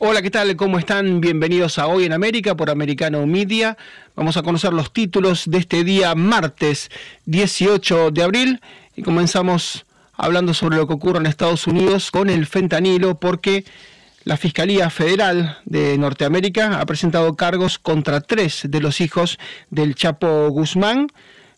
Hola, 0.00 0.22
¿qué 0.22 0.30
tal? 0.30 0.54
¿Cómo 0.54 0.78
están? 0.78 1.20
Bienvenidos 1.20 1.76
a 1.76 1.88
Hoy 1.88 2.04
en 2.04 2.12
América 2.12 2.56
por 2.56 2.70
Americano 2.70 3.26
Media. 3.26 3.76
Vamos 4.14 4.36
a 4.36 4.44
conocer 4.44 4.72
los 4.72 4.92
títulos 4.92 5.50
de 5.50 5.58
este 5.58 5.82
día 5.82 6.14
martes 6.14 6.88
18 7.26 8.12
de 8.12 8.22
abril 8.22 8.60
y 8.94 9.02
comenzamos 9.02 9.86
hablando 10.14 10.54
sobre 10.54 10.76
lo 10.76 10.86
que 10.86 10.92
ocurre 10.92 11.18
en 11.18 11.26
Estados 11.26 11.66
Unidos 11.66 12.12
con 12.12 12.30
el 12.30 12.46
fentanilo 12.46 13.16
porque 13.16 13.64
la 14.22 14.36
Fiscalía 14.36 14.88
Federal 14.88 15.58
de 15.64 15.98
Norteamérica 15.98 16.78
ha 16.78 16.86
presentado 16.86 17.34
cargos 17.34 17.80
contra 17.80 18.20
tres 18.20 18.68
de 18.68 18.80
los 18.80 19.00
hijos 19.00 19.36
del 19.70 19.96
Chapo 19.96 20.48
Guzmán 20.50 21.08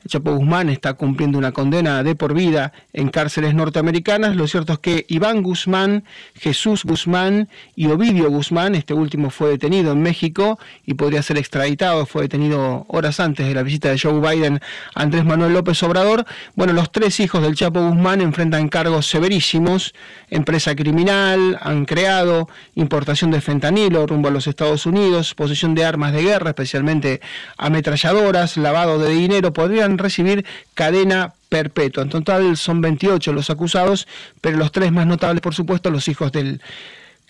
Chapo 0.09 0.35
Guzmán 0.35 0.71
está 0.71 0.95
cumpliendo 0.95 1.39
una 1.39 1.53
condena 1.53 2.03
de 2.03 2.14
por 2.14 2.35
vida 2.35 2.73
en 2.93 3.11
cárceles 3.11 3.55
norteamericanas. 3.55 4.34
Lo 4.34 4.46
cierto 4.46 4.73
es 4.75 4.79
que 4.79 5.05
Iván 5.09 5.43
Guzmán, 5.43 6.05
Jesús 6.34 6.84
Guzmán 6.84 7.48
y 7.77 7.87
Ovidio 7.87 8.30
Guzmán, 8.30 8.75
este 8.75 8.95
último 8.95 9.30
fue 9.30 9.51
detenido 9.51 9.93
en 9.93 10.02
México 10.02 10.59
y 10.87 10.95
podría 10.95 11.23
ser 11.23 11.39
extraditado, 11.39 12.06
fue 12.06 12.23
detenido 12.23 12.87
horas 12.89 13.20
antes 13.20 13.47
de 13.47 13.55
la 13.55 13.62
visita 13.62 13.91
de 13.91 13.98
Joe 13.98 14.20
Biden 14.20 14.61
a 14.95 15.02
Andrés 15.02 15.25
Manuel 15.25 15.52
López 15.52 15.83
Obrador. 15.83 16.25
Bueno, 16.55 16.73
los 16.73 16.91
tres 16.91 17.20
hijos 17.20 17.42
del 17.42 17.55
Chapo 17.55 17.80
Guzmán 17.80 18.20
enfrentan 18.20 18.69
cargos 18.69 19.06
severísimos, 19.06 19.95
empresa 20.28 20.75
criminal, 20.75 21.59
han 21.61 21.84
creado 21.84 22.48
importación 22.75 23.30
de 23.30 23.41
fentanilo 23.41 24.06
rumbo 24.06 24.28
a 24.28 24.30
los 24.30 24.47
Estados 24.47 24.87
Unidos, 24.87 25.34
posesión 25.34 25.75
de 25.75 25.84
armas 25.84 26.12
de 26.12 26.23
guerra, 26.23 26.51
especialmente 26.51 27.20
ametralladoras, 27.59 28.56
lavado 28.56 28.98
de 28.98 29.11
dinero, 29.11 29.53
podrían 29.53 29.90
recibir 29.99 30.45
cadena 30.75 31.35
perpetua. 31.49 32.05
En 32.05 32.09
total 32.09 32.57
son 32.57 32.81
28 32.81 33.33
los 33.33 33.51
acusados, 33.51 34.07
pero 34.41 34.57
los 34.57 34.73
tres 34.73 34.93
más 34.93 35.07
notables, 35.07 35.41
por 35.41 35.55
supuesto, 35.55 35.91
los 35.91 36.09
hijos 36.09 36.33
del 36.33 36.61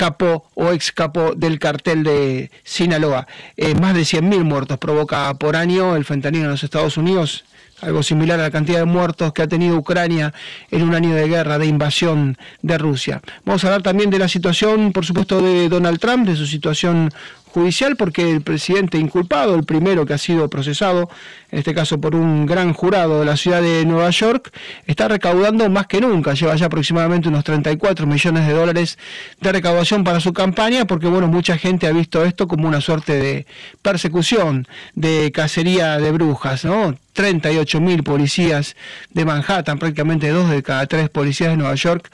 capo 0.01 0.49
o 0.55 0.73
ex 0.73 0.93
capo 0.93 1.35
del 1.37 1.59
cartel 1.59 2.03
de 2.03 2.51
Sinaloa. 2.65 3.27
Eh, 3.59 3.75
más 3.75 3.95
de 3.95 4.01
100.000 4.01 4.45
muertos 4.45 4.79
provoca 4.79 5.35
por 5.35 5.57
año 5.57 5.95
el 5.95 6.07
fentanilo 6.07 6.45
en 6.45 6.53
los 6.53 6.65
Estados 6.65 6.97
Unidos, 6.97 7.45
algo 7.83 8.03
similar 8.03 8.41
a 8.41 8.45
la 8.45 8.51
cantidad 8.51 8.79
de 8.79 8.87
muertos 8.87 9.35
que 9.35 9.43
ha 9.43 9.47
tenido 9.47 9.77
Ucrania 9.77 10.33
en 10.71 10.83
un 10.85 10.95
año 10.95 11.15
de 11.15 11.29
guerra, 11.29 11.59
de 11.59 11.67
invasión 11.67 12.39
de 12.63 12.79
Rusia. 12.79 13.21
Vamos 13.45 13.63
a 13.63 13.67
hablar 13.69 13.83
también 13.83 14.09
de 14.09 14.19
la 14.19 14.29
situación, 14.29 14.93
por 14.93 15.05
supuesto, 15.05 15.43
de 15.43 15.69
Donald 15.69 15.99
Trump, 15.99 16.27
de 16.27 16.35
su 16.37 16.47
situación 16.47 17.11
judicial 17.53 17.97
porque 17.97 18.31
el 18.31 18.43
presidente 18.43 18.99
inculpado, 18.99 19.55
el 19.55 19.65
primero 19.65 20.07
que 20.07 20.15
ha 20.15 20.19
sido 20.19 20.49
procesado, 20.49 21.11
en 21.51 21.59
este 21.59 21.75
caso 21.75 22.01
por 22.01 22.15
un 22.15 22.47
gran 22.47 22.73
jurado 22.73 23.21
de 23.21 23.27
la 23.27 23.37
ciudad 23.37 23.61
de 23.61 23.85
Nueva 23.85 24.11
York, 24.11 24.53
está 24.87 25.09
recaudando 25.09 25.69
más 25.69 25.87
que 25.87 26.01
nunca, 26.01 26.35
lleva 26.35 26.57
ya 26.57 26.67
aproximadamente 26.67 27.29
unos 27.29 27.45
34 27.45 28.07
millones 28.07 28.47
de 28.47 28.53
dólares 28.53 28.99
de 29.41 29.53
recaudación 29.53 30.05
para 30.05 30.21
su 30.21 30.33
campaña, 30.33 30.87
porque 30.87 31.09
bueno, 31.09 31.29
mucha 31.29 31.59
gente 31.59 31.87
ha 31.87 31.93
visto 31.93 32.25
esto 32.25 32.47
como 32.49 32.69
una 32.69 32.81
suerte 32.81 33.15
de 33.15 33.47
persecución, 33.83 34.67
de 34.95 35.33
cacería 35.33 35.99
de 35.99 36.13
brujas, 36.13 36.65
¿no? 36.65 36.95
38 37.13 37.81
mil 37.81 38.03
policías 38.03 38.77
de 39.11 39.25
Manhattan, 39.25 39.79
prácticamente 39.79 40.29
dos 40.31 40.49
de 40.49 40.63
cada 40.63 40.87
tres 40.87 41.11
policías 41.11 41.51
de 41.51 41.57
Nueva 41.57 41.75
York 41.75 42.11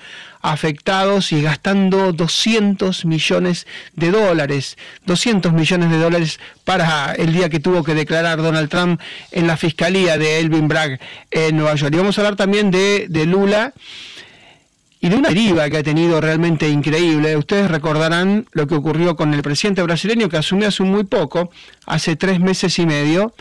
afectados 0.46 1.32
y 1.32 1.42
gastando 1.42 2.12
200 2.12 3.04
millones 3.04 3.66
de 3.94 4.12
dólares, 4.12 4.78
200 5.04 5.52
millones 5.52 5.90
de 5.90 5.98
dólares 5.98 6.38
para 6.64 7.12
el 7.14 7.32
día 7.32 7.48
que 7.48 7.58
tuvo 7.58 7.82
que 7.82 7.94
declarar 7.94 8.40
Donald 8.40 8.68
Trump 8.68 9.00
en 9.32 9.48
la 9.48 9.56
fiscalía 9.56 10.18
de 10.18 10.38
Elvin 10.38 10.68
Bragg 10.68 11.00
en 11.32 11.56
Nueva 11.56 11.74
York. 11.74 11.92
Y 11.92 11.98
vamos 11.98 12.16
a 12.16 12.20
hablar 12.20 12.36
también 12.36 12.70
de, 12.70 13.06
de 13.08 13.26
Lula 13.26 13.72
y 15.00 15.08
de 15.08 15.16
una 15.16 15.30
deriva 15.30 15.68
que 15.68 15.78
ha 15.78 15.82
tenido 15.82 16.20
realmente 16.20 16.68
increíble. 16.68 17.36
Ustedes 17.36 17.68
recordarán 17.68 18.46
lo 18.52 18.68
que 18.68 18.76
ocurrió 18.76 19.16
con 19.16 19.34
el 19.34 19.42
presidente 19.42 19.82
brasileño 19.82 20.28
que 20.28 20.36
asumió 20.36 20.68
hace 20.68 20.84
muy 20.84 21.02
poco, 21.02 21.50
hace 21.86 22.14
tres 22.14 22.38
meses 22.38 22.78
y 22.78 22.86
medio, 22.86 23.34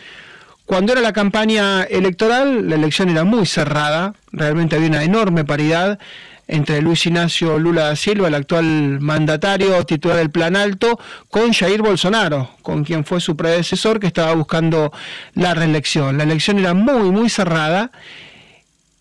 cuando 0.66 0.94
era 0.94 1.02
la 1.02 1.14
campaña 1.14 1.84
electoral, 1.84 2.68
la 2.68 2.76
elección 2.76 3.10
era 3.10 3.24
muy 3.24 3.46
cerrada, 3.46 4.16
realmente 4.32 4.76
había 4.76 4.90
una 4.90 5.04
enorme 5.04 5.46
paridad 5.46 6.00
entre 6.48 6.82
Luis 6.82 7.06
Ignacio 7.06 7.58
Lula 7.58 7.86
da 7.86 7.96
Silva, 7.96 8.28
el 8.28 8.36
actual 8.36 9.00
mandatario 9.00 9.84
titular 9.86 10.18
del 10.18 10.30
Plan 10.30 10.56
Alto, 10.56 11.00
con 11.30 11.54
Jair 11.54 11.82
Bolsonaro, 11.82 12.52
con 12.62 12.84
quien 12.84 13.06
fue 13.06 13.20
su 13.20 13.36
predecesor 13.36 14.00
que 14.00 14.08
estaba 14.08 14.34
buscando 14.34 14.92
la 15.34 15.54
reelección. 15.54 16.18
La 16.18 16.24
elección 16.24 16.60
era 16.60 16.74
muy, 16.74 17.12
muy 17.12 17.30
cerrada 17.30 17.92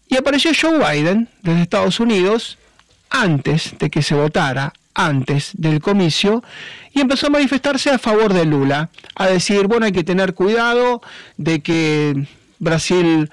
y 0.08 0.16
apareció 0.16 0.52
Joe 0.58 0.78
Biden 0.78 1.28
desde 1.42 1.62
Estados 1.62 2.00
Unidos 2.00 2.58
antes 3.10 3.76
de 3.78 3.90
que 3.90 4.02
se 4.02 4.14
votara, 4.14 4.72
antes 4.94 5.50
del 5.54 5.80
comicio, 5.80 6.42
y 6.92 7.00
empezó 7.00 7.26
a 7.26 7.30
manifestarse 7.30 7.90
a 7.90 7.98
favor 7.98 8.32
de 8.32 8.44
Lula, 8.44 8.90
a 9.16 9.26
decir, 9.26 9.66
bueno, 9.66 9.86
hay 9.86 9.92
que 9.92 10.04
tener 10.04 10.34
cuidado 10.34 11.02
de 11.36 11.60
que 11.60 12.26
Brasil 12.58 13.30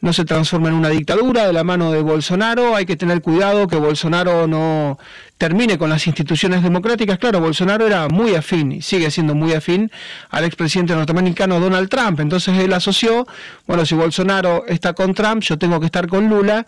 no 0.00 0.12
se 0.12 0.24
transforma 0.24 0.68
en 0.68 0.74
una 0.74 0.88
dictadura 0.88 1.46
de 1.46 1.52
la 1.52 1.64
mano 1.64 1.92
de 1.92 2.00
Bolsonaro, 2.00 2.74
hay 2.74 2.86
que 2.86 2.96
tener 2.96 3.20
cuidado 3.20 3.68
que 3.68 3.76
Bolsonaro 3.76 4.46
no 4.46 4.98
termine 5.38 5.78
con 5.78 5.90
las 5.90 6.06
instituciones 6.06 6.62
democráticas. 6.62 7.18
Claro, 7.18 7.40
Bolsonaro 7.40 7.86
era 7.86 8.08
muy 8.08 8.34
afín 8.34 8.72
y 8.72 8.82
sigue 8.82 9.10
siendo 9.10 9.34
muy 9.34 9.52
afín 9.52 9.90
al 10.30 10.44
expresidente 10.44 10.94
norteamericano 10.94 11.60
Donald 11.60 11.88
Trump, 11.88 12.20
entonces 12.20 12.58
él 12.58 12.72
asoció, 12.72 13.26
bueno, 13.66 13.84
si 13.84 13.94
Bolsonaro 13.94 14.64
está 14.66 14.92
con 14.92 15.14
Trump, 15.14 15.42
yo 15.42 15.58
tengo 15.58 15.80
que 15.80 15.86
estar 15.86 16.06
con 16.08 16.28
Lula 16.28 16.66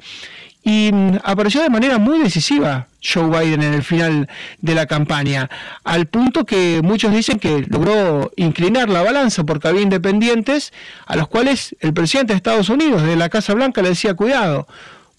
y 0.62 0.90
mm, 0.92 1.18
apareció 1.24 1.62
de 1.62 1.70
manera 1.70 1.98
muy 1.98 2.18
decisiva 2.18 2.86
Joe 3.02 3.28
Biden 3.28 3.62
en 3.62 3.74
el 3.74 3.82
final 3.82 4.28
de 4.60 4.74
la 4.74 4.86
campaña, 4.86 5.50
al 5.84 6.06
punto 6.06 6.44
que 6.44 6.80
muchos 6.82 7.12
dicen 7.12 7.38
que 7.38 7.66
logró 7.68 8.30
inclinar 8.36 8.88
la 8.88 9.02
balanza 9.02 9.44
porque 9.44 9.68
había 9.68 9.82
independientes 9.82 10.72
a 11.06 11.16
los 11.16 11.28
cuales 11.28 11.74
el 11.80 11.92
presidente 11.92 12.32
de 12.32 12.36
Estados 12.36 12.68
Unidos 12.68 13.02
de 13.02 13.16
la 13.16 13.28
Casa 13.28 13.54
Blanca 13.54 13.82
le 13.82 13.90
decía 13.90 14.14
cuidado, 14.14 14.68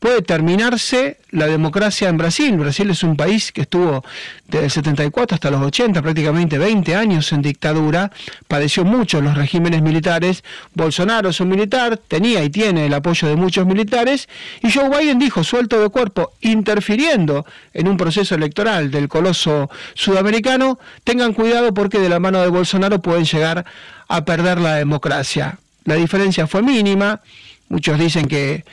puede 0.03 0.21
terminarse 0.21 1.15
la 1.31 1.47
democracia 1.47 2.09
en 2.09 2.17
Brasil. 2.17 2.57
Brasil 2.57 2.89
es 2.89 3.03
un 3.03 3.15
país 3.15 3.53
que 3.53 3.61
estuvo 3.61 4.03
desde 4.49 4.65
el 4.65 4.71
74 4.71 5.35
hasta 5.35 5.49
los 5.49 5.61
80, 5.61 6.01
prácticamente 6.01 6.57
20 6.57 6.93
años 6.93 7.31
en 7.31 7.41
dictadura, 7.41 8.11
padeció 8.49 8.83
mucho 8.83 9.21
los 9.21 9.33
regímenes 9.37 9.81
militares. 9.81 10.43
Bolsonaro 10.73 11.29
es 11.29 11.39
un 11.39 11.47
militar, 11.47 11.95
tenía 11.95 12.43
y 12.43 12.49
tiene 12.49 12.87
el 12.87 12.93
apoyo 12.93 13.29
de 13.29 13.37
muchos 13.37 13.65
militares, 13.65 14.27
y 14.61 14.69
Joe 14.69 14.89
Biden 14.89 15.19
dijo, 15.19 15.41
suelto 15.45 15.79
de 15.79 15.87
cuerpo, 15.87 16.33
interfiriendo 16.41 17.45
en 17.73 17.87
un 17.87 17.95
proceso 17.95 18.35
electoral 18.35 18.91
del 18.91 19.07
coloso 19.07 19.69
sudamericano, 19.93 20.79
tengan 21.05 21.31
cuidado 21.31 21.73
porque 21.73 21.99
de 21.99 22.09
la 22.09 22.19
mano 22.19 22.41
de 22.41 22.49
Bolsonaro 22.49 23.01
pueden 23.01 23.23
llegar 23.23 23.63
a 24.09 24.25
perder 24.25 24.59
la 24.59 24.75
democracia. 24.75 25.59
La 25.85 25.95
diferencia 25.95 26.45
fue 26.45 26.61
mínima, 26.61 27.21
muchos 27.69 27.97
dicen 27.97 28.27
que 28.27 28.65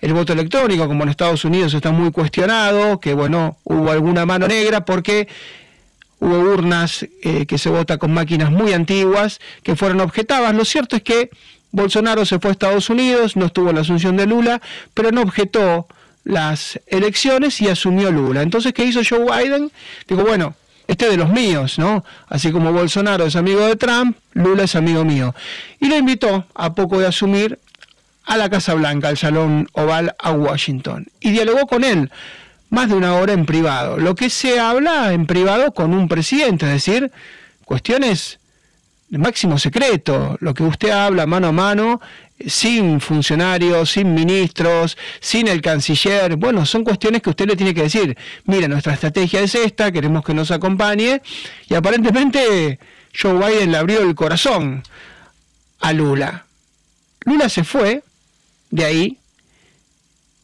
el 0.00 0.12
voto 0.12 0.32
electrónico, 0.32 0.86
como 0.86 1.04
en 1.04 1.08
Estados 1.08 1.44
Unidos 1.44 1.74
está 1.74 1.90
muy 1.90 2.10
cuestionado, 2.10 3.00
que 3.00 3.14
bueno, 3.14 3.58
hubo 3.64 3.90
alguna 3.90 4.26
mano 4.26 4.46
negra 4.46 4.84
porque 4.84 5.28
hubo 6.20 6.38
urnas 6.38 7.06
eh, 7.22 7.46
que 7.46 7.58
se 7.58 7.70
vota 7.70 7.98
con 7.98 8.12
máquinas 8.12 8.50
muy 8.50 8.72
antiguas 8.72 9.40
que 9.62 9.76
fueron 9.76 10.00
objetadas. 10.00 10.54
Lo 10.54 10.64
cierto 10.64 10.96
es 10.96 11.02
que 11.02 11.30
Bolsonaro 11.72 12.24
se 12.24 12.38
fue 12.38 12.50
a 12.50 12.52
Estados 12.52 12.90
Unidos, 12.90 13.36
no 13.36 13.46
estuvo 13.46 13.72
la 13.72 13.80
asunción 13.80 14.16
de 14.16 14.26
Lula, 14.26 14.60
pero 14.94 15.10
no 15.10 15.22
objetó 15.22 15.86
las 16.24 16.80
elecciones 16.86 17.60
y 17.60 17.68
asumió 17.68 18.10
Lula. 18.10 18.42
Entonces, 18.42 18.72
¿qué 18.72 18.84
hizo 18.84 19.00
Joe 19.08 19.24
Biden? 19.24 19.70
Digo, 20.08 20.24
bueno, 20.24 20.54
este 20.88 21.08
de 21.08 21.16
los 21.16 21.30
míos, 21.30 21.78
¿no? 21.78 22.04
Así 22.28 22.50
como 22.50 22.72
Bolsonaro 22.72 23.26
es 23.26 23.36
amigo 23.36 23.60
de 23.66 23.76
Trump, 23.76 24.16
Lula 24.32 24.64
es 24.64 24.74
amigo 24.74 25.04
mío. 25.04 25.34
Y 25.80 25.86
lo 25.86 25.96
invitó 25.96 26.46
a 26.54 26.74
poco 26.74 26.98
de 26.98 27.06
asumir 27.06 27.58
a 28.26 28.36
la 28.36 28.50
Casa 28.50 28.74
Blanca, 28.74 29.08
al 29.08 29.16
Salón 29.16 29.68
Oval 29.72 30.14
a 30.18 30.32
Washington, 30.32 31.06
y 31.20 31.30
dialogó 31.30 31.66
con 31.66 31.84
él 31.84 32.10
más 32.70 32.88
de 32.88 32.94
una 32.94 33.14
hora 33.14 33.32
en 33.32 33.46
privado. 33.46 33.96
Lo 33.96 34.14
que 34.14 34.28
se 34.28 34.58
habla 34.58 35.12
en 35.12 35.26
privado 35.26 35.72
con 35.72 35.94
un 35.94 36.08
presidente, 36.08 36.66
es 36.66 36.72
decir, 36.72 37.12
cuestiones 37.64 38.38
de 39.08 39.18
máximo 39.18 39.58
secreto, 39.58 40.36
lo 40.40 40.52
que 40.52 40.64
usted 40.64 40.90
habla 40.90 41.26
mano 41.26 41.48
a 41.48 41.52
mano, 41.52 42.00
sin 42.44 43.00
funcionarios, 43.00 43.92
sin 43.92 44.12
ministros, 44.12 44.98
sin 45.20 45.46
el 45.48 45.62
canciller, 45.62 46.36
bueno, 46.36 46.66
son 46.66 46.84
cuestiones 46.84 47.22
que 47.22 47.30
usted 47.30 47.46
le 47.46 47.56
tiene 47.56 47.72
que 47.72 47.82
decir, 47.82 48.16
mira, 48.44 48.66
nuestra 48.68 48.94
estrategia 48.94 49.40
es 49.40 49.54
esta, 49.54 49.92
queremos 49.92 50.24
que 50.24 50.34
nos 50.34 50.50
acompañe, 50.50 51.22
y 51.68 51.74
aparentemente 51.74 52.78
Joe 53.18 53.34
Biden 53.34 53.70
le 53.70 53.78
abrió 53.78 54.02
el 54.02 54.14
corazón 54.14 54.82
a 55.80 55.92
Lula. 55.92 56.46
Lula 57.24 57.48
se 57.48 57.64
fue, 57.64 58.02
de 58.76 58.84
ahí 58.84 59.18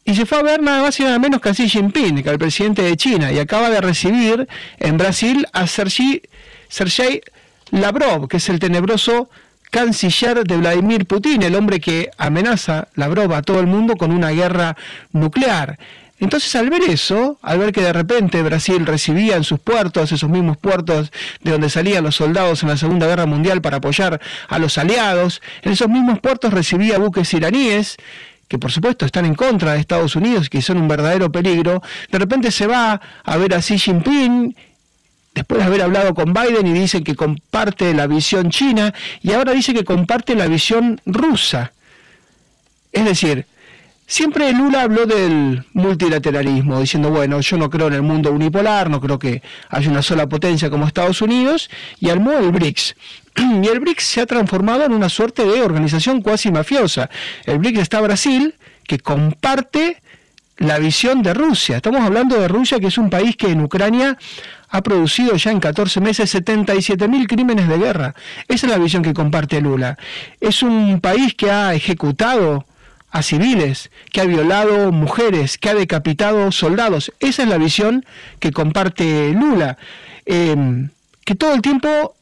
y 0.05 0.15
se 0.15 0.25
fue 0.25 0.39
a 0.39 0.43
ver 0.43 0.61
nada 0.61 0.81
más 0.81 0.99
y 0.99 1.03
nada 1.03 1.17
menos 1.17 1.39
que 1.39 1.49
a 1.49 1.53
Xi 1.53 1.69
Jinping, 1.69 2.23
que 2.23 2.29
al 2.29 2.37
presidente 2.37 2.81
de 2.81 2.97
China, 2.97 3.31
y 3.31 3.39
acaba 3.39 3.69
de 3.69 3.79
recibir 3.79 4.47
en 4.79 4.97
Brasil 4.97 5.47
a 5.53 5.65
Sergei, 5.65 6.21
Sergei 6.67 7.21
Lavrov, 7.71 8.27
que 8.27 8.37
es 8.37 8.49
el 8.49 8.59
tenebroso 8.59 9.29
canciller 9.71 10.43
de 10.43 10.57
Vladimir 10.57 11.05
Putin, 11.05 11.41
el 11.41 11.55
hombre 11.55 11.79
que 11.79 12.09
amenaza 12.17 12.89
Lavrov 12.95 13.33
a 13.33 13.41
todo 13.41 13.61
el 13.61 13.67
mundo 13.67 13.95
con 13.95 14.11
una 14.11 14.31
guerra 14.31 14.75
nuclear. 15.13 15.79
Entonces 16.23 16.55
al 16.55 16.69
ver 16.69 16.83
eso, 16.83 17.37
al 17.41 17.59
ver 17.59 17.73
que 17.73 17.81
de 17.81 17.91
repente 17.91 18.41
Brasil 18.41 18.85
recibía 18.85 19.35
en 19.35 19.43
sus 19.43 19.59
puertos, 19.59 20.09
esos 20.13 20.29
mismos 20.29 20.55
puertos 20.55 21.11
de 21.41 21.51
donde 21.51 21.69
salían 21.69 22.05
los 22.05 22.15
soldados 22.15 22.63
en 22.63 22.69
la 22.69 22.77
Segunda 22.77 23.07
Guerra 23.07 23.25
Mundial 23.25 23.61
para 23.61 23.77
apoyar 23.77 24.21
a 24.47 24.57
los 24.57 24.77
aliados, 24.77 25.41
en 25.63 25.73
esos 25.73 25.89
mismos 25.89 26.19
puertos 26.21 26.53
recibía 26.53 26.97
buques 26.97 27.33
iraníes, 27.33 27.97
que 28.47 28.57
por 28.57 28.71
supuesto 28.71 29.05
están 29.05 29.25
en 29.25 29.35
contra 29.35 29.73
de 29.73 29.81
Estados 29.81 30.15
Unidos, 30.15 30.49
que 30.49 30.61
son 30.61 30.77
un 30.77 30.87
verdadero 30.87 31.29
peligro, 31.29 31.83
de 32.09 32.19
repente 32.19 32.51
se 32.51 32.67
va 32.67 33.01
a 33.25 33.37
ver 33.37 33.53
a 33.53 33.59
Xi 33.59 33.77
Jinping 33.77 34.55
después 35.35 35.59
de 35.59 35.65
haber 35.67 35.81
hablado 35.81 36.13
con 36.13 36.33
Biden 36.33 36.65
y 36.65 36.71
dice 36.71 37.03
que 37.03 37.15
comparte 37.15 37.93
la 37.93 38.07
visión 38.07 38.49
china 38.49 38.93
y 39.21 39.33
ahora 39.33 39.51
dice 39.51 39.73
que 39.73 39.83
comparte 39.83 40.35
la 40.35 40.47
visión 40.47 41.01
rusa. 41.05 41.73
Es 42.93 43.03
decir, 43.03 43.45
siempre 44.07 44.51
Lula 44.53 44.81
habló 44.81 45.05
del 45.05 45.63
multilateralismo, 45.73 46.79
diciendo, 46.79 47.09
bueno, 47.09 47.39
yo 47.41 47.57
no 47.57 47.69
creo 47.69 47.87
en 47.87 47.93
el 47.93 48.01
mundo 48.01 48.31
unipolar, 48.31 48.89
no 48.89 49.01
creo 49.01 49.19
que 49.19 49.41
haya 49.69 49.89
una 49.89 50.01
sola 50.01 50.27
potencia 50.27 50.69
como 50.69 50.87
Estados 50.87 51.21
Unidos, 51.21 51.69
y 51.99 52.09
armó 52.09 52.33
el 52.33 52.51
BRICS. 52.51 52.95
Y 53.63 53.67
el 53.67 53.79
BRICS 53.79 54.03
se 54.03 54.21
ha 54.21 54.25
transformado 54.25 54.85
en 54.85 54.93
una 54.93 55.09
suerte 55.09 55.43
de 55.45 55.61
organización 55.61 56.21
cuasi 56.21 56.51
mafiosa. 56.51 57.09
El 57.45 57.57
BRICS 57.57 57.79
está 57.79 58.01
Brasil, 58.01 58.55
que 58.87 58.99
comparte 58.99 60.01
la 60.57 60.77
visión 60.77 61.23
de 61.23 61.33
Rusia. 61.33 61.77
Estamos 61.77 62.01
hablando 62.01 62.39
de 62.39 62.47
Rusia, 62.47 62.79
que 62.79 62.87
es 62.87 62.97
un 62.97 63.09
país 63.09 63.35
que 63.35 63.49
en 63.49 63.61
Ucrania 63.61 64.17
ha 64.69 64.81
producido 64.81 65.35
ya 65.35 65.51
en 65.51 65.59
14 65.59 66.01
meses 66.01 66.33
77.000 66.33 67.27
crímenes 67.27 67.67
de 67.67 67.77
guerra. 67.77 68.15
Esa 68.47 68.67
es 68.67 68.71
la 68.71 68.79
visión 68.79 69.03
que 69.03 69.13
comparte 69.13 69.61
Lula. 69.61 69.97
Es 70.39 70.63
un 70.63 70.99
país 70.99 71.35
que 71.35 71.51
ha 71.51 71.73
ejecutado 71.73 72.65
a 73.13 73.21
civiles, 73.21 73.91
que 74.11 74.21
ha 74.21 74.25
violado 74.25 74.91
mujeres, 74.91 75.59
que 75.59 75.69
ha 75.69 75.75
decapitado 75.75 76.51
soldados. 76.51 77.13
Esa 77.19 77.43
es 77.43 77.49
la 77.49 77.59
visión 77.59 78.05
que 78.39 78.51
comparte 78.51 79.31
Lula. 79.33 79.77
Em, 80.25 80.89
que 81.23 81.35
todo 81.35 81.53
el 81.53 81.61
tiempo 81.61 82.15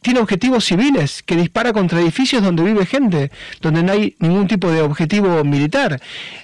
tiene 0.00 0.20
objetivos 0.20 0.64
civiles, 0.64 1.22
que 1.22 1.36
dispara 1.36 1.74
contra 1.74 2.00
edificios 2.00 2.42
donde 2.42 2.62
vive 2.62 2.86
gente, 2.86 3.30
donde 3.60 3.82
no 3.82 3.92
hay 3.92 4.16
ningún 4.20 4.48
tipo 4.48 4.70
de 4.70 4.80
objetivo 4.80 5.44
militar. 5.44 6.00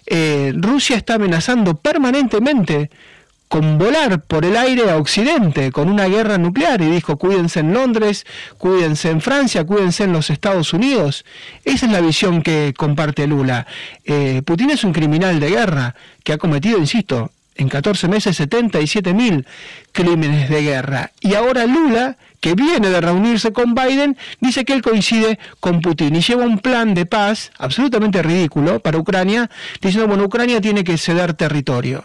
Eh, 0.07 0.53
Rusia 0.55 0.97
está 0.97 1.15
amenazando 1.15 1.75
permanentemente 1.75 2.91
con 3.55 3.79
volar 3.79 4.21
por 4.21 4.45
el 4.45 4.57
aire 4.57 4.91
a 4.91 4.97
Occidente, 4.97 5.71
con 5.71 5.89
una 5.89 6.07
guerra 6.07 6.39
nuclear, 6.39 6.81
y 6.81 6.87
dijo, 6.87 7.19
cuídense 7.19 7.61
en 7.61 7.73
Londres, 7.73 8.27
cuídense 8.59 9.11
en 9.11 9.21
Francia, 9.21 9.63
cuídense 9.63 10.03
en 10.03 10.13
los 10.13 10.29
Estados 10.29 10.73
Unidos. 10.73 11.25
Esa 11.65 11.87
es 11.87 11.93
la 11.93 12.01
visión 12.01 12.43
que 12.43 12.75
comparte 12.77 13.29
Lula. 13.29 13.65
Eh, 14.05 14.43
Putin 14.45 14.71
es 14.71 14.83
un 14.83 14.93
criminal 14.93 15.39
de 15.39 15.51
guerra 15.51 15.95
que 16.25 16.33
ha 16.33 16.39
cometido, 16.39 16.79
insisto, 16.79 17.31
en 17.55 17.69
14 17.69 18.09
meses 18.09 18.37
77 18.39 19.15
mil 19.15 19.47
crímenes 19.93 20.51
de 20.51 20.61
guerra. 20.61 21.13
Y 21.21 21.35
ahora 21.35 21.65
Lula, 21.67 22.17
que 22.41 22.57
viene 22.57 22.91
de 22.91 23.01
reunirse 23.01 23.53
con 23.53 23.77
Biden, 23.77 24.17
dice 24.41 24.65
que 24.65 24.73
él 24.73 24.83
coincide 24.83 25.39
con 25.61 25.81
Putin 25.81 26.17
y 26.17 26.23
lleva 26.23 26.45
un 26.45 26.59
plan 26.59 26.93
de 26.93 27.07
paz 27.07 27.53
absolutamente 27.57 28.21
ridículo 28.21 28.81
para 28.81 28.99
Ucrania, 28.99 29.49
diciendo, 29.81 30.09
bueno, 30.09 30.25
Ucrania 30.25 30.61
tiene 30.61 30.83
que 30.83 30.99
ceder 30.99 31.35
territorio. 31.35 32.05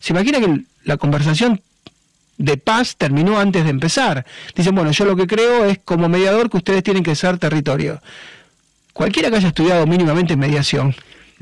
¿Se 0.00 0.12
imagina 0.12 0.40
que 0.40 0.62
la 0.84 0.96
conversación 0.96 1.60
de 2.38 2.56
paz 2.56 2.96
terminó 2.96 3.38
antes 3.38 3.62
de 3.64 3.70
empezar? 3.70 4.26
Dicen, 4.56 4.74
bueno, 4.74 4.90
yo 4.90 5.04
lo 5.04 5.14
que 5.14 5.26
creo 5.26 5.66
es 5.66 5.78
como 5.78 6.08
mediador 6.08 6.50
que 6.50 6.56
ustedes 6.56 6.82
tienen 6.82 7.04
que 7.04 7.14
ser 7.14 7.38
territorio. 7.38 8.02
Cualquiera 8.92 9.30
que 9.30 9.36
haya 9.36 9.48
estudiado 9.48 9.86
mínimamente 9.86 10.36
mediación 10.36 10.94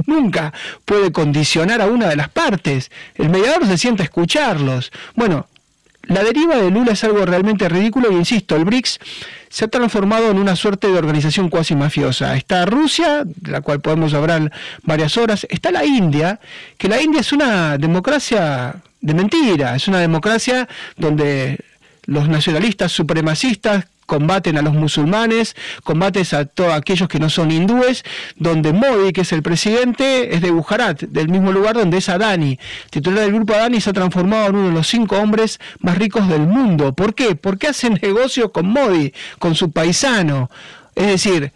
nunca 0.07 0.53
puede 0.85 1.13
condicionar 1.13 1.81
a 1.81 1.87
una 1.87 2.09
de 2.09 2.17
las 2.17 2.29
partes. 2.29 2.91
El 3.15 3.31
mediador 3.31 3.67
se 3.67 3.79
sienta 3.79 4.03
a 4.03 4.05
escucharlos. 4.05 4.93
Bueno, 5.15 5.47
la 6.09 6.25
deriva 6.25 6.57
de 6.57 6.71
Lula 6.71 6.93
es 6.93 7.05
algo 7.05 7.25
realmente 7.25 7.69
ridículo 7.69 8.11
y 8.11 8.17
insisto, 8.17 8.57
el 8.57 8.65
BRICS 8.65 8.99
se 9.51 9.65
ha 9.67 9.69
transformado 9.69 10.31
en 10.31 10.39
una 10.39 10.57
suerte 10.57 10.89
de 10.89 10.99
organización 10.99 11.51
cuasi 11.51 11.75
mafiosa. 11.75 12.35
Está 12.37 12.65
Rusia, 12.65 13.25
de 13.25 13.51
la 13.51 13.61
cual 13.61 13.81
podemos 13.81 14.15
hablar 14.15 14.51
varias 14.83 15.17
horas, 15.19 15.47
está 15.51 15.71
la 15.71 15.85
India, 15.85 16.41
que 16.79 16.89
la 16.89 17.01
India 17.01 17.21
es 17.21 17.33
una 17.33 17.77
democracia 17.77 18.77
de 19.01 19.15
mentira, 19.15 19.77
es 19.77 19.87
una 19.87 19.99
democracia 19.99 20.67
donde 20.97 21.61
los 22.07 22.29
nacionalistas 22.29 22.91
supremacistas 22.91 23.85
combaten 24.09 24.57
a 24.57 24.63
los 24.63 24.73
musulmanes, 24.73 25.55
combates 25.85 26.33
a 26.33 26.47
todos 26.47 26.73
aquellos 26.73 27.09
que 27.09 27.19
no 27.19 27.29
son 27.29 27.53
hindúes, 27.53 28.05
donde 28.37 28.73
Modi, 28.73 29.13
que 29.13 29.21
es 29.21 29.33
el 29.33 29.43
presidente, 29.43 30.35
es 30.35 30.41
de 30.41 30.51
Gujarat, 30.51 31.03
del 31.03 31.29
mismo 31.29 31.53
lugar 31.53 31.77
donde 31.77 31.99
es 31.99 32.09
Adani. 32.09 32.59
Titular 32.89 33.21
del 33.25 33.35
grupo 33.35 33.53
Adani 33.53 33.83
se 33.83 33.91
ha 33.91 33.93
transformado 33.93 34.47
en 34.47 34.57
uno 34.57 34.69
de 34.69 34.75
los 34.75 34.89
cinco 34.89 35.19
hombres 35.19 35.61
más 35.81 35.99
ricos 35.99 36.27
del 36.27 36.47
mundo. 36.47 36.95
¿Por 36.95 37.15
qué? 37.15 37.37
Porque 37.37 37.69
hacen 37.69 37.99
negocio 38.03 38.51
con 38.51 38.67
Modi, 38.67 39.13
con 39.39 39.55
su 39.55 39.71
paisano. 39.71 40.51
Es 40.95 41.07
decir, 41.09 41.53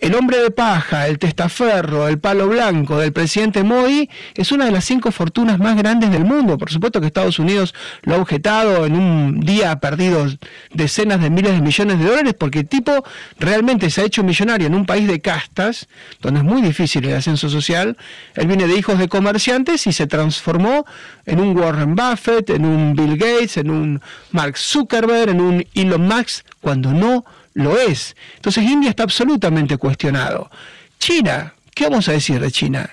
el 0.00 0.14
hombre 0.14 0.38
de 0.38 0.50
paja, 0.50 1.06
el 1.08 1.18
testaferro, 1.18 2.08
el 2.08 2.18
palo 2.18 2.48
blanco 2.48 2.98
del 2.98 3.12
presidente 3.12 3.62
Modi 3.62 4.08
es 4.34 4.50
una 4.50 4.64
de 4.64 4.70
las 4.70 4.86
cinco 4.86 5.12
fortunas 5.12 5.58
más 5.58 5.76
grandes 5.76 6.10
del 6.10 6.24
mundo. 6.24 6.56
Por 6.56 6.70
supuesto 6.70 7.00
que 7.00 7.06
Estados 7.06 7.38
Unidos 7.38 7.74
lo 8.02 8.14
ha 8.14 8.18
objetado, 8.18 8.86
en 8.86 8.96
un 8.96 9.40
día 9.40 9.72
ha 9.72 9.80
perdido 9.80 10.26
decenas 10.72 11.20
de 11.20 11.28
miles 11.28 11.52
de 11.52 11.60
millones 11.60 11.98
de 11.98 12.06
dólares 12.06 12.34
porque 12.38 12.60
el 12.60 12.68
tipo 12.68 13.04
realmente 13.38 13.90
se 13.90 14.00
ha 14.00 14.04
hecho 14.04 14.24
millonario 14.24 14.66
en 14.68 14.74
un 14.74 14.86
país 14.86 15.06
de 15.06 15.20
castas, 15.20 15.86
donde 16.22 16.40
es 16.40 16.46
muy 16.46 16.62
difícil 16.62 17.04
el 17.04 17.16
ascenso 17.16 17.50
social. 17.50 17.98
Él 18.36 18.46
viene 18.46 18.66
de 18.66 18.76
hijos 18.76 18.98
de 18.98 19.08
comerciantes 19.08 19.86
y 19.86 19.92
se 19.92 20.06
transformó 20.06 20.86
en 21.26 21.40
un 21.40 21.56
Warren 21.56 21.94
Buffett, 21.94 22.48
en 22.48 22.64
un 22.64 22.94
Bill 22.94 23.18
Gates, 23.18 23.58
en 23.58 23.70
un 23.70 24.00
Mark 24.32 24.56
Zuckerberg, 24.56 25.28
en 25.28 25.40
un 25.42 25.66
Elon 25.74 26.06
Musk, 26.06 26.46
cuando 26.62 26.92
no 26.92 27.26
lo 27.54 27.78
es. 27.78 28.16
Entonces 28.36 28.64
India 28.64 28.90
está 28.90 29.02
absolutamente 29.02 29.76
cuestionado. 29.76 30.50
China, 30.98 31.54
¿qué 31.74 31.84
vamos 31.84 32.08
a 32.08 32.12
decir 32.12 32.40
de 32.40 32.50
China? 32.50 32.90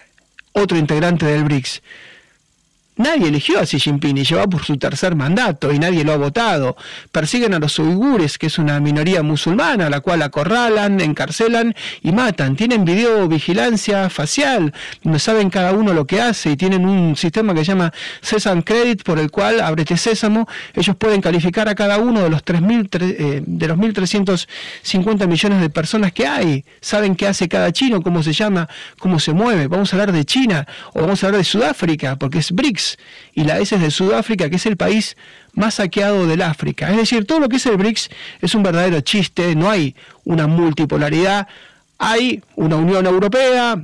Otro 0.54 0.78
integrante 0.78 1.26
del 1.26 1.44
BRICS. 1.44 1.82
Nadie 2.98 3.28
eligió 3.28 3.60
a 3.60 3.64
Xi 3.64 3.80
Jinping 3.80 4.18
y 4.18 4.24
lleva 4.24 4.48
por 4.48 4.66
su 4.66 4.76
tercer 4.78 5.16
mandato 5.16 5.72
y 5.72 5.78
nadie 5.78 6.04
lo 6.04 6.14
ha 6.14 6.18
votado. 6.18 6.76
Persiguen 7.12 7.54
a 7.54 7.60
los 7.60 7.78
uigures, 7.78 8.40
que 8.40 8.48
es 8.48 8.58
una 8.58 8.80
minoría 8.80 9.22
musulmana, 9.22 9.88
la 9.88 10.00
cual 10.00 10.24
acorralan, 10.24 11.00
encarcelan 11.00 11.76
y 12.02 12.12
matan. 12.12 12.56
Tienen 12.56 12.86
videovigilancia 12.86 14.10
facial, 14.10 14.74
donde 15.04 15.20
saben 15.20 15.52
cada 15.52 15.74
uno 15.74 15.94
lo 15.94 16.08
que 16.08 16.22
hace 16.22 16.52
y 16.52 16.58
tienen 16.58 16.88
un 16.88 17.16
sistema 17.16 17.54
que 17.54 17.60
se 17.60 17.66
llama 17.66 17.94
Sesam 18.22 18.64
Credit, 18.64 19.04
por 19.04 19.20
el 19.20 19.30
cual, 19.30 19.62
abrete 19.62 19.96
sésamo, 19.96 20.48
ellos 20.74 20.96
pueden 20.96 21.22
calificar 21.22 21.70
a 21.70 21.76
cada 21.76 22.00
uno 22.00 22.24
de 22.24 22.32
los 22.32 22.44
3.000, 22.44 22.90
eh, 23.00 23.44
de 23.46 23.68
los 23.68 23.78
1.350 23.78 25.28
millones 25.28 25.62
de 25.62 25.70
personas 25.70 26.14
que 26.14 26.26
hay. 26.26 26.66
Saben 26.82 27.16
qué 27.16 27.28
hace 27.28 27.48
cada 27.48 27.72
chino, 27.72 28.02
cómo 28.02 28.24
se 28.24 28.34
llama, 28.34 28.68
cómo 28.98 29.20
se 29.20 29.34
mueve. 29.34 29.68
Vamos 29.68 29.94
a 29.94 29.98
hablar 29.98 30.12
de 30.12 30.26
China 30.26 30.66
o 30.94 31.02
vamos 31.02 31.24
a 31.24 31.28
hablar 31.28 31.38
de 31.38 31.46
Sudáfrica, 31.46 32.16
porque 32.16 32.40
es 32.40 32.52
BRICS 32.52 32.87
y 33.34 33.44
la 33.44 33.60
S 33.60 33.76
es 33.76 33.82
de 33.82 33.92
Sudáfrica, 33.92 34.50
que 34.50 34.56
es 34.56 34.66
el 34.66 34.78
país 34.78 35.18
más 35.54 35.76
saqueado 35.76 36.28
del 36.28 36.42
África. 36.42 36.90
Es 36.92 36.98
decir, 36.98 37.26
todo 37.26 37.40
lo 37.40 37.50
que 37.50 37.58
es 37.58 37.66
el 37.66 37.78
BRICS 37.78 38.10
es 38.42 38.56
un 38.56 38.64
verdadero 38.64 39.02
chiste, 39.02 39.56
no 39.56 39.70
hay 39.70 39.96
una 40.24 40.48
multipolaridad, 40.48 41.48
hay 41.98 42.44
una 42.56 42.76
Unión 42.76 43.06
Europea, 43.06 43.82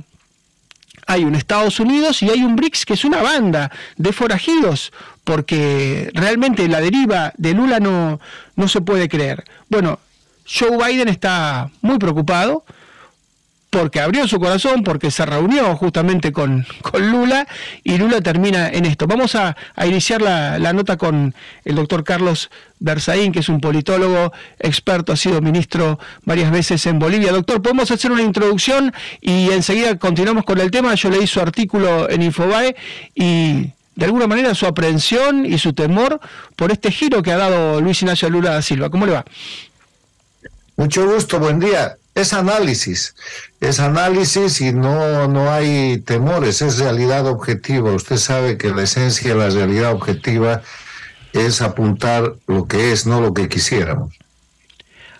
hay 1.06 1.24
un 1.24 1.34
Estados 1.34 1.80
Unidos 1.80 2.22
y 2.22 2.30
hay 2.30 2.42
un 2.42 2.56
BRICS 2.56 2.86
que 2.86 2.94
es 2.94 3.04
una 3.04 3.22
banda 3.22 3.70
de 3.96 4.12
forajidos, 4.12 4.92
porque 5.24 6.10
realmente 6.14 6.66
la 6.68 6.80
deriva 6.80 7.32
de 7.36 7.54
Lula 7.54 7.80
no, 7.80 8.20
no 8.56 8.68
se 8.68 8.80
puede 8.80 9.08
creer. 9.08 9.44
Bueno, 9.68 9.98
Joe 10.46 10.76
Biden 10.76 11.08
está 11.08 11.70
muy 11.80 11.98
preocupado, 11.98 12.64
porque 13.74 13.98
abrió 13.98 14.28
su 14.28 14.38
corazón, 14.38 14.84
porque 14.84 15.10
se 15.10 15.26
reunió 15.26 15.74
justamente 15.74 16.30
con, 16.30 16.64
con 16.80 17.10
Lula 17.10 17.44
y 17.82 17.98
Lula 17.98 18.20
termina 18.20 18.68
en 18.68 18.84
esto. 18.84 19.08
Vamos 19.08 19.34
a, 19.34 19.56
iniciar 19.84 20.22
la, 20.22 20.72
nota 20.72 20.96
con 20.96 21.34
el 21.64 21.74
doctor 21.74 22.04
Carlos 22.04 22.52
Berzaín, 22.78 23.32
que 23.32 23.40
es 23.40 23.48
un 23.48 23.60
politólogo 23.60 24.32
experto, 24.60 25.12
ha 25.12 25.16
sido 25.16 25.40
ministro 25.40 25.98
varias 26.22 26.52
veces 26.52 26.86
en 26.86 27.00
Bolivia. 27.00 27.32
Doctor, 27.32 27.62
podemos 27.62 27.90
hacer 27.90 28.12
una 28.12 28.22
introducción 28.22 28.94
y 29.20 29.50
enseguida 29.50 29.98
continuamos 29.98 30.44
con 30.44 30.60
el 30.60 30.70
tema. 30.70 30.94
Yo 30.94 31.10
leí 31.10 31.26
su 31.26 31.40
artículo 31.40 32.08
en 32.08 32.22
Infobae 32.22 32.76
y 33.12 33.70
de 33.96 34.04
alguna 34.04 34.28
manera 34.28 34.54
su 34.54 34.66
aprehensión 34.66 35.46
y 35.46 35.58
su 35.58 35.72
temor 35.72 36.20
por 36.54 36.70
este 36.70 36.92
giro 36.92 37.24
que 37.24 37.32
ha 37.32 37.38
dado 37.38 37.80
Luis 37.80 38.00
Ignacio 38.02 38.30
Lula 38.30 38.50
da 38.50 38.62
Silva. 38.62 38.88
¿Cómo 38.88 39.04
le 39.04 39.14
va? 39.14 39.24
Mucho 40.76 41.04
gusto, 41.10 41.40
buen 41.40 41.58
día 41.58 41.96
es 42.14 42.32
análisis, 42.32 43.14
es 43.60 43.80
análisis 43.80 44.60
y 44.60 44.72
no, 44.72 45.26
no 45.28 45.52
hay 45.52 45.98
temores, 45.98 46.62
es 46.62 46.78
realidad 46.78 47.26
objetiva. 47.26 47.92
Usted 47.92 48.16
sabe 48.16 48.56
que 48.56 48.70
la 48.70 48.82
esencia 48.82 49.30
de 49.30 49.36
la 49.36 49.50
realidad 49.50 49.92
objetiva 49.92 50.62
es 51.32 51.60
apuntar 51.60 52.34
lo 52.46 52.66
que 52.66 52.92
es, 52.92 53.06
no 53.06 53.20
lo 53.20 53.34
que 53.34 53.48
quisiéramos. 53.48 54.14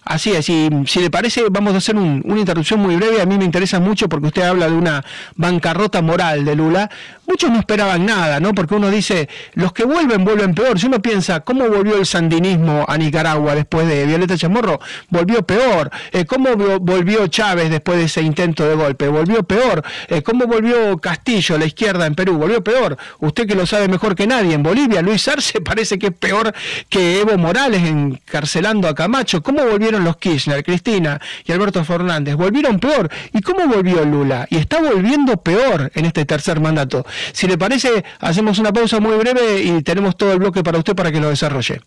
Así 0.04 0.32
es, 0.32 0.49
y 0.50 0.68
si 0.87 1.00
le 1.00 1.11
parece, 1.11 1.44
vamos 1.50 1.75
a 1.75 1.78
hacer 1.78 1.96
una 1.96 2.38
interrupción 2.38 2.80
muy 2.80 2.96
breve. 2.96 3.23
A 3.23 3.26
mí 3.26 3.38
me 3.38 3.44
interesa 3.44 3.80
mucho 3.80 4.08
porque 4.08 4.26
usted 4.26 4.42
habla 4.42 4.66
de 4.66 4.75
una 4.75 5.04
bancarrota 5.37 6.02
moral 6.02 6.44
de 6.44 6.54
Lula. 6.54 6.90
Muchos 7.26 7.50
no 7.50 7.58
esperaban 7.58 8.04
nada, 8.04 8.38
¿no? 8.38 8.52
Porque 8.52 8.75
uno 8.75 8.90
dice, 8.90 9.30
los 9.54 9.73
que 9.73 9.84
vuelven, 9.84 10.25
vuelven 10.25 10.54
peor. 10.54 10.78
Si 10.78 10.87
uno 10.87 11.00
piensa, 11.00 11.40
¿cómo 11.40 11.66
volvió 11.68 11.96
el 11.96 12.04
sandinismo 12.04 12.84
a 12.87 12.99
Nicaragua 12.99 13.54
después 13.54 13.88
de 13.88 14.04
Violeta 14.04 14.37
Chamorro? 14.37 14.78
Volvió 15.08 15.42
peor. 15.42 15.90
Eh, 16.12 16.26
¿Cómo 16.26 16.50
volvió 16.54 17.26
Chávez 17.28 17.70
después 17.70 17.96
de 17.96 18.04
ese 18.04 18.20
intento 18.20 18.68
de 18.68 18.75
golpe? 18.75 19.08
Volvió 19.08 19.42
peor. 19.42 19.82
Eh, 20.08 20.23
¿Cómo 20.23 20.46
volvió 20.46 20.99
Castillo, 20.99 21.56
la 21.56 21.64
izquierda 21.64 22.04
en 22.04 22.14
Perú? 22.14 22.37
Volvió 22.37 22.62
peor. 22.62 22.99
Usted 23.20 23.46
que 23.46 23.54
lo 23.54 23.64
sabe 23.64 23.88
mejor 23.88 24.14
que 24.14 24.26
nadie. 24.26 24.54
En 24.54 24.62
Bolivia, 24.62 25.00
Luis 25.00 25.26
Arce 25.28 25.61
parece 25.64 25.99
que 25.99 26.08
es 26.08 26.14
peor 26.14 26.52
que 26.90 27.20
Evo 27.20 27.38
Morales 27.38 27.82
encarcelando 27.84 28.87
a 28.87 28.94
Camacho. 28.94 29.42
¿Cómo 29.42 29.64
volvieron 29.64 29.93
los 30.02 30.16
Kirchner, 30.16 30.64
Cristina 30.64 31.20
y 31.44 31.52
Alberto 31.52 31.84
Fernández? 31.84 32.34
Volvieron 32.34 32.80
peor. 32.80 33.08
¿Y 33.32 33.40
cómo 33.42 33.66
volvió 33.68 34.04
Lula? 34.04 34.46
Y 34.50 34.56
está 34.56 34.80
volviendo 34.80 35.36
peor 35.36 35.92
en 35.94 36.06
este 36.06 36.24
tercer 36.24 36.60
mandato. 36.60 37.06
Si 37.32 37.46
le 37.46 37.56
parece, 37.56 38.04
hacemos 38.18 38.58
una 38.58 38.72
pausa 38.72 38.98
muy 38.98 39.16
breve 39.16 39.62
y 39.62 39.82
tenemos 39.82 40.16
todo 40.16 40.32
el 40.32 40.38
bloque 40.38 40.62
para 40.62 40.78
usted 40.78 40.96
para 40.96 41.12
que 41.12 41.20
lo 41.20 41.28
desarrolle. 41.28 41.82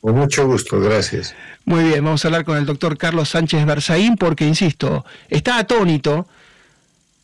Con 0.00 0.16
mucho 0.16 0.46
gusto, 0.46 0.80
gracias. 0.80 1.34
Muy 1.64 1.84
bien, 1.84 2.04
vamos 2.04 2.24
a 2.24 2.28
hablar 2.28 2.44
con 2.44 2.58
el 2.58 2.66
doctor 2.66 2.98
Carlos 2.98 3.30
Sánchez 3.30 3.64
Berzaín 3.64 4.16
porque, 4.16 4.46
insisto, 4.46 5.04
está 5.30 5.58
atónito 5.58 6.26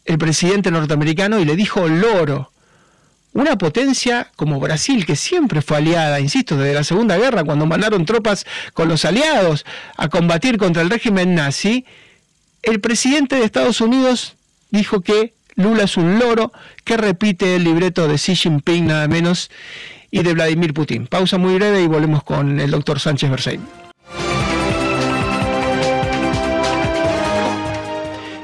el 0.06 0.18
presidente 0.18 0.70
norteamericano 0.70 1.38
y 1.38 1.44
le 1.44 1.56
dijo 1.56 1.86
loro. 1.88 2.52
Una 3.32 3.56
potencia 3.56 4.28
como 4.34 4.58
Brasil, 4.58 5.06
que 5.06 5.14
siempre 5.14 5.62
fue 5.62 5.76
aliada, 5.76 6.18
insisto, 6.18 6.56
desde 6.56 6.74
la 6.74 6.84
Segunda 6.84 7.16
Guerra, 7.16 7.44
cuando 7.44 7.64
mandaron 7.64 8.04
tropas 8.04 8.44
con 8.74 8.88
los 8.88 9.04
aliados 9.04 9.64
a 9.96 10.08
combatir 10.08 10.58
contra 10.58 10.82
el 10.82 10.90
régimen 10.90 11.36
nazi, 11.36 11.84
el 12.62 12.80
presidente 12.80 13.36
de 13.36 13.44
Estados 13.44 13.80
Unidos 13.80 14.34
dijo 14.70 15.00
que 15.00 15.32
Lula 15.54 15.84
es 15.84 15.96
un 15.96 16.18
loro 16.18 16.52
que 16.84 16.96
repite 16.96 17.56
el 17.56 17.64
libreto 17.64 18.08
de 18.08 18.16
Xi 18.16 18.34
Jinping 18.34 18.86
nada 18.86 19.06
menos 19.06 19.50
y 20.10 20.22
de 20.22 20.34
Vladimir 20.34 20.74
Putin. 20.74 21.06
Pausa 21.06 21.38
muy 21.38 21.54
breve 21.54 21.82
y 21.82 21.86
volvemos 21.86 22.24
con 22.24 22.58
el 22.58 22.70
doctor 22.70 22.98
Sánchez 22.98 23.30
Bersein. 23.30 23.79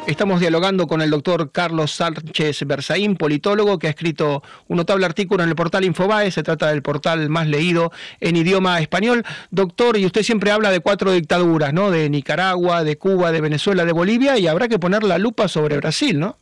Estamos 0.06 0.38
dialogando 0.38 0.86
con 0.86 1.02
el 1.02 1.10
doctor 1.10 1.50
Carlos 1.50 1.90
Sánchez 1.90 2.64
Berzaín, 2.64 3.16
politólogo, 3.16 3.80
que 3.80 3.88
ha 3.88 3.90
escrito 3.90 4.40
un 4.68 4.76
notable 4.76 5.04
artículo 5.04 5.42
en 5.42 5.48
el 5.48 5.56
portal 5.56 5.84
Infobae. 5.84 6.30
Se 6.30 6.44
trata 6.44 6.68
del 6.68 6.80
portal 6.80 7.28
más 7.28 7.48
leído 7.48 7.90
en 8.20 8.36
idioma 8.36 8.78
español. 8.78 9.24
Doctor, 9.50 9.96
y 9.96 10.06
usted 10.06 10.22
siempre 10.22 10.52
habla 10.52 10.70
de 10.70 10.78
cuatro 10.78 11.10
dictaduras, 11.10 11.72
¿no? 11.72 11.90
De 11.90 12.08
Nicaragua, 12.08 12.84
de 12.84 12.96
Cuba, 12.96 13.32
de 13.32 13.40
Venezuela, 13.40 13.84
de 13.84 13.90
Bolivia, 13.90 14.38
y 14.38 14.46
habrá 14.46 14.68
que 14.68 14.78
poner 14.78 15.02
la 15.02 15.18
lupa 15.18 15.48
sobre 15.48 15.76
Brasil, 15.78 16.20
¿no? 16.20 16.36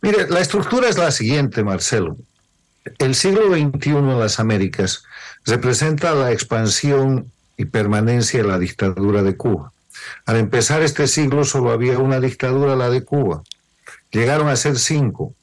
Mire, 0.00 0.28
la 0.30 0.40
estructura 0.40 0.88
es 0.88 0.96
la 0.96 1.10
siguiente, 1.10 1.62
Marcelo. 1.62 2.16
El 2.98 3.14
siglo 3.16 3.48
XXI 3.52 3.90
en 3.90 4.18
las 4.18 4.40
Américas 4.40 5.04
representa 5.44 6.14
la 6.14 6.32
expansión 6.32 7.30
y 7.58 7.66
permanencia 7.66 8.42
de 8.42 8.48
la 8.48 8.58
dictadura 8.58 9.22
de 9.22 9.36
Cuba. 9.36 9.72
Al 10.26 10.36
empezar 10.36 10.82
este 10.82 11.06
siglo 11.06 11.44
solo 11.44 11.70
había 11.70 11.98
una 11.98 12.20
dictadura, 12.20 12.76
la 12.76 12.90
de 12.90 13.04
Cuba. 13.04 13.42
Llegaron 14.10 14.48
a 14.48 14.56
ser 14.56 14.78
cinco. 14.78 15.34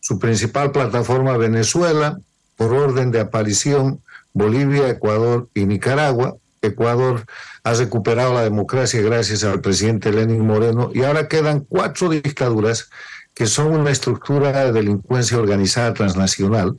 Su 0.00 0.18
principal 0.18 0.72
plataforma 0.72 1.36
Venezuela, 1.36 2.18
por 2.56 2.74
orden 2.74 3.10
de 3.10 3.20
aparición 3.20 4.00
Bolivia, 4.32 4.88
Ecuador 4.88 5.48
y 5.54 5.66
Nicaragua. 5.66 6.36
Ecuador 6.60 7.24
ha 7.64 7.74
recuperado 7.74 8.34
la 8.34 8.42
democracia 8.42 9.00
gracias 9.02 9.42
al 9.44 9.60
presidente 9.60 10.12
Lenin 10.12 10.46
Moreno 10.46 10.90
y 10.94 11.02
ahora 11.02 11.28
quedan 11.28 11.60
cuatro 11.60 12.08
dictaduras 12.08 12.88
que 13.34 13.46
son 13.46 13.72
una 13.72 13.90
estructura 13.90 14.52
de 14.52 14.72
delincuencia 14.72 15.38
organizada 15.38 15.92
transnacional 15.94 16.76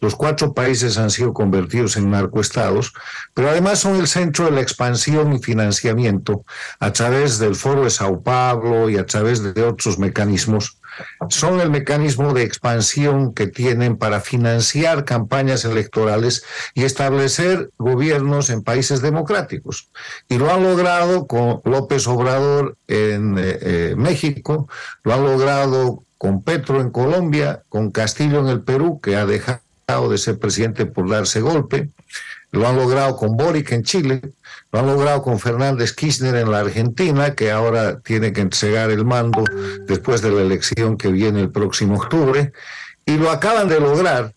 los 0.00 0.16
cuatro 0.16 0.54
países 0.54 0.96
han 0.98 1.10
sido 1.10 1.32
convertidos 1.34 1.96
en 1.96 2.10
narcoestados, 2.10 2.92
pero 3.34 3.50
además 3.50 3.80
son 3.80 3.96
el 3.96 4.08
centro 4.08 4.46
de 4.46 4.52
la 4.52 4.62
expansión 4.62 5.32
y 5.34 5.38
financiamiento 5.38 6.44
a 6.78 6.92
través 6.92 7.38
del 7.38 7.54
Foro 7.54 7.84
de 7.84 7.90
Sao 7.90 8.22
Paulo 8.22 8.88
y 8.88 8.96
a 8.96 9.06
través 9.06 9.54
de 9.54 9.62
otros 9.62 9.98
mecanismos. 9.98 10.78
Son 11.28 11.60
el 11.60 11.70
mecanismo 11.70 12.34
de 12.34 12.42
expansión 12.42 13.32
que 13.32 13.46
tienen 13.46 13.96
para 13.96 14.20
financiar 14.20 15.04
campañas 15.04 15.64
electorales 15.64 16.44
y 16.74 16.84
establecer 16.84 17.70
gobiernos 17.78 18.50
en 18.50 18.62
países 18.62 19.00
democráticos. 19.00 19.88
Y 20.28 20.38
lo 20.38 20.52
han 20.52 20.62
logrado 20.62 21.26
con 21.26 21.60
López 21.64 22.06
Obrador 22.06 22.76
en 22.88 23.38
eh, 23.38 23.58
eh, 23.60 23.94
México, 23.96 24.68
lo 25.04 25.14
han 25.14 25.24
logrado 25.24 26.02
con 26.18 26.42
Petro 26.42 26.80
en 26.80 26.90
Colombia, 26.90 27.62
con 27.68 27.90
Castillo 27.90 28.40
en 28.40 28.48
el 28.48 28.60
Perú, 28.62 29.00
que 29.00 29.16
ha 29.16 29.24
dejado 29.24 29.60
de 29.98 30.18
ser 30.18 30.38
presidente 30.38 30.86
por 30.86 31.08
darse 31.08 31.40
golpe, 31.40 31.90
lo 32.52 32.66
han 32.66 32.76
logrado 32.76 33.16
con 33.16 33.36
Boric 33.36 33.72
en 33.72 33.84
Chile, 33.84 34.20
lo 34.72 34.78
han 34.78 34.86
logrado 34.86 35.22
con 35.22 35.38
Fernández 35.38 35.92
Kirchner 35.92 36.36
en 36.36 36.50
la 36.50 36.60
Argentina, 36.60 37.34
que 37.34 37.50
ahora 37.50 38.00
tiene 38.00 38.32
que 38.32 38.40
entregar 38.40 38.90
el 38.90 39.04
mando 39.04 39.44
después 39.86 40.22
de 40.22 40.30
la 40.30 40.42
elección 40.42 40.96
que 40.96 41.08
viene 41.08 41.40
el 41.40 41.50
próximo 41.50 41.96
octubre, 41.96 42.52
y 43.06 43.16
lo 43.16 43.30
acaban 43.30 43.68
de 43.68 43.80
lograr 43.80 44.32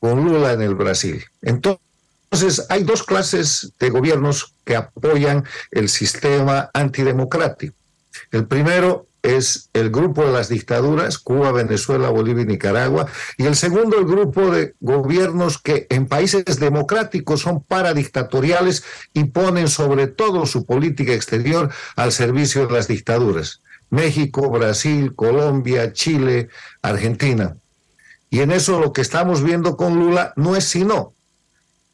con 0.00 0.24
Lula 0.24 0.52
en 0.52 0.62
el 0.62 0.74
Brasil. 0.74 1.24
Entonces, 1.42 2.66
hay 2.68 2.82
dos 2.84 3.02
clases 3.02 3.72
de 3.78 3.90
gobiernos 3.90 4.54
que 4.64 4.76
apoyan 4.76 5.44
el 5.70 5.88
sistema 5.88 6.70
antidemocrático. 6.74 7.74
El 8.30 8.46
primero 8.46 9.06
es 9.24 9.70
el 9.72 9.90
grupo 9.90 10.24
de 10.24 10.32
las 10.32 10.50
dictaduras, 10.50 11.18
Cuba, 11.18 11.50
Venezuela, 11.50 12.10
Bolivia 12.10 12.44
y 12.44 12.46
Nicaragua, 12.46 13.06
y 13.38 13.46
el 13.46 13.56
segundo 13.56 13.98
el 13.98 14.04
grupo 14.04 14.50
de 14.50 14.74
gobiernos 14.80 15.58
que 15.58 15.86
en 15.88 16.06
países 16.06 16.60
democráticos 16.60 17.40
son 17.40 17.62
paradictatoriales 17.62 18.84
y 19.14 19.24
ponen 19.24 19.68
sobre 19.68 20.06
todo 20.06 20.44
su 20.44 20.66
política 20.66 21.14
exterior 21.14 21.70
al 21.96 22.12
servicio 22.12 22.66
de 22.66 22.74
las 22.74 22.86
dictaduras. 22.86 23.60
México, 23.88 24.50
Brasil, 24.50 25.14
Colombia, 25.14 25.92
Chile, 25.92 26.48
Argentina. 26.82 27.56
Y 28.28 28.40
en 28.40 28.50
eso 28.50 28.78
lo 28.78 28.92
que 28.92 29.00
estamos 29.00 29.42
viendo 29.42 29.76
con 29.76 29.98
Lula 29.98 30.34
no 30.36 30.54
es 30.54 30.64
sino 30.64 31.14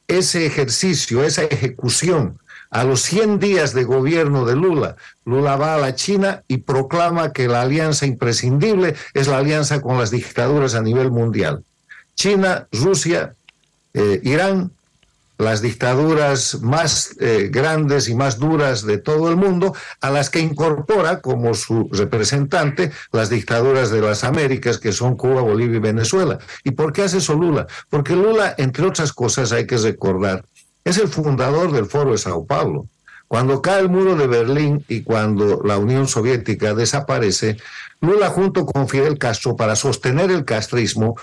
ese 0.08 0.46
ejercicio, 0.46 1.22
esa 1.22 1.44
ejecución 1.44 2.40
a 2.70 2.84
los 2.84 3.02
100 3.02 3.38
días 3.38 3.74
de 3.74 3.84
gobierno 3.84 4.44
de 4.44 4.54
Lula, 4.54 4.96
Lula 5.24 5.56
va 5.56 5.74
a 5.74 5.78
la 5.78 5.94
China 5.94 6.42
y 6.48 6.58
proclama 6.58 7.32
que 7.32 7.48
la 7.48 7.62
alianza 7.62 8.06
imprescindible 8.06 8.94
es 9.14 9.26
la 9.26 9.38
alianza 9.38 9.80
con 9.80 9.98
las 9.98 10.10
dictaduras 10.10 10.74
a 10.74 10.82
nivel 10.82 11.10
mundial. 11.10 11.64
China, 12.14 12.68
Rusia, 12.72 13.34
eh, 13.94 14.20
Irán, 14.22 14.70
las 15.40 15.62
dictaduras 15.62 16.60
más 16.60 17.16
eh, 17.18 17.48
grandes 17.50 18.08
y 18.08 18.14
más 18.14 18.38
duras 18.38 18.84
de 18.84 18.98
todo 18.98 19.30
el 19.30 19.36
mundo, 19.36 19.74
a 20.00 20.10
las 20.10 20.28
que 20.28 20.38
incorpora 20.38 21.20
como 21.20 21.54
su 21.54 21.88
representante 21.90 22.92
las 23.10 23.30
dictaduras 23.30 23.90
de 23.90 24.02
las 24.02 24.22
Américas, 24.22 24.78
que 24.78 24.92
son 24.92 25.16
Cuba, 25.16 25.40
Bolivia 25.40 25.78
y 25.78 25.80
Venezuela. 25.80 26.38
¿Y 26.62 26.72
por 26.72 26.92
qué 26.92 27.02
hace 27.02 27.18
eso 27.18 27.34
Lula? 27.34 27.66
Porque 27.88 28.14
Lula, 28.14 28.54
entre 28.58 28.84
otras 28.84 29.12
cosas, 29.12 29.52
hay 29.52 29.66
que 29.66 29.78
recordar, 29.78 30.44
es 30.90 30.99
el 30.99 31.09
fundador 31.09 31.73
del 31.73 31.87
Foro 31.87 32.12
de 32.12 32.18
Sao 32.18 32.44
Paulo. 32.47 32.87
Cuando 33.28 33.62
cae 33.62 33.80
el 33.80 33.88
muro 33.88 34.16
de 34.16 34.26
Berlín 34.26 34.85
y 34.88 35.00
cuando 35.02 35.62
la 35.64 35.78
Unión 35.78 36.06
Soviética 36.09 36.75
desaparece, 36.75 37.56
Lula 38.00 38.28
junto 38.28 38.66
con 38.66 38.88
Fidel 38.88 39.16
Castro, 39.18 39.54
para 39.56 39.76
sostener 39.76 40.32
el 40.32 40.44
castrismo, 40.44 41.16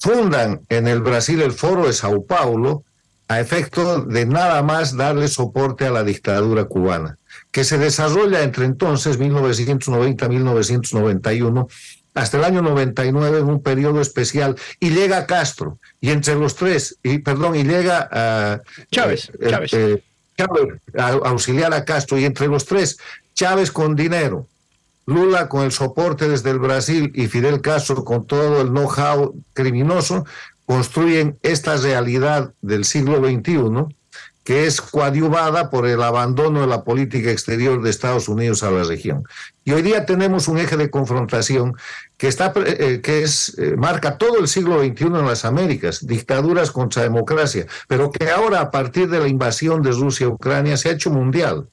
fundan 0.00 0.62
en 0.68 0.88
el 0.88 1.00
Brasil 1.00 1.40
el 1.42 1.52
Foro 1.52 1.86
de 1.86 1.92
Sao 1.92 2.26
Paulo 2.26 2.82
a 3.28 3.38
efecto 3.40 4.00
de 4.00 4.26
nada 4.26 4.60
más 4.62 4.96
darle 4.96 5.28
soporte 5.28 5.86
a 5.86 5.90
la 5.90 6.02
dictadura 6.02 6.64
cubana, 6.64 7.18
que 7.52 7.62
se 7.62 7.78
desarrolla 7.78 8.42
entre 8.42 8.64
entonces, 8.64 9.20
1990-1991, 9.20 11.68
hasta 12.14 12.38
el 12.38 12.44
año 12.44 12.62
99 12.62 13.40
en 13.40 13.46
un 13.46 13.62
periodo 13.62 14.00
especial. 14.00 14.56
Y 14.80 14.90
llega 14.90 15.26
Castro. 15.26 15.78
Y 16.00 16.10
entre 16.10 16.36
los 16.36 16.54
tres 16.54 16.96
y 17.02 17.18
perdón 17.18 17.56
y 17.56 17.64
llega 17.64 18.08
a 18.10 18.62
Chávez, 18.90 19.30
eh, 19.40 19.50
Chávez. 19.50 19.72
Eh, 19.74 20.02
a, 20.96 21.08
auxiliar 21.08 21.74
a 21.74 21.84
Castro. 21.84 22.18
Y 22.18 22.24
entre 22.24 22.46
los 22.46 22.64
tres 22.64 22.98
Chávez 23.34 23.70
con 23.70 23.96
dinero 23.96 24.46
Lula 25.06 25.48
con 25.48 25.64
el 25.64 25.72
soporte 25.72 26.28
desde 26.28 26.50
el 26.50 26.58
Brasil 26.58 27.12
y 27.14 27.26
Fidel 27.26 27.60
Castro 27.60 28.04
con 28.04 28.26
todo 28.26 28.62
el 28.62 28.68
know-how 28.68 29.34
criminoso 29.52 30.24
construyen 30.66 31.38
esta 31.42 31.76
realidad 31.76 32.52
del 32.62 32.86
siglo 32.86 33.18
XXI 33.18 33.94
que 34.44 34.66
es 34.66 34.82
coadyuvada 34.82 35.70
por 35.70 35.86
el 35.86 36.02
abandono 36.02 36.60
de 36.60 36.66
la 36.66 36.84
política 36.84 37.30
exterior 37.30 37.82
de 37.82 37.88
Estados 37.88 38.28
Unidos 38.28 38.62
a 38.62 38.70
la 38.70 38.84
región. 38.84 39.24
Y 39.64 39.72
hoy 39.72 39.80
día 39.80 40.04
tenemos 40.04 40.48
un 40.48 40.58
eje 40.58 40.76
de 40.76 40.90
confrontación 40.90 41.74
que, 42.18 42.28
está, 42.28 42.52
eh, 42.66 43.00
que 43.02 43.22
es, 43.22 43.58
eh, 43.58 43.74
marca 43.76 44.18
todo 44.18 44.38
el 44.38 44.46
siglo 44.46 44.84
XXI 44.84 45.06
en 45.06 45.26
las 45.26 45.46
Américas, 45.46 46.06
dictaduras 46.06 46.70
contra 46.70 47.02
democracia, 47.02 47.66
pero 47.88 48.12
que 48.12 48.30
ahora 48.30 48.60
a 48.60 48.70
partir 48.70 49.08
de 49.08 49.18
la 49.18 49.28
invasión 49.28 49.80
de 49.80 49.92
Rusia 49.92 50.26
a 50.26 50.30
Ucrania 50.30 50.76
se 50.76 50.90
ha 50.90 50.92
hecho 50.92 51.10
mundial. 51.10 51.66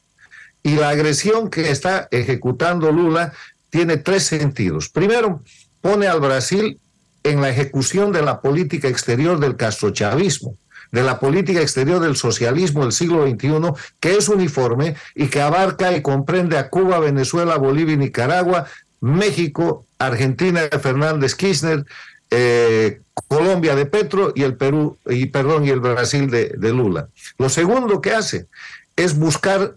Y 0.64 0.76
la 0.76 0.90
agresión 0.90 1.50
que 1.50 1.72
está 1.72 2.08
ejecutando 2.10 2.90
Lula 2.92 3.34
tiene 3.70 3.98
tres 3.98 4.24
sentidos. 4.24 4.88
Primero, 4.88 5.44
pone 5.82 6.08
al 6.08 6.22
Brasil 6.22 6.80
en 7.24 7.42
la 7.42 7.50
ejecución 7.50 8.14
de 8.14 8.22
la 8.22 8.40
política 8.40 8.88
exterior 8.88 9.40
del 9.40 9.58
castrochavismo 9.58 10.56
de 10.92 11.04
la 11.04 11.20
política 11.20 11.62
exterior 11.62 12.02
del 12.02 12.16
socialismo 12.16 12.84
del 12.84 12.92
siglo 12.92 13.28
XXI, 13.28 13.74
que 14.00 14.18
es 14.18 14.30
uniforme 14.30 14.96
y 15.16 15.28
que 15.28 15.42
abarca 15.42 15.96
y 15.96 16.02
comprende 16.02 16.58
a 16.58 16.70
Cuba, 16.70 17.00
Venezuela, 17.00 17.58
Bolivia 17.58 17.94
y 17.94 17.98
Nicaragua, 17.98 18.66
México, 19.00 19.86
Argentina 19.98 20.62
de 20.64 20.80
Fernández 20.80 21.36
Kirchner, 21.36 21.86
eh, 22.30 23.02
Colombia 23.28 23.76
de 23.76 23.86
Petro 23.86 24.32
y 24.36 24.44
el 24.44 24.56
Perú 24.56 24.98
y 25.06 25.28
perdón 25.28 25.66
y 25.66 25.70
el 25.70 25.80
Brasil 25.80 26.30
de, 26.30 26.54
de 26.58 26.72
Lula. 26.72 27.08
Lo 27.38 27.50
segundo 27.50 28.02
que 28.02 28.14
hace 28.14 28.48
es 28.96 29.18
buscar 29.18 29.76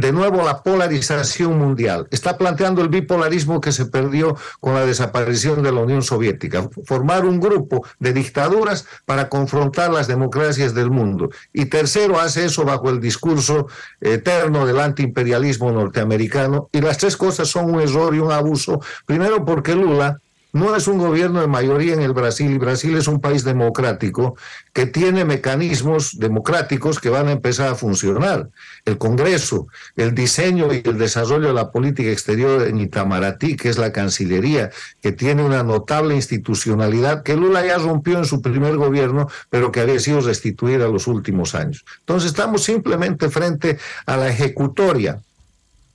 de 0.00 0.12
nuevo 0.12 0.42
la 0.42 0.62
polarización 0.62 1.58
mundial. 1.58 2.08
Está 2.10 2.38
planteando 2.38 2.82
el 2.82 2.88
bipolarismo 2.88 3.60
que 3.60 3.72
se 3.72 3.86
perdió 3.86 4.36
con 4.60 4.74
la 4.74 4.86
desaparición 4.86 5.62
de 5.62 5.72
la 5.72 5.80
Unión 5.80 6.02
Soviética. 6.02 6.68
Formar 6.84 7.24
un 7.24 7.40
grupo 7.40 7.84
de 7.98 8.12
dictaduras 8.12 8.86
para 9.04 9.28
confrontar 9.28 9.90
las 9.92 10.06
democracias 10.06 10.74
del 10.74 10.90
mundo. 10.90 11.30
Y 11.52 11.66
tercero, 11.66 12.18
hace 12.18 12.46
eso 12.46 12.64
bajo 12.64 12.90
el 12.90 13.00
discurso 13.00 13.66
eterno 14.00 14.66
del 14.66 14.80
antiimperialismo 14.80 15.70
norteamericano. 15.70 16.68
Y 16.72 16.80
las 16.80 16.98
tres 16.98 17.16
cosas 17.16 17.48
son 17.48 17.74
un 17.74 17.80
error 17.80 18.14
y 18.14 18.18
un 18.20 18.32
abuso. 18.32 18.80
Primero 19.06 19.44
porque 19.44 19.74
Lula 19.74 20.18
no 20.52 20.74
es 20.74 20.88
un 20.88 20.98
gobierno 20.98 21.40
de 21.40 21.46
mayoría 21.46 21.94
en 21.94 22.02
el 22.02 22.12
Brasil 22.12 22.50
y 22.50 22.58
Brasil 22.58 22.96
es 22.96 23.06
un 23.08 23.20
país 23.20 23.44
democrático 23.44 24.36
que 24.72 24.86
tiene 24.86 25.24
mecanismos 25.24 26.18
democráticos 26.18 26.98
que 26.98 27.10
van 27.10 27.28
a 27.28 27.32
empezar 27.32 27.68
a 27.68 27.74
funcionar. 27.74 28.48
El 28.84 28.98
Congreso, 28.98 29.68
el 29.96 30.14
diseño 30.14 30.72
y 30.72 30.82
el 30.84 30.98
desarrollo 30.98 31.48
de 31.48 31.54
la 31.54 31.70
política 31.70 32.10
exterior 32.10 32.66
en 32.66 32.80
Itamaraty, 32.80 33.56
que 33.56 33.68
es 33.68 33.78
la 33.78 33.92
Cancillería, 33.92 34.70
que 35.00 35.12
tiene 35.12 35.44
una 35.44 35.62
notable 35.62 36.14
institucionalidad 36.14 37.22
que 37.22 37.36
Lula 37.36 37.64
ya 37.64 37.78
rompió 37.78 38.18
en 38.18 38.24
su 38.24 38.42
primer 38.42 38.76
gobierno, 38.76 39.28
pero 39.50 39.70
que 39.70 39.80
había 39.80 39.98
sido 40.00 40.20
restituida 40.20 40.86
en 40.86 40.92
los 40.92 41.06
últimos 41.06 41.54
años. 41.54 41.84
Entonces 42.00 42.30
estamos 42.30 42.64
simplemente 42.64 43.28
frente 43.28 43.78
a 44.06 44.16
la 44.16 44.28
ejecutoria 44.28 45.20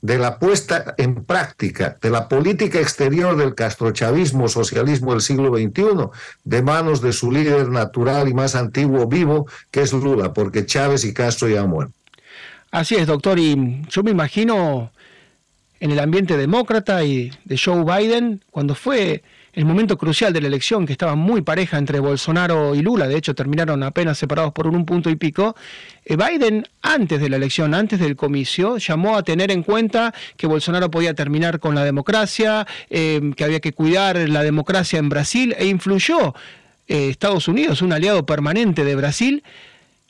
de 0.06 0.20
la 0.20 0.38
puesta 0.38 0.94
en 1.00 1.26
práctica 1.26 1.98
de 2.00 2.12
la 2.12 2.30
política 2.30 2.80
exterior 2.80 3.36
del 3.36 3.56
castrochavismo 3.56 4.48
socialismo 4.48 5.14
del 5.14 5.22
siglo 5.22 5.56
XXI 5.56 6.10
de 6.44 6.62
manos 6.62 7.02
de 7.02 7.12
su 7.12 7.32
líder 7.32 7.70
natural 7.70 8.28
y 8.28 8.34
más 8.36 8.54
antiguo 8.56 9.08
vivo, 9.08 9.48
que 9.72 9.82
es 9.82 9.94
Lula, 9.94 10.32
porque 10.32 10.68
Chávez 10.68 11.06
y 11.06 11.14
Castro 11.14 11.50
ya 11.50 11.62
han 11.62 11.70
muerto. 11.70 11.94
Así 12.70 12.96
es, 12.96 13.08
doctor, 13.08 13.40
y 13.40 13.82
yo 13.90 14.04
me 14.04 14.12
imagino 14.12 14.92
en 15.80 15.90
el 15.90 16.00
ambiente 16.00 16.38
demócrata 16.38 17.04
y 17.04 17.32
de 17.44 17.58
Joe 17.58 17.84
Biden, 17.84 18.44
cuando 18.52 18.76
fue 18.76 19.24
el 19.56 19.66
momento 19.66 19.98
crucial 19.98 20.34
de 20.34 20.42
la 20.42 20.48
elección, 20.48 20.86
que 20.86 20.92
estaba 20.92 21.16
muy 21.16 21.42
pareja 21.42 21.78
entre 21.78 22.00
Bolsonaro 22.00 22.76
y 22.76 22.82
Lula, 22.82 23.08
de 23.08 23.18
hecho 23.18 23.34
terminaron 23.34 23.84
apenas 23.84 24.18
separados 24.18 24.52
por 24.52 24.68
un 24.68 24.86
punto 24.86 25.10
y 25.10 25.16
pico, 25.16 25.56
eh, 26.04 26.18
Biden 26.18 26.68
antes 26.82 27.22
de 27.22 27.30
la 27.30 27.38
elección, 27.38 27.74
antes 27.74 28.00
del 28.00 28.18
comicio, 28.18 28.78
llamó 28.78 29.18
a 29.18 29.24
tener 29.24 29.52
en 29.52 29.64
cuenta 29.64 30.14
que 30.36 30.46
Bolsonaro 30.46 30.92
podía 30.92 31.14
terminar 31.14 31.60
con 31.60 31.74
la 31.74 31.86
democracia, 31.86 32.68
eh, 32.90 33.32
que 33.36 33.44
había 33.46 33.62
que 33.62 33.72
cuidar 33.72 34.18
la 34.30 34.44
democracia 34.44 35.00
en 35.00 35.08
Brasil 35.08 35.56
e 35.58 35.68
influyó 35.68 36.36
eh, 36.88 37.10
Estados 37.10 37.48
Unidos, 37.48 37.82
un 37.82 37.94
aliado 37.94 38.26
permanente 38.26 38.84
de 38.84 38.96
Brasil. 38.96 39.44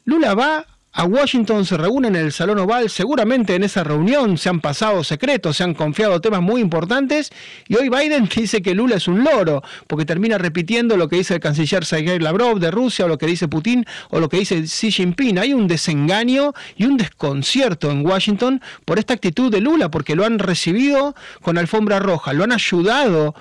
Lula 0.06 0.34
va 0.34 0.66
a 0.98 1.04
Washington, 1.04 1.66
se 1.66 1.76
reúnen 1.76 2.16
en 2.16 2.24
el 2.24 2.32
Salón 2.32 2.58
Oval, 2.58 2.90
seguramente 2.90 3.54
en 3.54 3.64
esa 3.64 3.84
reunión 3.84 4.38
se 4.38 4.48
han 4.48 4.62
pasado 4.62 5.04
secretos, 5.04 5.58
se 5.58 5.64
han 5.66 5.74
confiado 5.74 6.22
temas 6.22 6.42
muy 6.42 6.62
importantes 6.62 7.34
y 7.68 7.76
hoy 7.76 7.90
Biden 7.90 8.30
dice 8.36 8.62
que 8.62 8.74
Lula 8.74 8.96
es 8.96 9.10
un 9.10 9.22
loro, 9.22 9.62
porque 9.88 10.06
termina 10.06 10.38
repitiendo 10.38 10.96
lo 10.96 11.10
que 11.10 11.18
dice 11.18 11.34
el 11.34 11.42
canciller 11.42 11.84
Sergei 11.84 12.18
Lavrov 12.18 12.60
de 12.60 12.72
Rusia 12.72 13.04
o 13.04 13.08
lo 13.10 13.18
que 13.18 13.26
dice 13.26 13.50
Putin 13.50 13.86
o 14.10 14.22
lo 14.22 14.30
que 14.30 14.38
dice 14.38 14.64
Xi 14.64 14.90
Jinping. 14.90 15.38
Hay 15.38 15.54
un 15.54 15.68
desengaño 15.68 16.54
y 16.78 16.86
un 16.86 16.96
desconcierto 16.96 17.92
en 17.92 18.06
Washington 18.06 18.62
por 18.86 18.98
esta 18.98 19.16
actitud 19.16 19.52
de 19.52 19.60
Lula, 19.60 19.92
porque 19.92 20.16
lo 20.16 20.24
han 20.24 20.40
recibido 20.40 21.14
con 21.42 21.58
alfombra 21.58 22.00
roja, 22.00 22.32
lo 22.32 22.46
han 22.46 22.54
ayudado 22.54 23.36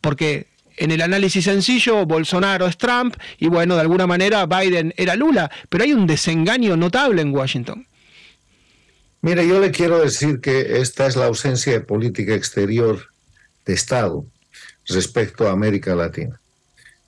porque 0.00 0.51
en 0.82 0.90
el 0.90 1.00
análisis 1.00 1.44
sencillo, 1.44 2.04
Bolsonaro 2.06 2.66
es 2.66 2.76
Trump 2.76 3.14
y 3.38 3.46
bueno, 3.46 3.76
de 3.76 3.82
alguna 3.82 4.08
manera 4.08 4.46
Biden 4.46 4.92
era 4.96 5.14
Lula, 5.14 5.48
pero 5.68 5.84
hay 5.84 5.92
un 5.92 6.08
desengaño 6.08 6.76
notable 6.76 7.22
en 7.22 7.32
Washington. 7.32 7.86
Mire, 9.20 9.46
yo 9.46 9.60
le 9.60 9.70
quiero 9.70 10.00
decir 10.00 10.40
que 10.40 10.80
esta 10.80 11.06
es 11.06 11.14
la 11.14 11.26
ausencia 11.26 11.72
de 11.72 11.80
política 11.80 12.34
exterior 12.34 12.98
de 13.64 13.74
Estado 13.74 14.24
respecto 14.88 15.46
a 15.46 15.52
América 15.52 15.94
Latina. 15.94 16.40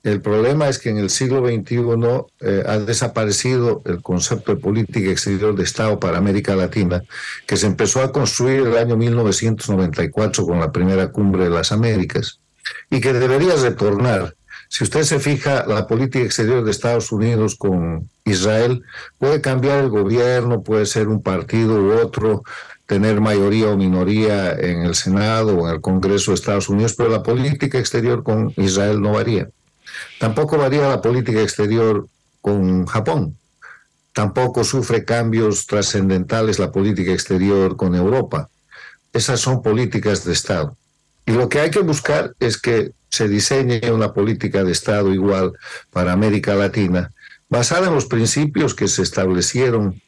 El 0.04 0.20
problema 0.20 0.68
es 0.68 0.78
que 0.78 0.90
en 0.90 0.98
el 0.98 1.10
siglo 1.10 1.44
XXI 1.44 1.80
eh, 2.42 2.62
ha 2.68 2.78
desaparecido 2.78 3.82
el 3.86 4.02
concepto 4.02 4.54
de 4.54 4.60
política 4.60 5.10
exterior 5.10 5.56
de 5.56 5.64
Estado 5.64 5.98
para 5.98 6.18
América 6.18 6.54
Latina, 6.54 7.02
que 7.44 7.56
se 7.56 7.66
empezó 7.66 8.02
a 8.02 8.12
construir 8.12 8.60
el 8.60 8.78
año 8.78 8.96
1994 8.96 10.46
con 10.46 10.60
la 10.60 10.70
primera 10.70 11.10
cumbre 11.10 11.44
de 11.44 11.50
las 11.50 11.72
Américas 11.72 12.38
y 12.90 13.00
que 13.00 13.12
debería 13.12 13.54
retornar. 13.56 14.34
Si 14.68 14.84
usted 14.84 15.02
se 15.04 15.20
fija, 15.20 15.66
la 15.66 15.86
política 15.86 16.24
exterior 16.24 16.64
de 16.64 16.70
Estados 16.70 17.12
Unidos 17.12 17.54
con 17.54 18.10
Israel 18.24 18.82
puede 19.18 19.40
cambiar 19.40 19.78
el 19.84 19.88
gobierno, 19.88 20.62
puede 20.62 20.86
ser 20.86 21.08
un 21.08 21.22
partido 21.22 21.80
u 21.80 21.92
otro, 21.92 22.42
tener 22.86 23.20
mayoría 23.20 23.68
o 23.68 23.76
minoría 23.76 24.52
en 24.52 24.82
el 24.82 24.94
Senado 24.94 25.56
o 25.56 25.68
en 25.68 25.74
el 25.74 25.80
Congreso 25.80 26.30
de 26.30 26.36
Estados 26.36 26.68
Unidos, 26.68 26.94
pero 26.96 27.08
la 27.08 27.22
política 27.22 27.78
exterior 27.78 28.22
con 28.22 28.52
Israel 28.56 29.00
no 29.00 29.12
varía. 29.12 29.48
Tampoco 30.18 30.58
varía 30.58 30.88
la 30.88 31.00
política 31.00 31.40
exterior 31.40 32.06
con 32.40 32.86
Japón. 32.86 33.36
Tampoco 34.12 34.64
sufre 34.64 35.04
cambios 35.04 35.66
trascendentales 35.66 36.58
la 36.58 36.70
política 36.70 37.12
exterior 37.12 37.76
con 37.76 37.94
Europa. 37.94 38.48
Esas 39.12 39.40
son 39.40 39.62
políticas 39.62 40.24
de 40.24 40.32
Estado. 40.32 40.76
Y 41.26 41.32
lo 41.32 41.48
que 41.48 41.60
hay 41.60 41.70
que 41.70 41.80
buscar 41.80 42.34
es 42.40 42.58
que 42.58 42.92
se 43.08 43.28
diseñe 43.28 43.80
una 43.92 44.12
política 44.12 44.64
de 44.64 44.72
Estado 44.72 45.12
igual 45.12 45.52
para 45.90 46.12
América 46.12 46.54
Latina, 46.54 47.12
basada 47.48 47.88
en 47.88 47.94
los 47.94 48.06
principios 48.06 48.74
que 48.74 48.88
se 48.88 49.02
establecieron 49.02 50.00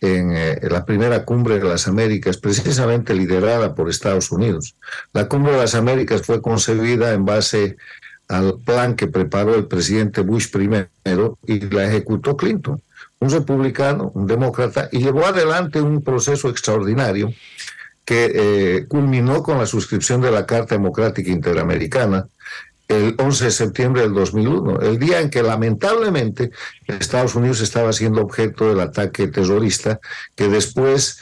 en, 0.00 0.32
eh, 0.36 0.60
la 0.62 0.84
primera 0.84 1.24
cumbre 1.24 1.58
de 1.58 1.68
las 1.68 1.88
Américas, 1.88 2.36
precisamente 2.36 3.14
liderada 3.14 3.74
por 3.74 3.88
Estados 3.88 4.30
Unidos. 4.30 4.76
La 5.12 5.28
cumbre 5.28 5.52
de 5.52 5.58
las 5.58 5.74
Américas 5.74 6.22
fue 6.22 6.40
concebida 6.40 7.12
en 7.12 7.24
base 7.24 7.76
al 8.28 8.58
plan 8.64 8.94
que 8.94 9.06
preparó 9.06 9.54
el 9.54 9.66
presidente 9.66 10.20
Bush 10.20 10.50
primero 10.50 11.38
y 11.46 11.60
la 11.60 11.86
ejecutó 11.86 12.36
Clinton, 12.36 12.80
un 13.20 13.30
republicano, 13.30 14.12
un 14.14 14.26
demócrata, 14.26 14.88
y 14.92 14.98
llevó 14.98 15.26
adelante 15.26 15.80
un 15.80 16.02
proceso 16.02 16.48
extraordinario 16.48 17.32
que 18.04 18.32
eh, 18.34 18.86
culminó 18.86 19.42
con 19.42 19.58
la 19.58 19.66
suscripción 19.66 20.20
de 20.20 20.30
la 20.30 20.46
Carta 20.46 20.74
Democrática 20.74 21.30
Interamericana 21.30 22.26
el 22.88 23.14
11 23.18 23.44
de 23.46 23.50
septiembre 23.50 24.02
del 24.02 24.12
2001, 24.12 24.80
el 24.80 24.98
día 24.98 25.20
en 25.20 25.30
que 25.30 25.42
lamentablemente 25.42 26.50
Estados 26.86 27.34
Unidos 27.34 27.60
estaba 27.60 27.92
siendo 27.92 28.20
objeto 28.20 28.68
del 28.68 28.80
ataque 28.80 29.28
terrorista 29.28 30.00
que 30.34 30.48
después 30.48 31.18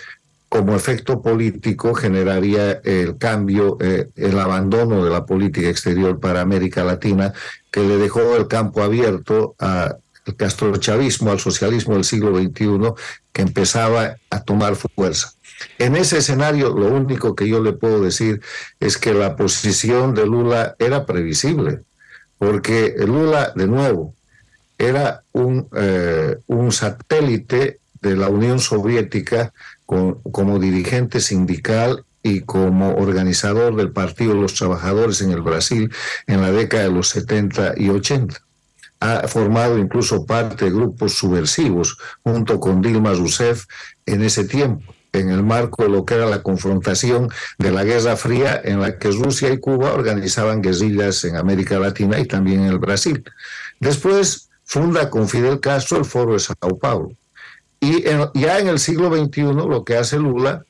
como 0.49 0.77
efecto 0.77 1.23
político 1.23 1.95
generaría 1.95 2.73
el 2.85 3.17
cambio, 3.17 3.79
eh, 3.81 4.09
el 4.17 4.39
abandono 4.39 5.03
de 5.03 5.11
la 5.11 5.25
política 5.25 5.71
exterior 5.71 6.21
para 6.21 6.43
América 6.43 6.85
Latina, 6.85 7.33
que 7.71 7.81
le 7.81 7.97
dejó 7.97 8.37
el 8.37 8.49
campo 8.49 8.83
abierto 8.83 9.55
al 9.59 9.97
castrochavismo, 10.37 11.31
al 11.31 11.41
socialismo 11.41 11.95
del 11.95 12.05
siglo 12.05 12.37
XXI, 12.37 12.93
que 13.33 13.41
empezaba 13.41 14.17
a 14.29 14.43
tomar 14.43 14.77
fuerza. 14.77 15.33
En 15.79 15.97
ese 15.97 16.19
escenario, 16.19 16.71
lo 16.71 16.87
único 16.87 17.35
que 17.35 17.49
yo 17.49 17.63
le 17.63 17.73
puedo 17.73 18.03
decir 18.03 18.41
es 18.81 18.99
que 18.99 19.15
la 19.15 19.37
posición 19.37 20.15
de 20.15 20.27
Lula 20.27 20.77
era 20.79 21.07
previsible, 21.07 21.81
porque 22.39 22.95
Lula, 22.99 23.53
de 23.55 23.67
nuevo, 23.67 24.15
era 24.79 25.23
un, 25.33 25.69
eh, 25.77 26.39
un 26.47 26.73
satélite 26.73 27.79
de 28.01 28.17
la 28.17 28.29
Unión 28.29 28.59
Soviética 28.59 29.53
como 29.87 30.59
dirigente 30.59 31.21
sindical 31.21 32.05
y 32.23 32.41
como 32.41 32.95
organizador 32.95 33.77
del 33.77 33.93
Partido 33.93 34.35
de 34.35 34.41
los 34.41 34.55
Trabajadores 34.55 35.21
en 35.23 35.33
el 35.33 35.41
Brasil 35.41 35.93
en 36.27 36.41
la 36.41 36.53
década 36.53 36.85
de 36.85 36.93
los 36.93 37.09
70 37.09 37.75
y 37.77 37.89
80. 37.89 38.41
ha 39.01 39.27
formado 39.27 39.79
incluso 39.79 40.25
parte 40.25 40.67
de 40.67 40.71
grupos 40.71 41.15
subversivos 41.15 41.99
junto 42.23 42.61
con 42.61 42.81
Dilma 42.81 43.13
Rousseff 43.13 43.65
en 44.07 44.23
ese 44.23 44.45
tiempo 44.45 44.95
en 45.13 45.31
el 45.31 45.43
marco 45.43 45.83
de 45.83 45.91
lo 45.91 46.05
que 46.05 46.15
era 46.15 46.27
la 46.27 46.43
confrontación 46.43 47.29
de 47.59 47.71
la 47.71 47.85
Guerra 47.85 48.17
Fría 48.17 48.61
en 48.65 48.81
la 48.81 48.99
que 48.99 49.11
Rusia 49.11 49.51
y 49.53 49.59
Cuba 49.59 49.93
organizaban 49.93 50.63
guerrillas 50.63 51.25
en 51.25 51.37
América 51.37 51.79
Latina 51.79 52.19
y 52.19 52.27
también 52.27 52.61
en 52.61 52.67
el 52.67 52.79
Brasil. 52.79 53.23
Después 53.79 54.49
funda 54.65 55.11
con 55.11 55.29
Fidel 55.29 55.61
Castro 55.61 55.99
el 55.99 56.05
Foro 56.05 56.33
de 56.33 56.39
Sao 56.39 56.79
Paulo. 56.81 57.13
Y 57.81 58.05
ya 58.35 58.59
en 58.59 58.69
el 58.69 58.79
siglo 58.79 59.15
XXI 59.15 59.43
lo 59.43 59.85
que 59.85 59.97
hace 59.97 60.17
Lula 60.17 60.65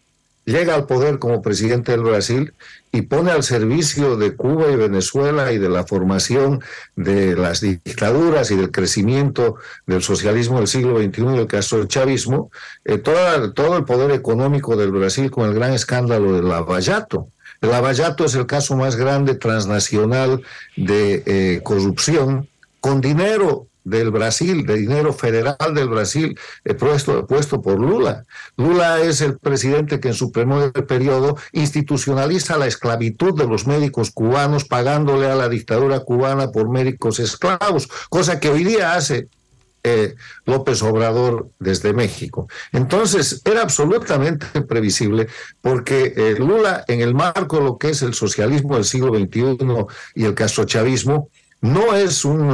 llega 0.45 0.75
al 0.75 0.87
poder 0.87 1.19
como 1.19 1.43
presidente 1.43 1.93
del 1.93 2.01
Brasil 2.01 2.53
y 2.93 3.03
pone 3.03 3.31
al 3.31 3.43
servicio 3.43 4.17
de 4.19 4.37
Cuba 4.37 4.71
y 4.71 4.77
Venezuela 4.77 5.51
y 5.51 5.59
de 5.59 5.71
la 5.71 5.85
formación 5.85 6.63
de 6.95 7.35
las 7.35 7.63
dictaduras 7.63 8.51
y 8.51 8.57
del 8.57 8.71
crecimiento 8.71 9.57
del 9.87 10.03
socialismo 10.03 10.59
del 10.59 10.69
siglo 10.69 10.99
XXI 10.99 11.23
y 11.23 11.79
del 11.79 11.89
chavismo, 11.89 12.51
eh, 12.85 12.99
todo, 12.99 13.77
el 13.77 13.85
poder 13.85 14.11
económico 14.11 14.77
del 14.77 14.93
Brasil 14.93 15.31
con 15.31 15.49
el 15.49 15.55
gran 15.55 15.73
escándalo 15.73 16.35
del 16.35 16.49
Lavallato. 16.49 17.29
El 17.63 17.71
Lavallato 17.71 18.27
es 18.27 18.35
el 18.35 18.45
caso 18.45 18.77
más 18.77 18.97
grande 18.97 19.37
transnacional 19.37 20.43
de 20.77 21.23
eh, 21.25 21.61
corrupción 21.63 22.49
con 22.81 23.01
dinero 23.01 23.69
del 23.85 24.11
Brasil, 24.11 24.65
de 24.67 24.77
dinero 24.77 25.13
federal 25.13 25.75
del 25.75 25.89
Brasil 25.89 26.39
eh, 26.65 26.75
puesto, 26.75 27.27
puesto 27.27 27.61
por 27.61 27.81
Lula. 27.81 28.25
Lula 28.57 29.01
es 29.01 29.21
el 29.21 29.39
presidente 29.39 30.01
que 30.01 30.09
en 30.09 30.15
su 30.15 30.31
primer 30.33 30.73
periodo 30.87 31.37
institucionaliza 31.53 32.59
la 32.59 32.67
esclavitud 32.67 33.37
de 33.37 33.47
los 33.47 33.67
médicos 33.67 34.11
cubanos 34.11 34.65
pagándole 34.65 35.27
a 35.27 35.35
la 35.35 35.49
dictadura 35.49 36.01
cubana 36.01 36.51
por 36.51 36.69
médicos 36.69 37.19
esclavos, 37.19 37.89
cosa 38.09 38.41
que 38.41 38.51
hoy 38.51 38.65
día 38.65 38.95
hace 38.95 39.29
eh, 39.85 40.15
López 40.45 40.81
Obrador 40.83 41.49
desde 41.59 41.93
México. 41.93 42.49
Entonces, 42.71 43.43
era 43.45 43.63
absolutamente 43.63 44.47
previsible 44.69 45.27
porque 45.61 46.15
eh, 46.17 46.37
Lula, 46.39 46.85
en 46.87 47.01
el 47.01 47.15
marco 47.15 47.57
de 47.57 47.65
lo 47.65 47.79
que 47.79 47.91
es 47.91 48.03
el 48.03 48.15
socialismo 48.15 48.77
del 48.77 48.85
siglo 48.85 49.13
XXI 49.13 49.57
y 50.15 50.25
el 50.25 50.35
castrochavismo, 50.35 51.31
no 51.63 51.95
es 51.95 52.25
un, 52.25 52.51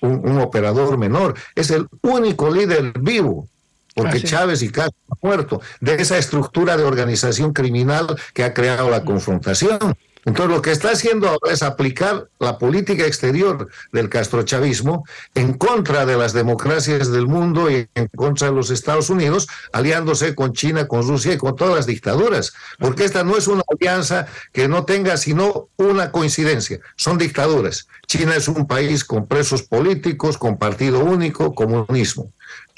un, 0.00 0.40
operador 0.40 0.96
menor, 0.96 1.34
es 1.54 1.70
el 1.70 1.86
único 2.00 2.50
líder 2.50 2.98
vivo 2.98 3.46
porque 3.94 4.22
Chávez 4.22 4.62
y 4.62 4.70
Castro 4.70 4.96
han 5.10 5.18
muerto, 5.20 5.60
de 5.80 5.94
esa 5.96 6.16
estructura 6.16 6.76
de 6.76 6.84
organización 6.84 7.52
criminal 7.52 8.16
que 8.32 8.44
ha 8.44 8.54
creado 8.54 8.88
la 8.88 9.04
confrontación. 9.04 9.78
Entonces, 10.24 10.54
lo 10.54 10.62
que 10.62 10.70
está 10.70 10.90
haciendo 10.90 11.28
ahora 11.28 11.52
es 11.52 11.62
aplicar 11.62 12.28
la 12.38 12.58
política 12.58 13.04
exterior 13.04 13.68
del 13.92 14.08
castrochavismo 14.08 15.04
en 15.34 15.54
contra 15.54 16.06
de 16.06 16.16
las 16.16 16.32
democracias 16.32 17.10
del 17.10 17.26
mundo 17.26 17.70
y 17.70 17.88
en 17.94 18.08
contra 18.14 18.48
de 18.48 18.54
los 18.54 18.70
Estados 18.70 19.10
Unidos, 19.10 19.48
aliándose 19.72 20.36
con 20.36 20.52
China, 20.52 20.86
con 20.86 21.06
Rusia 21.06 21.32
y 21.32 21.38
con 21.38 21.56
todas 21.56 21.74
las 21.74 21.86
dictaduras. 21.86 22.52
Porque 22.78 23.04
esta 23.04 23.24
no 23.24 23.36
es 23.36 23.48
una 23.48 23.62
alianza 23.68 24.26
que 24.52 24.68
no 24.68 24.84
tenga 24.84 25.16
sino 25.16 25.68
una 25.76 26.12
coincidencia, 26.12 26.78
son 26.96 27.18
dictaduras. 27.18 27.88
China 28.06 28.36
es 28.36 28.46
un 28.46 28.66
país 28.66 29.04
con 29.04 29.26
presos 29.26 29.62
políticos, 29.62 30.38
con 30.38 30.56
partido 30.56 31.00
único, 31.00 31.54
comunismo. 31.54 32.30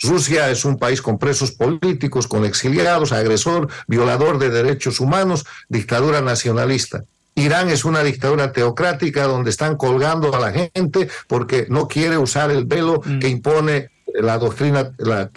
Rusia 0.03 0.51
es 0.51 0.65
un 0.65 0.79
país 0.79 1.03
con 1.03 1.19
presos 1.19 1.53
políticos, 1.53 2.27
con 2.27 2.45
exiliados, 2.45 3.13
agresor, 3.13 3.69
violador 3.87 4.39
de 4.39 4.51
derechos 4.51 5.01
humanos, 5.01 5.45
dictadura 5.69 6.21
nacionalista. 6.21 7.05
Irán 7.35 7.69
es 7.69 7.85
una 7.85 8.03
dictadura 8.03 8.53
teocrática 8.53 9.25
donde 9.25 9.51
están 9.51 9.77
colgando 9.77 10.35
a 10.35 10.41
la 10.41 10.53
gente 10.53 11.09
porque 11.27 11.67
no 11.69 11.89
quiere 11.89 12.17
usar 12.17 12.51
el 12.51 12.65
velo 12.65 13.01
mm. 13.05 13.19
que 13.19 13.29
impone 13.29 13.91
la 14.15 14.39
doctrina, 14.39 14.93
la, 14.99 15.29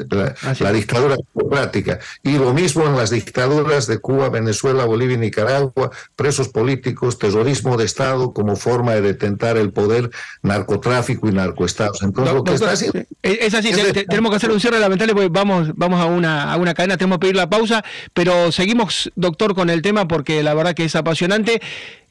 dictadura 0.72 1.16
democrática. 1.34 2.00
Y 2.24 2.38
lo 2.38 2.54
mismo 2.54 2.86
en 2.86 2.96
las 2.96 3.10
dictaduras 3.10 3.88
de 3.88 3.98
Cuba, 3.98 4.30
Venezuela, 4.30 4.86
Bolivia 4.86 5.16
y 5.16 5.20
Nicaragua, 5.20 5.92
presos 6.16 6.50
políticos, 6.50 7.18
terrorismo 7.18 7.76
de 7.76 7.86
Estado 7.86 8.34
como 8.34 8.56
forma 8.56 8.94
de 8.94 9.02
detentar 9.02 9.58
el 9.58 9.72
poder, 9.72 10.12
narcotráfico 10.44 11.28
y 11.28 11.32
narcoestados. 11.32 12.04
Entonces, 12.04 12.34
lo 12.34 12.44
que 12.44 12.54
está 12.54 12.72
haciendo... 12.72 13.00
Es 13.24 13.54
así, 13.54 13.72
tenemos 14.08 14.30
que 14.32 14.38
hacer 14.38 14.52
un 14.52 14.60
cierre 14.60 14.80
lamentable 14.80 15.13
porque 15.13 15.30
vamos, 15.30 15.72
vamos 15.76 16.00
a, 16.00 16.06
una, 16.06 16.54
a 16.54 16.58
una 16.58 16.74
cadena, 16.74 16.98
tenemos 16.98 17.18
que 17.18 17.22
pedir 17.22 17.36
la 17.36 17.50
pausa, 17.50 17.84
pero 18.13 18.52
seguimos, 18.52 19.12
doctor, 19.16 19.56
con 19.56 19.70
el 19.70 19.82
tema 19.82 20.08
porque 20.08 20.44
la 20.44 20.54
verdad 20.54 20.76
que 20.76 20.86
es 20.86 20.96
apasionante 20.96 21.62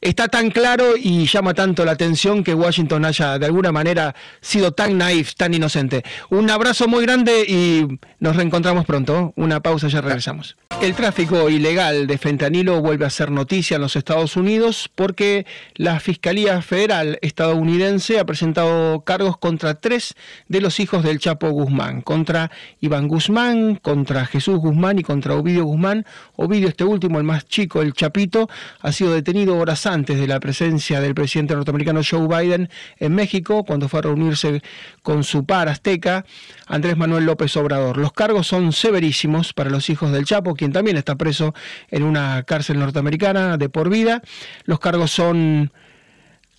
está 0.01 0.29
tan 0.29 0.51
claro 0.51 0.95
y 0.97 1.27
llama 1.27 1.55
tanto 1.55 1.85
la 1.85 1.93
atención 1.93 2.45
que 2.45 2.55
Washington 2.55 3.05
haya 3.05 3.39
de 3.39 3.47
alguna 3.47 3.73
manera 3.73 4.15
sido 4.41 4.73
tan 4.73 4.99
naif, 4.99 5.35
tan 5.35 5.55
inocente. 5.55 6.05
Un 6.31 6.51
abrazo 6.51 6.89
muy 6.89 7.03
grande 7.05 7.45
y 7.47 7.87
nos 8.21 8.37
reencontramos 8.37 8.85
pronto. 8.85 9.33
Una 9.37 9.61
pausa, 9.61 9.89
ya 9.89 10.01
regresamos. 10.01 10.57
El 10.83 10.95
tráfico 10.95 11.49
ilegal 11.49 12.07
de 12.07 12.19
fentanilo 12.19 12.83
vuelve 12.83 13.07
a 13.07 13.11
ser 13.11 13.31
noticia 13.31 13.77
en 13.77 13.81
los 13.81 13.97
Estados 13.97 14.37
Unidos 14.37 14.91
porque 14.95 15.47
la 15.75 16.01
Fiscalía 16.01 16.61
Federal 16.61 17.19
estadounidense 17.23 18.19
ha 18.19 18.27
presentado 18.27 19.01
cargos 19.01 19.39
contra 19.39 19.75
tres 19.75 20.15
de 20.49 20.61
los 20.61 20.79
hijos 20.81 21.03
del 21.03 21.19
Chapo 21.19 21.49
Guzmán, 21.51 22.03
contra 22.03 22.51
Iván 22.81 23.09
Guzmán, 23.09 23.77
contra 23.77 24.27
Jesús 24.27 24.59
Guzmán 24.59 24.99
y 24.99 25.03
contra 25.03 25.35
Ovidio 25.35 25.65
Guzmán. 25.65 26.05
Ovidio, 26.37 26.69
este 26.69 26.85
último, 26.85 27.19
el 27.19 27.25
más 27.25 27.47
chico, 27.47 27.81
el 27.81 27.95
Chapito, 27.95 28.49
ha 28.81 28.93
sido 28.93 29.15
detenido 29.15 29.57
horas 29.57 29.86
antes 29.87 30.19
de 30.19 30.27
la 30.27 30.41
presencia 30.41 31.01
del 31.01 31.15
presidente 31.15 31.55
norteamericano 31.55 32.01
Joe 32.09 32.27
Biden 32.27 32.69
en 32.99 33.15
México, 33.15 33.65
cuando 33.65 33.89
fue 33.89 34.01
a 34.01 34.03
reunirse 34.03 34.63
con 35.03 35.25
su 35.25 35.45
par 35.45 35.69
azteca, 35.69 36.25
Andrés 36.67 36.97
Manuel 36.97 37.25
López 37.25 37.57
Obrador. 37.57 37.97
Los 37.97 38.13
cargos 38.13 38.47
son 38.47 38.73
severísimos 38.73 39.53
para 39.53 39.71
los 39.71 39.89
hijos 39.91 40.13
del 40.13 40.25
Chapo, 40.25 40.55
quien 40.55 40.73
también 40.73 40.97
está 40.97 41.17
preso 41.17 41.55
en 41.91 42.03
una 42.03 42.43
cárcel 42.43 42.79
norteamericana 42.79 43.57
de 43.57 43.69
por 43.69 43.89
vida. 43.89 44.23
Los 44.65 44.81
cargos 44.81 45.11
son 45.11 45.73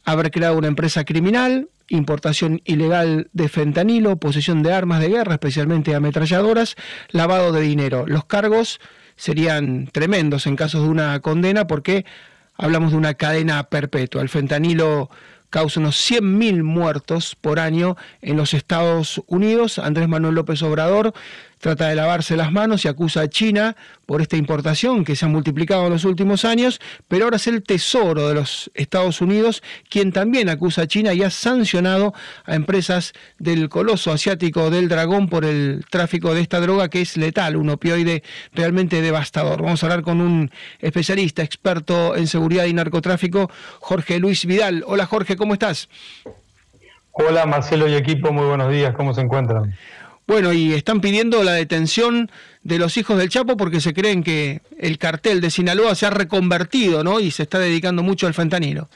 haber 0.06 0.32
creado 0.32 0.58
una 0.58 0.68
empresa 0.68 1.04
criminal, 1.04 1.70
importación 1.90 2.62
ilegal 2.66 3.30
de 3.34 3.50
fentanilo, 3.50 4.18
posesión 4.18 4.64
de 4.64 4.74
armas 4.74 5.02
de 5.02 5.10
guerra, 5.10 5.34
especialmente 5.34 5.96
ametralladoras, 5.96 6.76
lavado 7.10 7.52
de 7.52 7.62
dinero. 7.62 8.06
Los 8.08 8.26
cargos 8.26 8.80
serían 9.16 9.88
tremendos 9.88 10.48
en 10.48 10.56
caso 10.56 10.82
de 10.82 10.88
una 10.88 11.20
condena 11.20 11.68
porque 11.68 12.06
hablamos 12.58 12.92
de 12.92 12.98
una 12.98 13.14
cadena 13.14 13.64
perpetua. 13.64 14.22
El 14.22 14.30
fentanilo 14.30 15.10
causa 15.50 15.80
unos 15.80 15.96
100.000 16.10 16.64
muertos 16.64 17.36
por 17.40 17.60
año 17.60 17.96
en 18.22 18.38
los 18.38 18.54
Estados 18.54 19.22
Unidos. 19.28 19.80
Andrés 19.80 20.08
Manuel 20.08 20.36
López 20.36 20.62
Obrador 20.62 21.14
trata 21.60 21.88
de 21.88 21.96
lavarse 21.96 22.36
las 22.36 22.52
manos 22.52 22.86
y 22.86 22.88
acusa 22.88 23.22
a 23.22 23.28
China 23.30 23.76
por 24.06 24.22
esta 24.22 24.38
importación 24.38 25.04
que 25.04 25.16
se 25.16 25.26
ha 25.26 25.28
multiplicado 25.28 25.86
en 25.86 25.94
los 25.94 26.06
últimos 26.06 26.46
años, 26.46 26.80
pero 27.08 27.26
ahora 27.26 27.38
es 27.38 27.48
el 27.48 27.64
Tesoro 27.64 28.28
de 28.28 28.36
los 28.36 28.72
Estados 28.74 29.22
Unidos 29.22 29.64
quien 29.90 30.12
también 30.12 30.50
acusa 30.50 30.84
a 30.84 30.88
China 30.88 31.14
y 31.14 31.24
ha 31.24 31.30
sancionado 31.30 32.14
a 32.46 32.56
empresas 32.56 33.14
del 33.38 33.70
coloso 33.70 34.12
asiático 34.12 34.70
del 34.70 34.88
dragón 34.88 35.28
por 35.28 35.46
el 35.46 35.86
tráfico 35.90 36.34
de 36.34 36.42
esta 36.42 36.60
droga 36.60 36.90
que 36.90 37.02
es 37.02 37.18
letal, 37.18 37.56
un 37.56 37.70
opioide 37.70 38.24
realmente 38.54 39.02
devastador. 39.02 39.62
Vamos 39.62 39.84
a 39.84 39.88
hablar 39.88 40.04
con 40.04 40.22
un 40.22 40.52
especialista, 40.80 41.44
experto 41.44 42.16
en 42.16 42.28
seguridad 42.28 42.66
y 42.66 42.74
narcotráfico, 42.74 43.50
Jorge 43.80 44.20
Luis 44.20 44.46
Vidal. 44.46 44.84
Hola 44.88 45.06
Jorge, 45.06 45.36
¿cómo 45.36 45.54
estás? 45.54 45.90
Hola 47.20 47.48
Marcelo 47.48 47.88
y 47.88 47.96
equipo, 47.96 48.32
muy 48.32 48.46
buenos 48.46 48.72
días, 48.72 48.94
¿cómo 48.96 49.12
se 49.12 49.22
encuentran? 49.22 49.74
Bueno, 50.28 50.52
y 50.52 50.74
están 50.74 51.00
pidiendo 51.00 51.42
la 51.44 51.54
detención 51.54 52.30
de 52.62 52.78
los 52.78 52.98
hijos 52.98 53.18
del 53.18 53.30
Chapo 53.30 53.56
porque 53.56 53.80
se 53.80 53.94
creen 53.94 54.24
que 54.24 54.62
el 54.78 54.98
cartel 54.98 55.40
de 55.40 55.50
Sinaloa 55.50 55.96
se 55.96 56.06
ha 56.06 56.10
reconvertido, 56.10 57.02
¿no? 57.02 57.22
Y 57.22 57.32
se 57.32 57.44
está 57.44 57.60
dedicando 57.60 58.04
mucho 58.04 58.28
al 58.28 58.34
fentanilo. 58.34 58.90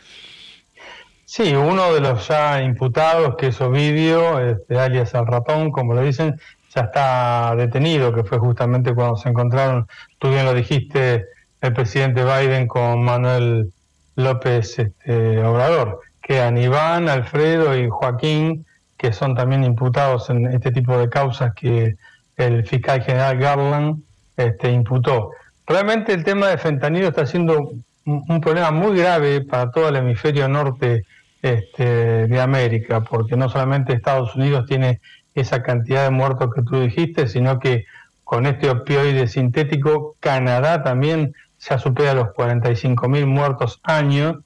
Sí, 1.24 1.54
uno 1.54 1.94
de 1.94 2.02
los 2.02 2.28
ya 2.28 2.62
imputados, 2.62 3.36
que 3.38 3.48
es 3.48 3.62
Ovidio, 3.62 4.42
este, 4.42 4.78
alias 4.78 5.16
al 5.16 5.26
ratón, 5.26 5.72
como 5.72 5.94
lo 5.94 6.02
dicen, 6.02 6.38
ya 6.76 6.82
está 6.82 7.56
detenido, 7.56 8.14
que 8.14 8.26
fue 8.26 8.38
justamente 8.38 8.94
cuando 8.94 9.16
se 9.16 9.30
encontraron, 9.30 9.88
tú 10.20 10.30
bien 10.30 10.44
lo 10.44 10.54
dijiste, 10.54 11.28
el 11.62 11.74
presidente 11.74 12.26
Biden 12.26 12.68
con 12.68 13.02
Manuel 13.04 13.72
López 14.18 14.78
este, 14.78 15.42
Obrador, 15.42 16.02
que 16.22 16.46
Iván, 16.58 17.08
Alfredo 17.08 17.78
y 17.78 17.88
Joaquín 17.88 18.66
que 19.02 19.14
son 19.14 19.34
también 19.34 19.64
imputados 19.64 20.30
en 20.30 20.46
este 20.46 20.72
tipo 20.72 20.96
de 20.96 21.10
causas 21.10 21.56
que 21.56 21.96
el 22.38 22.68
fiscal 22.68 23.02
general 23.02 23.40
Garland 23.40 24.04
este, 24.38 24.72
imputó. 24.72 25.32
Realmente 25.66 26.14
el 26.14 26.24
tema 26.24 26.50
de 26.50 26.60
fentanilo 26.60 27.08
está 27.08 27.26
siendo 27.26 27.72
un, 28.06 28.42
problema 28.42 28.70
muy 28.70 28.96
grave 29.00 29.42
para 29.42 29.72
todo 29.72 29.90
el 29.90 29.96
hemisferio 29.96 30.48
norte 30.48 31.04
este, 31.42 32.28
de 32.28 32.40
América, 32.40 33.02
porque 33.02 33.36
no 33.36 33.50
solamente 33.50 33.94
Estados 33.94 34.36
Unidos 34.36 34.68
tiene 34.68 35.00
esa 35.34 35.64
cantidad 35.64 36.04
de 36.04 36.12
muertos 36.12 36.54
que 36.54 36.62
tú 36.62 36.80
dijiste, 36.80 37.28
sino 37.28 37.58
que 37.58 37.86
con 38.24 38.46
este 38.46 38.70
opioide 38.70 39.28
sintético, 39.28 40.16
Canadá 40.20 40.84
también 40.84 41.34
ya 41.60 41.80
supera 41.80 42.14
los 42.14 42.34
45 42.34 43.10
mil 43.10 43.26
muertos 43.26 43.80
años, 43.82 44.38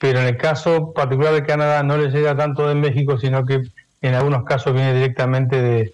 pero 0.00 0.18
en 0.18 0.26
el 0.26 0.36
caso 0.36 0.92
particular 0.92 1.32
de 1.32 1.46
Canadá 1.46 1.84
no 1.84 1.96
le 1.96 2.10
llega 2.10 2.36
tanto 2.36 2.66
de 2.66 2.74
México, 2.74 3.18
sino 3.18 3.46
que 3.46 3.62
en 4.06 4.14
algunos 4.14 4.44
casos 4.44 4.74
viene 4.74 4.94
directamente 4.94 5.60
de, 5.60 5.92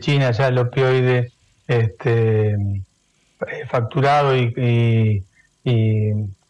China 0.00 0.32
ya 0.32 0.48
el 0.48 0.58
opioide 0.58 1.30
este, 1.68 2.56
facturado 3.68 4.36
y, 4.36 5.22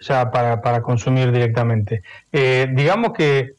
ya 0.00 0.30
para, 0.30 0.80
consumir 0.82 1.32
directamente. 1.32 2.02
Eh, 2.32 2.66
digamos 2.72 3.12
que 3.12 3.52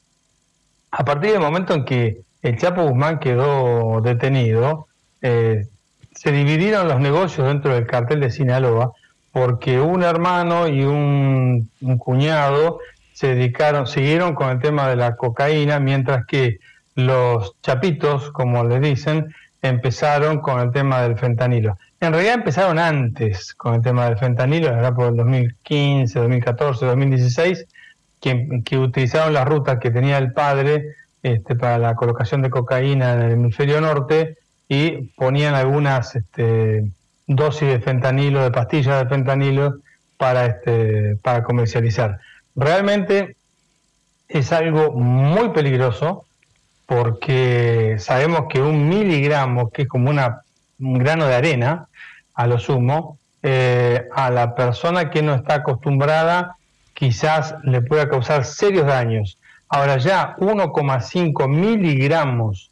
a 0.89 1.05
partir 1.05 1.31
del 1.31 1.41
momento 1.41 1.75
en 1.75 1.85
que 1.85 2.21
el 2.41 2.57
Chapo 2.57 2.83
Guzmán 2.83 3.19
quedó 3.19 4.01
detenido, 4.01 4.87
eh, 5.21 5.67
se 6.15 6.31
dividieron 6.31 6.87
los 6.87 6.99
negocios 6.99 7.47
dentro 7.47 7.75
del 7.75 7.85
cartel 7.85 8.19
de 8.19 8.31
Sinaloa 8.31 8.93
porque 9.37 9.79
un 9.79 10.01
hermano 10.01 10.67
y 10.67 10.83
un, 10.83 11.69
cuñado 11.99 12.79
se 13.13 13.35
dedicaron, 13.35 13.85
siguieron 13.85 14.33
con 14.33 14.49
el 14.49 14.59
tema 14.59 14.87
de 14.89 14.95
la 14.95 15.15
cocaína, 15.15 15.79
mientras 15.79 16.25
que 16.25 16.57
los 16.97 17.53
chapitos, 17.61 18.31
como 18.31 18.63
le 18.63 18.79
dicen, 18.79 19.33
empezaron 19.61 20.39
con 20.39 20.59
el 20.59 20.71
tema 20.71 21.03
del 21.03 21.17
fentanilo. 21.17 21.77
En 21.99 22.11
realidad 22.11 22.35
empezaron 22.35 22.79
antes 22.79 23.53
con 23.53 23.75
el 23.75 23.81
tema 23.83 24.05
del 24.05 24.17
fentanilo, 24.17 24.69
era 24.69 24.93
por 24.93 25.09
el 25.09 25.15
2015, 25.17 26.17
2014, 26.19 26.85
2016, 26.87 27.65
que, 28.19 28.61
que 28.65 28.79
utilizaron 28.79 29.33
la 29.33 29.45
ruta 29.45 29.79
que 29.79 29.91
tenía 29.91 30.17
el 30.17 30.33
padre 30.33 30.95
este, 31.21 31.55
para 31.55 31.77
la 31.77 31.95
colocación 31.95 32.41
de 32.41 32.49
cocaína 32.49 33.13
en 33.13 33.21
el 33.21 33.31
hemisferio 33.33 33.79
norte 33.79 34.37
y 34.67 35.09
ponían 35.15 35.53
algunas 35.53 36.15
este, 36.15 36.89
dosis 37.27 37.67
de 37.67 37.79
fentanilo, 37.79 38.41
de 38.41 38.51
pastillas 38.51 39.03
de 39.03 39.09
fentanilo 39.09 39.75
para, 40.17 40.47
este, 40.47 41.15
para 41.17 41.43
comercializar. 41.43 42.19
Realmente 42.55 43.35
es 44.27 44.51
algo 44.51 44.93
muy 44.93 45.49
peligroso 45.49 46.26
porque 46.87 47.97
sabemos 47.99 48.45
que 48.49 48.61
un 48.61 48.87
miligramo, 48.87 49.69
que 49.69 49.83
es 49.83 49.87
como 49.87 50.09
una, 50.09 50.41
un 50.79 50.97
grano 50.97 51.27
de 51.27 51.35
arena, 51.35 51.87
a 52.33 52.47
lo 52.47 52.57
sumo, 52.57 53.19
eh, 53.43 54.07
a 54.15 54.31
la 54.31 54.55
persona 54.55 55.09
que 55.09 55.21
no 55.21 55.35
está 55.35 55.55
acostumbrada 55.55 56.55
quizás 56.93 57.55
le 57.63 57.81
pueda 57.81 58.09
causar 58.09 58.45
serios 58.45 58.87
daños. 58.87 59.37
Ahora 59.69 59.97
ya 59.97 60.35
1,5 60.37 61.47
miligramos 61.47 62.71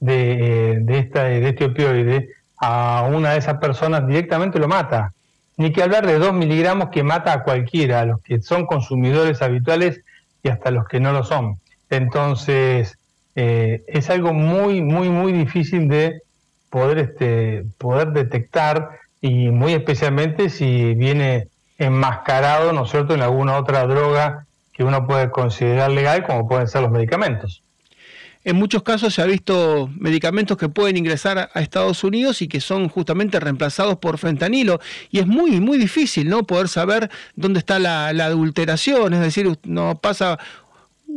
de, 0.00 0.72
eh, 0.72 0.78
de, 0.80 1.40
de 1.40 1.48
este 1.48 1.64
opioide 1.64 2.28
a 2.58 3.08
una 3.08 3.30
de 3.30 3.38
esas 3.38 3.58
personas 3.58 4.06
directamente 4.06 4.58
lo 4.58 4.68
mata. 4.68 5.12
Ni 5.56 5.72
que 5.72 5.82
hablar 5.82 6.06
de 6.06 6.18
2 6.18 6.32
miligramos 6.34 6.90
que 6.90 7.04
mata 7.04 7.32
a 7.32 7.42
cualquiera, 7.44 8.00
a 8.00 8.06
los 8.06 8.20
que 8.22 8.42
son 8.42 8.66
consumidores 8.66 9.40
habituales 9.40 10.00
y 10.42 10.48
hasta 10.48 10.72
los 10.72 10.86
que 10.88 10.98
no 10.98 11.12
lo 11.12 11.22
son. 11.22 11.60
Entonces, 11.88 12.98
eh, 13.34 13.82
es 13.86 14.10
algo 14.10 14.32
muy, 14.32 14.82
muy, 14.82 15.08
muy 15.08 15.32
difícil 15.32 15.88
de 15.88 16.22
poder, 16.70 16.98
este, 16.98 17.64
poder 17.78 18.12
detectar 18.12 18.98
y 19.20 19.50
muy 19.50 19.72
especialmente 19.72 20.50
si 20.50 20.94
viene 20.94 21.48
enmascarado, 21.78 22.72
¿no 22.72 22.84
es 22.84 22.90
cierto?, 22.90 23.14
en 23.14 23.22
alguna 23.22 23.56
otra 23.56 23.86
droga 23.86 24.46
que 24.72 24.84
uno 24.84 25.06
puede 25.06 25.30
considerar 25.30 25.90
legal, 25.90 26.24
como 26.24 26.48
pueden 26.48 26.68
ser 26.68 26.82
los 26.82 26.90
medicamentos. 26.90 27.62
En 28.44 28.56
muchos 28.56 28.82
casos 28.82 29.14
se 29.14 29.22
ha 29.22 29.26
visto 29.26 29.88
medicamentos 29.96 30.56
que 30.56 30.68
pueden 30.68 30.96
ingresar 30.96 31.50
a 31.54 31.60
Estados 31.60 32.02
Unidos 32.02 32.42
y 32.42 32.48
que 32.48 32.60
son 32.60 32.88
justamente 32.88 33.38
reemplazados 33.38 33.98
por 33.98 34.18
fentanilo. 34.18 34.80
Y 35.10 35.20
es 35.20 35.28
muy, 35.28 35.60
muy 35.60 35.78
difícil, 35.78 36.28
¿no? 36.28 36.42
Poder 36.42 36.68
saber 36.68 37.08
dónde 37.36 37.60
está 37.60 37.78
la, 37.78 38.08
adulteración. 38.08 39.14
Es 39.14 39.20
decir, 39.20 39.56
no 39.62 39.94
pasa 39.94 40.40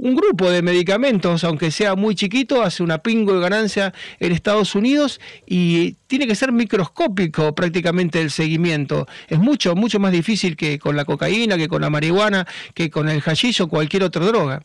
un 0.02 0.16
grupo 0.16 0.50
de 0.50 0.62
medicamentos, 0.62 1.44
aunque 1.44 1.72
sea 1.72 1.96
muy 1.96 2.16
chiquito, 2.16 2.62
hace 2.62 2.84
una 2.84 3.00
pingo 3.00 3.34
de 3.34 3.40
ganancia 3.40 3.94
en 4.20 4.32
Estados 4.32 4.76
Unidos 4.76 5.20
y 5.46 5.94
tiene 6.08 6.28
que 6.28 6.36
ser 6.36 6.52
microscópico 6.52 7.56
prácticamente 7.56 8.22
el 8.22 8.30
seguimiento. 8.30 9.08
Es 9.28 9.40
mucho, 9.40 9.76
mucho 9.76 10.00
más 10.00 10.12
difícil 10.12 10.56
que 10.56 10.80
con 10.80 10.96
la 10.96 11.06
cocaína, 11.06 11.58
que 11.58 11.68
con 11.68 11.82
la 11.82 11.90
marihuana, 11.90 12.46
que 12.74 12.90
con 12.90 13.10
el 13.10 13.22
hashish 13.22 13.62
o 13.62 13.68
cualquier 13.68 14.04
otra 14.04 14.26
droga. 14.26 14.64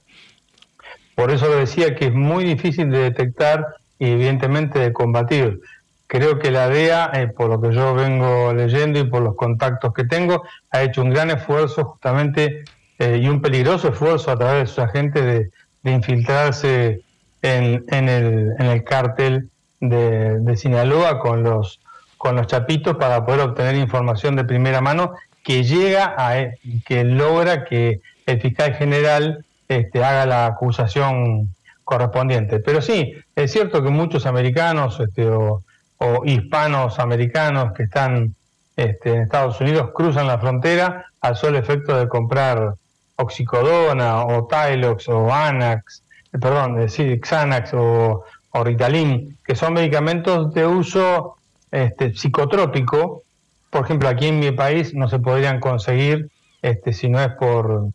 Por 1.14 1.31
eso 1.31 1.49
decía 1.55 1.95
que 1.95 2.07
es 2.07 2.14
muy 2.14 2.45
difícil 2.45 2.90
de 2.90 2.99
detectar 2.99 3.66
y 3.99 4.07
evidentemente 4.07 4.79
de 4.79 4.93
combatir. 4.93 5.61
Creo 6.07 6.40
que 6.40 6.51
la 6.51 6.69
DEA, 6.69 7.12
eh, 7.14 7.29
por 7.29 7.51
lo 7.51 7.61
que 7.61 7.73
yo 7.73 7.95
vengo 7.95 8.53
leyendo 8.53 8.99
y 8.99 9.05
por 9.05 9.23
los 9.23 9.37
contactos 9.37 9.95
que 9.95 10.05
tengo, 10.05 10.43
ha 10.71 10.83
hecho 10.83 11.03
un 11.03 11.11
gran 11.11 11.31
esfuerzo 11.31 11.85
justamente 11.85 12.64
eh, 13.00 13.18
y 13.22 13.28
un 13.28 13.40
peligroso 13.40 13.88
esfuerzo 13.88 14.30
a 14.30 14.36
través 14.36 14.60
de 14.60 14.66
sus 14.66 14.78
agentes 14.78 15.50
de, 15.82 15.90
infiltrarse 15.90 17.00
en, 17.40 17.82
el, 17.90 18.52
en 18.58 18.66
el 18.66 18.84
cártel 18.84 19.48
de, 19.80 20.54
Sinaloa 20.58 21.18
con 21.18 21.42
los, 21.42 21.80
con 22.18 22.36
los 22.36 22.46
chapitos 22.46 22.98
para 22.98 23.24
poder 23.24 23.40
obtener 23.40 23.76
información 23.76 24.36
de 24.36 24.44
primera 24.44 24.82
mano 24.82 25.14
que 25.42 25.64
llega 25.64 26.14
a 26.18 26.50
que 26.84 27.04
logra 27.04 27.64
que 27.64 28.02
el 28.26 28.38
fiscal 28.38 28.74
general 28.74 29.46
este, 29.66 30.04
haga 30.04 30.26
la 30.26 30.44
acusación 30.44 31.54
correspondiente. 31.84 32.60
Pero 32.60 32.82
sí, 32.82 33.14
es 33.34 33.50
cierto 33.50 33.82
que 33.82 33.88
muchos 33.88 34.26
americanos 34.26 35.00
este, 35.00 35.26
o, 35.26 35.62
hispanos 36.26 36.98
americanos 36.98 37.72
que 37.72 37.84
están 37.84 38.34
este, 38.76 39.14
en 39.14 39.22
Estados 39.22 39.58
Unidos 39.62 39.90
cruzan 39.94 40.26
la 40.26 40.38
frontera 40.38 41.06
al 41.22 41.36
solo 41.36 41.56
efecto 41.56 41.98
de 41.98 42.06
comprar 42.06 42.74
oxicodona 43.20 44.24
o 44.24 44.46
Tylox 44.46 45.09
o 45.09 45.33
Anax, 45.33 46.02
eh, 46.33 46.38
perdón, 46.38 46.76
decir 46.76 47.11
eh, 47.11 47.20
Xanax 47.22 47.72
o, 47.74 48.24
Ritalin, 48.52 49.38
que 49.44 49.54
son 49.54 49.74
medicamentos 49.74 50.52
de 50.52 50.66
uso 50.66 51.37
este, 51.70 52.14
psicotrópico. 52.14 53.22
Por 53.70 53.85
ejemplo, 53.85 54.09
aquí 54.09 54.26
en 54.26 54.40
mi 54.40 54.50
país 54.50 54.92
no 54.92 55.09
se 55.09 55.20
podrían 55.20 55.61
conseguir 55.61 56.30
este, 56.61 56.92
si 56.92 57.09
no 57.09 57.20
es 57.20 57.30
por 57.35 57.90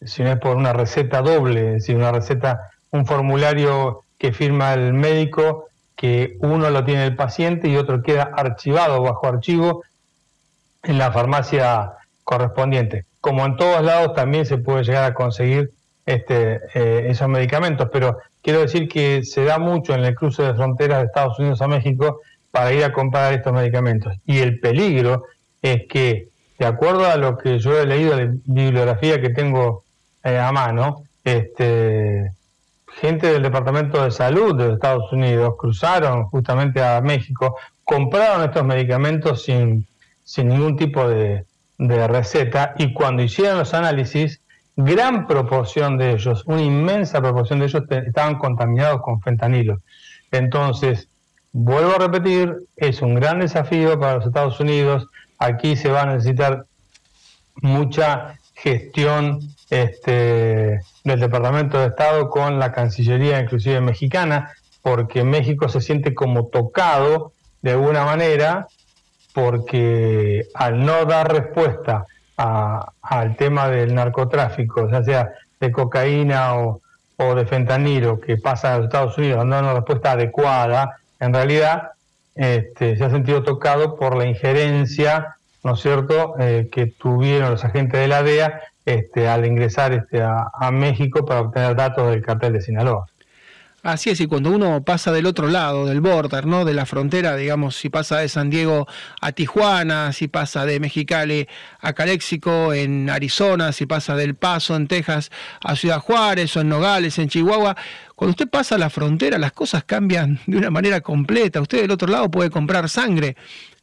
si 0.00 0.22
no 0.22 0.30
es 0.30 0.38
por 0.38 0.56
una 0.56 0.72
receta 0.72 1.20
doble, 1.20 1.66
es 1.66 1.72
decir, 1.74 1.96
una 1.96 2.12
receta, 2.12 2.70
un 2.92 3.04
formulario 3.04 4.04
que 4.16 4.32
firma 4.32 4.72
el 4.72 4.94
médico, 4.94 5.66
que 5.96 6.38
uno 6.40 6.70
lo 6.70 6.84
tiene 6.84 7.04
el 7.04 7.16
paciente 7.16 7.68
y 7.68 7.76
otro 7.76 8.00
queda 8.00 8.30
archivado 8.34 9.02
bajo 9.02 9.26
archivo 9.26 9.82
en 10.84 10.98
la 10.98 11.10
farmacia 11.10 11.94
correspondiente 12.22 13.07
como 13.28 13.44
en 13.44 13.56
todos 13.56 13.84
lados 13.84 14.14
también 14.14 14.46
se 14.46 14.56
puede 14.56 14.84
llegar 14.84 15.04
a 15.04 15.12
conseguir 15.12 15.70
este, 16.06 16.62
eh, 16.72 17.08
esos 17.10 17.28
medicamentos, 17.28 17.90
pero 17.92 18.16
quiero 18.40 18.60
decir 18.60 18.88
que 18.88 19.22
se 19.22 19.44
da 19.44 19.58
mucho 19.58 19.92
en 19.92 20.02
el 20.02 20.14
cruce 20.14 20.42
de 20.42 20.54
fronteras 20.54 21.00
de 21.00 21.06
Estados 21.08 21.38
Unidos 21.38 21.60
a 21.60 21.68
México 21.68 22.22
para 22.50 22.72
ir 22.72 22.82
a 22.84 22.92
comprar 22.94 23.34
estos 23.34 23.52
medicamentos. 23.52 24.16
Y 24.24 24.38
el 24.38 24.58
peligro 24.60 25.24
es 25.60 25.82
que, 25.90 26.28
de 26.58 26.64
acuerdo 26.64 27.04
a 27.04 27.16
lo 27.16 27.36
que 27.36 27.58
yo 27.58 27.78
he 27.78 27.84
leído 27.84 28.16
de 28.16 28.30
bibliografía 28.46 29.20
que 29.20 29.28
tengo 29.28 29.84
eh, 30.24 30.38
a 30.38 30.50
mano, 30.50 31.02
este, 31.22 32.32
gente 32.94 33.30
del 33.30 33.42
Departamento 33.42 34.02
de 34.02 34.10
Salud 34.10 34.56
de 34.56 34.72
Estados 34.72 35.12
Unidos 35.12 35.56
cruzaron 35.58 36.24
justamente 36.30 36.82
a 36.82 37.02
México, 37.02 37.58
compraron 37.84 38.42
estos 38.46 38.64
medicamentos 38.64 39.42
sin, 39.42 39.86
sin 40.24 40.48
ningún 40.48 40.78
tipo 40.78 41.06
de, 41.06 41.44
de 41.78 42.08
receta 42.08 42.74
y 42.76 42.92
cuando 42.92 43.22
hicieron 43.22 43.58
los 43.58 43.72
análisis, 43.72 44.40
gran 44.76 45.26
proporción 45.26 45.96
de 45.96 46.12
ellos, 46.12 46.42
una 46.46 46.62
inmensa 46.62 47.20
proporción 47.20 47.60
de 47.60 47.66
ellos 47.66 47.82
estaban 48.06 48.38
contaminados 48.38 49.00
con 49.02 49.20
fentanilo. 49.20 49.80
Entonces, 50.30 51.08
vuelvo 51.52 51.92
a 51.92 51.98
repetir, 51.98 52.54
es 52.76 53.00
un 53.00 53.14
gran 53.14 53.40
desafío 53.40 53.98
para 53.98 54.16
los 54.16 54.26
Estados 54.26 54.60
Unidos. 54.60 55.06
Aquí 55.38 55.76
se 55.76 55.88
va 55.88 56.02
a 56.02 56.06
necesitar 56.06 56.66
mucha 57.62 58.38
gestión 58.54 59.40
este, 59.70 60.80
del 61.04 61.20
Departamento 61.20 61.78
de 61.78 61.86
Estado 61.86 62.28
con 62.28 62.58
la 62.58 62.72
Cancillería, 62.72 63.40
inclusive 63.40 63.80
mexicana, 63.80 64.52
porque 64.82 65.24
México 65.24 65.68
se 65.68 65.80
siente 65.80 66.14
como 66.14 66.46
tocado 66.46 67.32
de 67.62 67.72
alguna 67.72 68.04
manera 68.04 68.68
porque 69.32 70.46
al 70.54 70.84
no 70.84 71.04
dar 71.04 71.32
respuesta 71.32 72.06
al 72.36 73.36
tema 73.36 73.68
del 73.68 73.94
narcotráfico, 73.94 74.88
ya 74.88 75.02
sea 75.02 75.32
de 75.58 75.72
cocaína 75.72 76.54
o, 76.54 76.80
de 77.34 77.46
fentanilo 77.46 78.20
que 78.20 78.36
pasa 78.36 78.74
a 78.74 78.76
los 78.76 78.86
Estados 78.86 79.18
Unidos, 79.18 79.44
no 79.44 79.58
una 79.58 79.74
respuesta 79.74 80.12
adecuada, 80.12 80.98
en 81.18 81.34
realidad 81.34 81.90
este, 82.36 82.96
se 82.96 83.04
ha 83.04 83.10
sentido 83.10 83.42
tocado 83.42 83.96
por 83.96 84.16
la 84.16 84.26
injerencia, 84.26 85.36
¿no 85.64 85.74
es 85.74 85.80
cierto?, 85.80 86.36
eh, 86.38 86.68
que 86.70 86.86
tuvieron 86.86 87.50
los 87.50 87.64
agentes 87.64 88.00
de 88.00 88.06
la 88.06 88.22
DEA 88.22 88.60
este, 88.86 89.28
al 89.28 89.44
ingresar 89.44 89.92
este, 89.92 90.22
a 90.22 90.70
México 90.70 91.26
para 91.26 91.40
obtener 91.40 91.74
datos 91.74 92.08
del 92.08 92.22
cartel 92.22 92.52
de 92.52 92.60
Sinaloa. 92.60 93.06
Así 93.88 94.10
es, 94.10 94.20
y 94.20 94.26
cuando 94.26 94.50
uno 94.50 94.84
pasa 94.84 95.12
del 95.12 95.24
otro 95.24 95.48
lado, 95.48 95.86
del 95.86 96.02
border, 96.02 96.44
¿no? 96.44 96.66
De 96.66 96.74
la 96.74 96.84
frontera, 96.84 97.36
digamos, 97.36 97.74
si 97.74 97.88
pasa 97.88 98.18
de 98.18 98.28
San 98.28 98.50
Diego 98.50 98.86
a 99.22 99.32
Tijuana, 99.32 100.12
si 100.12 100.28
pasa 100.28 100.66
de 100.66 100.78
Mexicali 100.78 101.48
a 101.80 101.94
Calexico 101.94 102.74
en 102.74 103.08
Arizona, 103.08 103.72
si 103.72 103.86
pasa 103.86 104.14
del 104.14 104.34
Paso 104.34 104.76
en 104.76 104.88
Texas 104.88 105.30
a 105.64 105.74
Ciudad 105.74 106.00
Juárez 106.00 106.54
o 106.58 106.60
en 106.60 106.68
Nogales 106.68 107.18
en 107.18 107.30
Chihuahua, 107.30 107.78
cuando 108.14 108.32
usted 108.32 108.50
pasa 108.50 108.76
la 108.76 108.90
frontera 108.90 109.38
las 109.38 109.52
cosas 109.52 109.84
cambian 109.84 110.38
de 110.46 110.58
una 110.58 110.68
manera 110.68 111.00
completa. 111.00 111.62
Usted 111.62 111.80
del 111.80 111.90
otro 111.90 112.08
lado 112.08 112.30
puede 112.30 112.50
comprar 112.50 112.90
sangre 112.90 113.36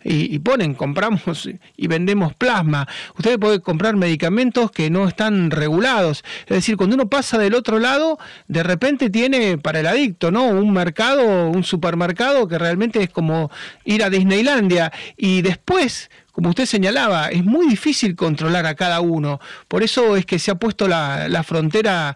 y, 0.08 0.38
ponen, 0.40 0.76
compramos 0.76 1.50
y 1.76 1.88
vendemos 1.88 2.36
plasma. 2.36 2.88
Usted 3.18 3.40
puede 3.40 3.60
comprar 3.60 3.96
medicamentos 3.96 4.70
que 4.70 4.92
no 4.92 5.08
están 5.08 5.50
regulados. 5.50 6.24
Es 6.42 6.56
decir, 6.58 6.78
cuando 6.78 6.96
uno 6.96 7.10
pasa 7.10 7.40
del 7.40 7.56
otro 7.56 7.80
lado, 7.80 8.20
de 8.48 8.62
repente 8.62 9.10
tiene 9.10 9.58
para 9.58 9.80
el 9.80 9.88
adicto, 9.88 10.30
¿no? 10.30 10.46
Un 10.46 10.72
mercado, 10.74 11.50
un 11.50 11.64
supermercado 11.64 12.48
que 12.48 12.60
realmente 12.60 13.02
es 13.02 13.10
como 13.10 13.50
ir 13.84 14.04
a 14.04 14.12
Disneylandia. 14.12 14.94
Y 15.18 15.42
después, 15.42 16.12
como 16.32 16.50
usted 16.50 16.68
señalaba, 16.68 17.30
es 17.30 17.44
muy 17.44 17.68
difícil 17.68 18.16
controlar 18.16 18.68
a 18.68 18.76
cada 18.76 19.02
uno. 19.02 19.40
Por 19.68 19.82
eso 19.82 20.16
es 20.16 20.28
que 20.28 20.38
se 20.38 20.52
ha 20.52 20.56
puesto 20.56 20.88
la, 20.88 21.28
la 21.30 21.42
frontera 21.42 22.16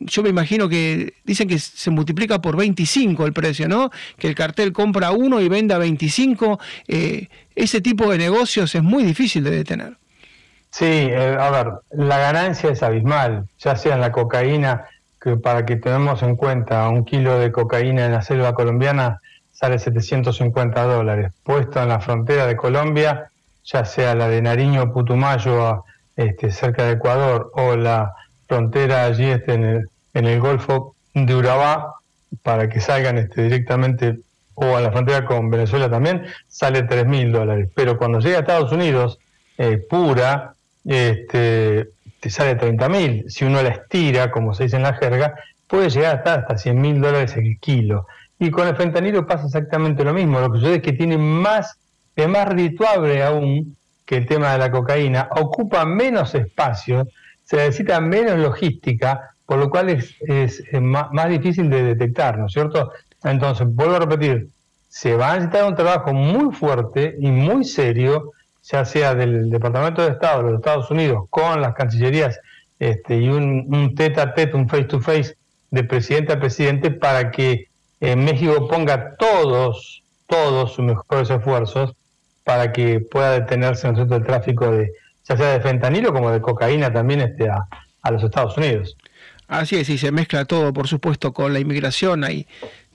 yo 0.00 0.22
me 0.22 0.28
imagino 0.28 0.68
que 0.68 1.14
dicen 1.24 1.48
que 1.48 1.58
se 1.58 1.90
multiplica 1.90 2.40
por 2.40 2.56
25 2.56 3.26
el 3.26 3.32
precio, 3.32 3.68
¿no? 3.68 3.90
Que 4.18 4.28
el 4.28 4.34
cartel 4.34 4.72
compra 4.72 5.10
uno 5.10 5.40
y 5.40 5.48
venda 5.48 5.78
25. 5.78 6.58
Eh, 6.86 7.28
ese 7.54 7.80
tipo 7.80 8.10
de 8.10 8.18
negocios 8.18 8.74
es 8.74 8.82
muy 8.82 9.02
difícil 9.02 9.44
de 9.44 9.50
detener. 9.50 9.96
Sí, 10.70 10.84
eh, 10.84 11.36
a 11.38 11.50
ver, 11.50 11.72
la 11.90 12.18
ganancia 12.18 12.70
es 12.70 12.82
abismal, 12.82 13.46
ya 13.58 13.74
sea 13.76 13.94
en 13.94 14.00
la 14.00 14.12
cocaína, 14.12 14.84
que 15.20 15.36
para 15.36 15.66
que 15.66 15.76
tenemos 15.76 16.22
en 16.22 16.36
cuenta, 16.36 16.88
un 16.88 17.04
kilo 17.04 17.38
de 17.38 17.50
cocaína 17.50 18.06
en 18.06 18.12
la 18.12 18.22
selva 18.22 18.54
colombiana 18.54 19.20
sale 19.52 19.78
750 19.78 20.84
dólares. 20.84 21.32
Puesto 21.42 21.82
en 21.82 21.88
la 21.88 22.00
frontera 22.00 22.46
de 22.46 22.56
Colombia, 22.56 23.30
ya 23.64 23.84
sea 23.84 24.14
la 24.14 24.28
de 24.28 24.40
Nariño, 24.40 24.92
Putumayo, 24.92 25.84
este, 26.14 26.52
cerca 26.52 26.84
de 26.84 26.92
Ecuador, 26.92 27.50
o 27.54 27.74
la 27.74 28.14
frontera 28.48 29.04
allí 29.04 29.26
este, 29.26 29.54
en, 29.54 29.64
el, 29.64 29.88
en 30.14 30.24
el 30.24 30.40
Golfo 30.40 30.96
de 31.14 31.34
Urabá 31.34 31.94
para 32.42 32.68
que 32.68 32.80
salgan 32.80 33.18
este, 33.18 33.42
directamente 33.42 34.18
o 34.54 34.76
a 34.76 34.80
la 34.80 34.90
frontera 34.90 35.24
con 35.24 35.50
Venezuela 35.50 35.88
también, 35.88 36.26
sale 36.48 36.82
3 36.82 37.06
mil 37.06 37.30
dólares. 37.30 37.70
Pero 37.74 37.96
cuando 37.96 38.18
llega 38.18 38.38
a 38.38 38.40
Estados 38.40 38.72
Unidos, 38.72 39.20
eh, 39.56 39.78
pura, 39.88 40.54
este, 40.84 41.90
te 42.18 42.30
sale 42.30 42.56
30 42.56 42.88
mil. 42.88 43.24
Si 43.28 43.44
uno 43.44 43.62
la 43.62 43.68
estira, 43.68 44.32
como 44.32 44.54
se 44.54 44.64
dice 44.64 44.76
en 44.76 44.82
la 44.82 44.94
jerga, 44.94 45.34
puede 45.68 45.90
llegar 45.90 46.16
hasta, 46.16 46.34
hasta 46.34 46.58
100 46.58 46.80
mil 46.80 47.00
dólares 47.00 47.36
el 47.36 47.58
kilo. 47.60 48.06
Y 48.40 48.50
con 48.50 48.66
el 48.66 48.74
fentanilo 48.74 49.26
pasa 49.26 49.46
exactamente 49.46 50.02
lo 50.02 50.12
mismo. 50.12 50.40
Lo 50.40 50.50
que 50.50 50.58
sucede 50.58 50.76
es 50.76 50.82
que 50.82 50.92
tiene 50.92 51.18
más, 51.18 51.78
es 52.16 52.28
más 52.28 52.48
rituable 52.48 53.22
aún 53.22 53.76
que 54.04 54.16
el 54.16 54.26
tema 54.26 54.52
de 54.52 54.58
la 54.58 54.70
cocaína, 54.70 55.28
ocupa 55.36 55.84
menos 55.84 56.34
espacio 56.34 57.06
se 57.48 57.56
necesita 57.56 57.98
menos 58.00 58.38
logística, 58.38 59.30
por 59.46 59.58
lo 59.58 59.70
cual 59.70 59.88
es, 59.88 60.14
es, 60.20 60.62
más, 60.82 61.30
difícil 61.30 61.70
de 61.70 61.82
detectar, 61.82 62.38
¿no 62.38 62.46
es 62.46 62.52
cierto? 62.52 62.92
Entonces, 63.24 63.66
vuelvo 63.70 63.96
a 63.96 64.00
repetir, 64.00 64.48
se 64.90 65.16
va 65.16 65.32
a 65.32 65.34
necesitar 65.36 65.64
un 65.64 65.74
trabajo 65.74 66.12
muy 66.12 66.54
fuerte 66.54 67.16
y 67.18 67.30
muy 67.30 67.64
serio, 67.64 68.32
ya 68.64 68.84
sea 68.84 69.14
del 69.14 69.48
Departamento 69.48 70.02
de 70.02 70.10
Estado 70.10 70.42
de 70.42 70.50
los 70.50 70.58
Estados 70.58 70.90
Unidos 70.90 71.24
con 71.30 71.62
las 71.62 71.74
cancillerías 71.74 72.38
este, 72.78 73.16
y 73.16 73.30
un, 73.30 73.64
un 73.74 73.94
tete 73.94 74.20
a 74.20 74.34
tete, 74.34 74.54
un 74.54 74.68
face 74.68 74.84
to 74.84 75.00
face 75.00 75.34
de 75.70 75.84
presidente 75.84 76.34
a 76.34 76.40
presidente 76.40 76.90
para 76.90 77.30
que 77.30 77.68
en 78.00 78.26
México 78.26 78.68
ponga 78.68 79.16
todos, 79.16 80.02
todos 80.26 80.74
sus 80.74 80.84
mejores 80.84 81.30
esfuerzos 81.30 81.94
para 82.44 82.72
que 82.74 83.00
pueda 83.00 83.32
detenerse 83.32 83.90
¿no 83.90 84.02
el 84.02 84.24
tráfico 84.24 84.70
de, 84.70 84.92
ya 85.28 85.36
sea 85.36 85.52
de 85.52 85.60
fentanilo 85.60 86.12
como 86.12 86.30
de 86.30 86.40
cocaína 86.40 86.92
también 86.92 87.20
este, 87.20 87.48
a, 87.48 88.10
los 88.10 88.22
Estados 88.22 88.56
Unidos. 88.56 88.96
Así 89.48 89.76
es, 89.76 89.88
y 89.90 89.98
se 89.98 90.10
mezcla 90.12 90.46
todo, 90.46 90.72
por 90.72 90.88
supuesto, 90.88 91.32
con 91.32 91.52
la 91.52 91.60
inmigración. 91.60 92.24
Hay 92.24 92.46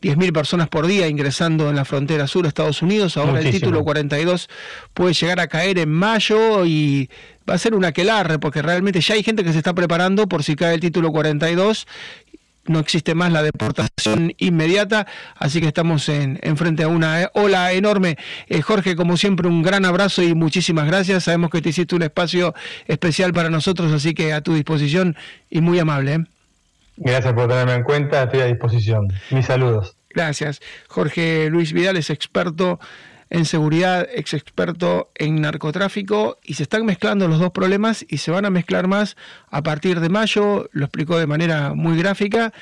10.000 0.02 0.34
personas 0.34 0.70
por 0.70 0.88
día 0.88 1.08
ingresando 1.08 1.70
en 1.70 1.76
la 1.76 1.86
frontera 1.86 2.26
sur 2.28 2.44
de 2.44 2.48
Estados 2.50 2.82
Unidos. 2.82 3.16
Ahora 3.18 3.40
el 3.40 3.52
título 3.52 3.84
42 3.84 4.50
puede 4.94 5.14
llegar 5.14 5.40
a 5.40 5.48
caer 5.48 5.78
en 5.78 5.90
mayo 5.90 6.66
y 6.66 7.10
va 7.48 7.56
a 7.56 7.58
ser 7.58 7.76
un 7.76 7.86
aquelarre, 7.86 8.40
porque 8.40 8.62
realmente 8.62 9.02
ya 9.02 9.14
hay 9.16 9.24
gente 9.24 9.44
que 9.44 9.52
se 9.52 9.60
está 9.60 9.74
preparando 9.74 10.28
por 10.28 10.44
si 10.44 10.56
cae 10.56 10.74
el 10.74 10.80
título 10.80 11.12
42 11.12 11.88
no 12.66 12.80
existe 12.80 13.16
más 13.16 13.32
la 13.32 13.44
deportación 13.44 14.34
inmediata, 14.38 15.08
así 15.36 15.60
que 15.60 15.68
estamos 15.68 16.08
en, 16.10 16.40
frente 16.58 16.84
a 16.84 16.88
una 16.88 17.30
ola 17.34 17.72
enorme. 17.74 18.18
Eh, 18.48 18.62
Jorge, 18.62 18.96
como 18.96 19.18
siempre, 19.18 19.48
un 19.48 19.62
gran 19.62 19.86
abrazo 19.86 20.22
y 20.24 20.34
muchísimas 20.34 20.88
gracias. 20.88 21.26
Sabemos 21.26 21.50
que 21.50 21.62
te 21.62 21.70
hiciste 21.70 21.96
un 21.96 22.04
espacio 22.04 22.54
especial 22.88 23.34
para 23.34 23.50
nosotros, 23.50 23.92
así 23.92 24.14
que 24.14 24.34
a 24.34 24.42
tu 24.42 24.54
disposición 24.54 25.16
y 25.50 25.62
muy 25.62 25.80
amable. 25.80 26.14
¿eh? 26.14 26.24
Gracias 26.98 27.34
por 27.34 27.48
tenerme 27.48 27.74
en 27.74 27.84
cuenta, 27.84 28.24
estoy 28.24 28.42
a 28.42 28.46
disposición. 28.46 29.08
Mis 29.32 29.46
saludos. 29.46 29.98
Gracias. 30.10 30.62
Jorge 30.88 31.50
Luis 31.50 31.74
Vidal 31.74 31.98
es 31.98 32.10
experto 32.10 32.80
en 33.34 33.46
seguridad, 33.46 34.08
ex 34.14 34.36
experto 34.36 35.10
en 35.16 35.42
narcotráfico, 35.42 36.38
y 36.44 36.54
se 36.54 36.64
están 36.64 36.86
mezclando 36.86 37.28
los 37.28 37.40
dos 37.40 37.50
problemas 37.50 38.06
y 38.08 38.20
se 38.20 38.30
van 38.30 38.46
a 38.46 38.52
mezclar 38.52 38.88
más 38.88 39.18
a 39.50 39.64
partir 39.64 40.00
de 40.02 40.10
mayo, 40.10 40.70
lo 40.72 40.86
explicó 40.86 41.18
de 41.18 41.26
manera 41.26 41.74
muy 41.74 41.98
gráfica. 41.98 42.54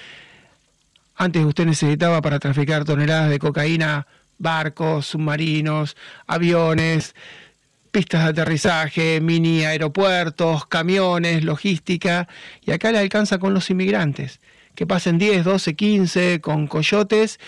Antes 1.18 1.44
usted 1.44 1.66
necesitaba 1.66 2.22
para 2.22 2.40
traficar 2.40 2.86
toneladas 2.86 3.30
de 3.30 3.38
cocaína 3.38 4.08
barcos, 4.38 5.08
submarinos, 5.08 5.98
aviones, 6.26 7.16
pistas 7.92 8.24
de 8.24 8.30
aterrizaje, 8.30 9.20
mini 9.20 9.66
aeropuertos, 9.66 10.68
camiones, 10.68 11.44
logística, 11.44 12.30
y 12.66 12.72
acá 12.72 12.94
le 12.94 13.00
alcanza 13.00 13.40
con 13.40 13.54
los 13.54 13.70
inmigrantes, 13.70 14.40
que 14.74 14.88
pasen 14.88 15.18
10, 15.18 15.44
12, 15.44 15.76
15 15.76 16.40
con 16.40 16.68
coyotes 16.68 17.42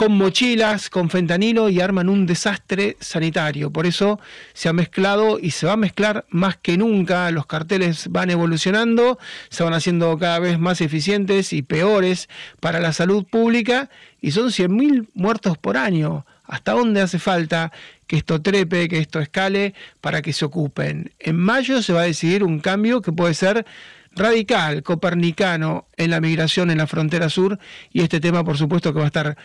con 0.00 0.16
mochilas, 0.16 0.88
con 0.88 1.10
fentanilo 1.10 1.68
y 1.68 1.82
arman 1.82 2.08
un 2.08 2.24
desastre 2.24 2.96
sanitario. 3.00 3.70
Por 3.70 3.84
eso 3.84 4.18
se 4.54 4.70
ha 4.70 4.72
mezclado 4.72 5.38
y 5.38 5.50
se 5.50 5.66
va 5.66 5.74
a 5.74 5.76
mezclar 5.76 6.24
más 6.30 6.56
que 6.56 6.78
nunca. 6.78 7.30
Los 7.30 7.44
carteles 7.44 8.08
van 8.08 8.30
evolucionando, 8.30 9.18
se 9.50 9.62
van 9.62 9.74
haciendo 9.74 10.16
cada 10.16 10.38
vez 10.38 10.58
más 10.58 10.80
eficientes 10.80 11.52
y 11.52 11.60
peores 11.60 12.30
para 12.60 12.80
la 12.80 12.94
salud 12.94 13.26
pública 13.26 13.90
y 14.22 14.30
son 14.30 14.48
100.000 14.48 15.08
muertos 15.12 15.58
por 15.58 15.76
año. 15.76 16.24
¿Hasta 16.44 16.72
dónde 16.72 17.02
hace 17.02 17.18
falta 17.18 17.70
que 18.06 18.16
esto 18.16 18.40
trepe, 18.40 18.88
que 18.88 19.00
esto 19.00 19.20
escale 19.20 19.74
para 20.00 20.22
que 20.22 20.32
se 20.32 20.46
ocupen? 20.46 21.12
En 21.18 21.36
mayo 21.36 21.82
se 21.82 21.92
va 21.92 22.00
a 22.00 22.04
decidir 22.04 22.42
un 22.42 22.60
cambio 22.60 23.02
que 23.02 23.12
puede 23.12 23.34
ser 23.34 23.66
radical, 24.12 24.82
copernicano 24.82 25.86
en 25.96 26.10
la 26.10 26.20
migración 26.20 26.70
en 26.70 26.78
la 26.78 26.86
frontera 26.86 27.28
sur 27.28 27.58
y 27.92 28.02
este 28.02 28.20
tema 28.20 28.44
por 28.44 28.56
supuesto 28.56 28.92
que 28.92 28.98
va 28.98 29.04
a 29.04 29.08
estar 29.08 29.36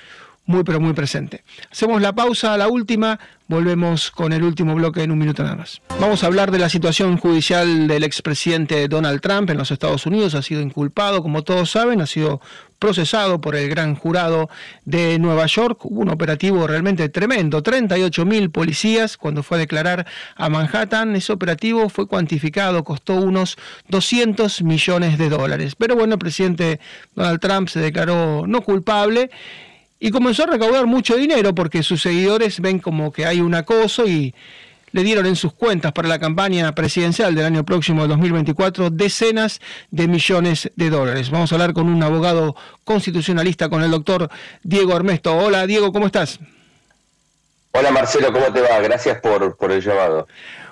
muy 0.46 0.64
pero 0.64 0.80
muy 0.80 0.94
presente. 0.94 1.44
Hacemos 1.72 2.02
la 2.02 2.14
pausa, 2.14 2.58
la 2.58 2.68
última, 2.68 3.20
volvemos 3.48 4.12
con 4.12 4.34
el 4.34 4.44
último 4.44 4.76
bloque 4.76 5.04
en 5.04 5.12
un 5.12 5.20
minuto 5.20 5.44
nada 5.44 5.56
más. 5.56 5.82
Vamos 6.00 6.24
a 6.24 6.28
hablar 6.28 6.52
de 6.52 6.60
la 6.60 6.70
situación 6.70 7.18
judicial 7.18 7.88
del 7.88 8.04
expresidente 8.04 8.88
Donald 8.88 9.22
Trump 9.22 9.50
en 9.50 9.58
los 9.58 9.72
Estados 9.72 10.06
Unidos. 10.06 10.36
Ha 10.36 10.42
sido 10.42 10.62
inculpado, 10.62 11.22
como 11.22 11.44
todos 11.44 11.72
saben, 11.72 12.02
ha 12.02 12.06
sido 12.06 12.42
procesado 12.80 13.40
por 13.42 13.56
el 13.56 13.70
gran 13.70 13.96
jurado 13.96 14.50
de 14.84 15.18
Nueva 15.20 15.46
York. 15.48 15.86
Hubo 15.86 16.02
un 16.02 16.10
operativo 16.10 16.68
realmente 16.68 17.10
tremendo, 17.10 17.64
38 17.64 18.26
mil 18.26 18.52
policías 18.52 19.18
cuando 19.18 19.44
fue 19.44 19.58
a 19.58 19.60
declarar 19.62 20.06
a 20.36 20.50
Manhattan. 20.50 21.16
Ese 21.16 21.34
operativo 21.34 21.90
fue 21.90 22.08
cuantificado, 22.08 22.84
costó 22.84 23.16
unos 23.16 23.58
200 23.90 24.62
millones 24.64 25.18
de 25.18 25.30
dólares. 25.30 25.76
Pero 25.76 25.96
bueno, 25.96 26.14
el 26.14 26.20
presidente 26.20 26.80
Donald 27.16 27.40
Trump 27.40 27.70
se 27.70 27.80
declaró 27.80 28.46
no 28.48 28.62
culpable 28.62 29.32
y 30.00 30.12
comenzó 30.12 30.44
a 30.44 30.48
recaudar 30.48 30.86
mucho 30.86 31.16
dinero 31.16 31.56
porque 31.56 31.84
sus 31.84 32.02
seguidores 32.02 32.60
ven 32.60 32.80
como 32.80 33.12
que 33.12 33.26
hay 33.26 33.42
un 33.42 33.56
acoso 33.56 34.06
y 34.06 34.34
le 34.92 35.04
dieron 35.04 35.26
en 35.26 35.36
sus 35.36 35.54
cuentas 35.54 35.92
para 35.92 36.08
la 36.08 36.20
campaña 36.20 36.74
presidencial 36.74 37.36
del 37.36 37.46
año 37.46 37.66
próximo, 37.66 38.04
de 38.04 38.08
2024, 38.10 38.90
decenas 38.92 39.60
de 39.92 40.08
millones 40.08 40.72
de 40.76 40.90
dólares. 40.90 41.30
Vamos 41.30 41.52
a 41.52 41.56
hablar 41.56 41.74
con 41.74 41.90
un 41.90 42.02
abogado 42.02 42.56
constitucionalista, 42.86 43.68
con 43.68 43.84
el 43.84 43.92
doctor 43.92 44.30
Diego 44.64 44.96
Armesto. 44.96 45.36
Hola 45.36 45.68
Diego, 45.68 45.92
¿cómo 45.92 46.06
estás? 46.06 46.40
Hola 47.72 47.92
Marcelo, 47.92 48.32
¿cómo 48.32 48.54
te 48.54 48.62
va? 48.62 48.80
Gracias 48.80 49.20
por, 49.20 49.58
por 49.58 49.72
el 49.72 49.82
llamado. 49.82 50.28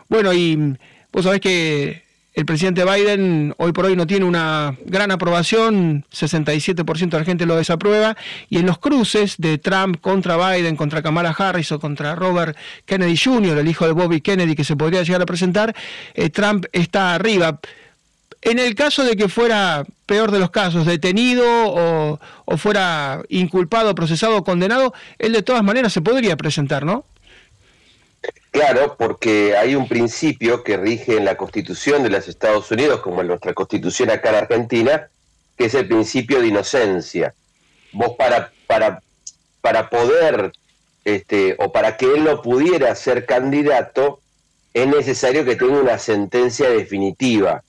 Bueno, 0.08 0.32
y 0.32 0.78
vos 1.12 1.26
sabés 1.26 1.42
que 1.42 2.03
el 2.34 2.46
presidente 2.46 2.84
Biden 2.84 3.54
hoy 3.58 3.72
por 3.74 3.86
hoy 3.86 3.96
no 3.96 4.08
tiene 4.08 4.26
una 4.26 4.76
gran 4.86 5.12
aprobación, 5.12 6.04
67% 6.12 7.10
de 7.10 7.20
la 7.20 7.26
gente 7.26 7.46
lo 7.46 7.56
desaprueba, 7.56 8.18
y 8.50 8.58
en 8.58 8.66
los 8.66 8.80
cruces 8.80 9.36
de 9.38 9.60
Trump 9.60 10.02
contra 10.02 10.36
Biden, 10.38 10.76
contra 10.76 11.04
Kamala 11.04 11.36
Harris 11.38 11.72
o 11.72 11.80
contra 11.80 12.16
Robert 12.16 12.58
Kennedy 12.86 13.16
Jr., 13.18 13.60
el 13.60 13.68
hijo 13.68 13.86
de 13.86 13.92
Bobby 13.92 14.22
Kennedy 14.22 14.56
que 14.56 14.64
se 14.64 14.76
podría 14.76 15.04
llegar 15.04 15.22
a 15.22 15.26
presentar, 15.26 15.76
eh, 16.16 16.30
Trump 16.30 16.66
está 16.72 17.14
arriba. 17.14 17.60
En 18.42 18.60
el 18.60 18.74
caso 18.76 19.06
de 19.06 19.16
que 19.16 19.30
fuera, 19.30 19.86
peor 20.06 20.32
de 20.32 20.40
los 20.40 20.50
casos, 20.50 20.86
detenido 20.86 21.46
o, 21.48 22.20
o 22.46 22.58
fuera 22.58 23.22
inculpado, 23.30 23.94
procesado 23.96 24.38
o 24.38 24.44
condenado, 24.44 24.94
él 25.20 25.34
de 25.34 25.44
todas 25.44 25.64
maneras 25.64 25.94
se 25.94 26.02
podría 26.02 26.36
presentar, 26.36 26.84
¿no? 26.84 27.06
Claro, 28.52 28.96
porque 28.98 29.58
hay 29.58 29.76
un 29.76 29.88
principio 29.88 30.64
que 30.64 30.78
rige 30.78 31.18
en 31.18 31.26
la 31.26 31.36
Constitución 31.36 32.04
de 32.04 32.10
los 32.10 32.28
Estados 32.28 32.70
Unidos, 32.72 33.02
como 33.02 33.22
en 33.22 33.28
nuestra 33.28 33.54
Constitución 33.54 34.12
acá 34.12 34.30
en 34.30 34.36
Argentina, 34.36 35.10
que 35.58 35.66
es 35.66 35.74
el 35.74 35.88
principio 35.88 36.40
de 36.40 36.48
inocencia. 36.48 37.34
Vos 37.92 38.12
para, 38.18 38.52
para, 38.68 39.02
para 39.62 39.90
poder, 39.90 40.52
este, 41.04 41.56
o 41.60 41.72
para 41.72 41.98
que 41.98 42.06
él 42.06 42.24
no 42.24 42.42
pudiera 42.42 42.94
ser 42.96 43.26
candidato, 43.26 44.20
es 44.74 44.88
necesario 44.88 45.46
que 45.46 45.56
tenga 45.56 45.80
una 45.80 45.98
sentencia 45.98 46.70
definitiva. 46.70 47.64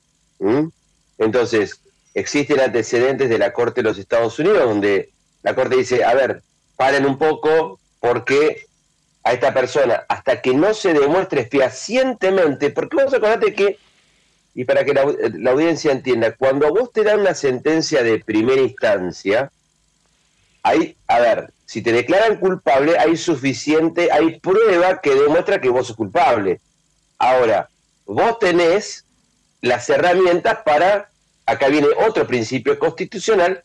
Entonces, 1.18 1.80
existen 2.14 2.60
antecedentes 2.60 3.28
de 3.28 3.38
la 3.38 3.52
Corte 3.52 3.82
de 3.82 3.88
los 3.88 3.98
Estados 3.98 4.38
Unidos 4.38 4.64
donde 4.64 5.10
la 5.42 5.54
Corte 5.54 5.76
dice, 5.76 6.04
a 6.04 6.14
ver, 6.14 6.42
paren 6.76 7.06
un 7.06 7.18
poco 7.18 7.78
porque 8.00 8.63
a 9.24 9.32
esta 9.32 9.54
persona 9.54 10.04
hasta 10.08 10.40
que 10.42 10.54
no 10.54 10.74
se 10.74 10.92
demuestre 10.92 11.46
fehacientemente, 11.46 12.70
porque 12.70 12.96
vamos 12.96 13.14
a 13.14 13.16
acordarte 13.16 13.54
que, 13.54 13.78
y 14.54 14.64
para 14.64 14.84
que 14.84 14.92
la, 14.92 15.50
audiencia 15.50 15.90
entienda, 15.90 16.32
cuando 16.32 16.68
vos 16.68 16.92
te 16.92 17.02
dan 17.02 17.20
una 17.20 17.34
sentencia 17.34 18.02
de 18.02 18.18
primera 18.18 18.60
instancia, 18.60 19.50
hay, 20.62 20.96
a 21.08 21.20
ver, 21.20 21.52
si 21.64 21.82
te 21.82 21.92
declaran 21.92 22.36
culpable, 22.36 22.98
hay 22.98 23.16
suficiente, 23.16 24.12
hay 24.12 24.38
prueba 24.38 25.00
que 25.00 25.14
demuestra 25.14 25.60
que 25.60 25.70
vos 25.70 25.86
sos 25.86 25.96
culpable. 25.96 26.60
Ahora, 27.18 27.68
vos 28.04 28.38
tenés 28.38 29.04
las 29.62 29.88
herramientas 29.88 30.58
para, 30.64 31.08
acá 31.46 31.68
viene 31.68 31.88
otro 32.06 32.26
principio 32.26 32.78
constitucional, 32.78 33.62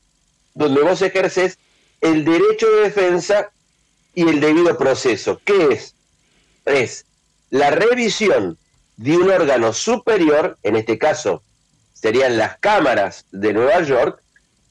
donde 0.54 0.82
vos 0.82 1.02
ejerces 1.02 1.58
el 2.00 2.24
derecho 2.24 2.70
de 2.70 2.84
defensa 2.84 3.52
y 4.14 4.28
el 4.28 4.40
debido 4.40 4.78
proceso. 4.78 5.40
¿Qué 5.44 5.68
es? 5.68 5.96
Es 6.66 7.06
la 7.50 7.72
revisión 7.72 8.58
de 8.98 9.18
un 9.18 9.30
órgano 9.30 9.74
superior, 9.74 10.58
en 10.64 10.76
este 10.76 10.98
caso 10.98 11.42
serían 11.94 12.38
las 12.38 12.58
cámaras 12.60 13.26
de 13.32 13.54
Nueva 13.54 13.82
York, 13.82 14.22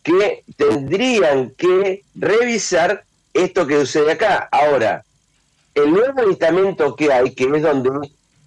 que 0.03 0.45
tendrían 0.57 1.51
que 1.51 2.03
revisar 2.14 3.05
esto 3.34 3.66
que 3.66 3.80
sucede 3.80 4.12
acá. 4.12 4.49
Ahora, 4.51 5.05
el 5.74 5.93
nuevo 5.93 6.30
estamento 6.30 6.97
que 6.97 7.12
hay, 7.12 7.34
que 7.34 7.45
es 7.45 7.62
donde 7.62 7.91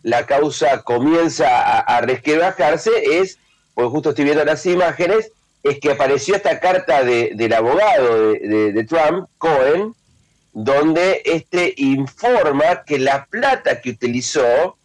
la 0.02 0.26
causa 0.26 0.82
comienza 0.82 1.48
a, 1.48 1.80
a 1.80 2.02
resquebrajarse, 2.02 3.20
es, 3.20 3.38
pues 3.76 3.88
justo 3.90 4.10
estoy 4.10 4.26
viendo 4.26 4.44
las 4.44 4.66
imágenes, 4.66 5.32
es 5.62 5.80
que 5.80 5.92
apareció 5.92 6.36
esta 6.36 6.60
carta 6.60 7.04
de, 7.04 7.34
del 7.36 7.54
abogado 7.54 8.32
de, 8.32 8.74
de 8.74 8.84
Trump, 8.84 9.30
Cohen, 9.38 9.94
donde 10.54 11.22
este 11.26 11.74
informa 11.78 12.84
que 12.86 13.00
la 13.00 13.26
plata 13.26 13.82
que 13.82 13.92
utilizó 13.92 14.78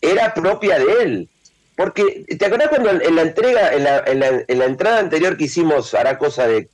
era 0.00 0.34
propia 0.34 0.78
de 0.78 1.02
él. 1.02 1.28
Porque, 1.76 2.24
¿te 2.38 2.46
acuerdas 2.46 2.68
cuando 2.68 2.90
en 2.90 3.16
la 3.16 3.22
entrega, 3.22 3.74
en 3.74 3.84
la, 3.84 4.04
en 4.06 4.58
la, 4.58 4.64
entrada 4.64 5.00
anterior 5.00 5.36
que 5.36 5.44
hicimos, 5.44 5.92
hará 5.94 6.18
cosa 6.18 6.46
de, 6.46 6.68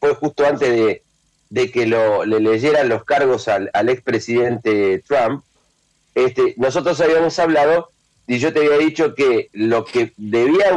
fue 0.00 0.14
justo 0.14 0.46
antes 0.46 0.70
de, 0.70 1.02
de 1.50 1.70
que 1.70 1.86
lo, 1.86 2.24
le 2.24 2.40
leyeran 2.40 2.88
los 2.88 3.04
cargos 3.04 3.46
al, 3.48 3.70
al 3.74 3.90
expresidente 3.90 5.02
Trump, 5.06 5.44
este, 6.14 6.54
nosotros 6.56 7.00
habíamos 7.00 7.38
hablado 7.38 7.90
y 8.26 8.38
yo 8.38 8.52
te 8.52 8.60
había 8.60 8.78
dicho 8.78 9.14
que 9.14 9.50
lo 9.52 9.84
que 9.84 10.12
debía 10.16 10.70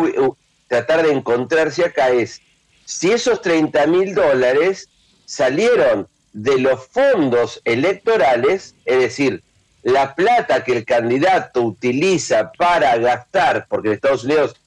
tratar 0.68 1.06
de 1.06 1.14
encontrarse 1.14 1.86
acá 1.86 2.10
es 2.10 2.42
si 2.86 3.12
esos 3.12 3.42
30 3.42 3.88
mil 3.88 4.14
dólares 4.14 4.90
salieron 5.26 6.08
de 6.36 6.60
los 6.60 6.88
fondos 6.88 7.62
electorales, 7.64 8.76
es 8.84 9.00
decir, 9.00 9.42
la 9.84 10.16
plata 10.16 10.66
que 10.66 10.74
el 10.74 10.84
candidato 10.84 11.62
utiliza 11.62 12.52
para 12.52 12.98
gastar, 12.98 13.68
porque 13.70 13.88
en 13.88 13.94
Estados 13.94 14.26
Unidos 14.26 14.58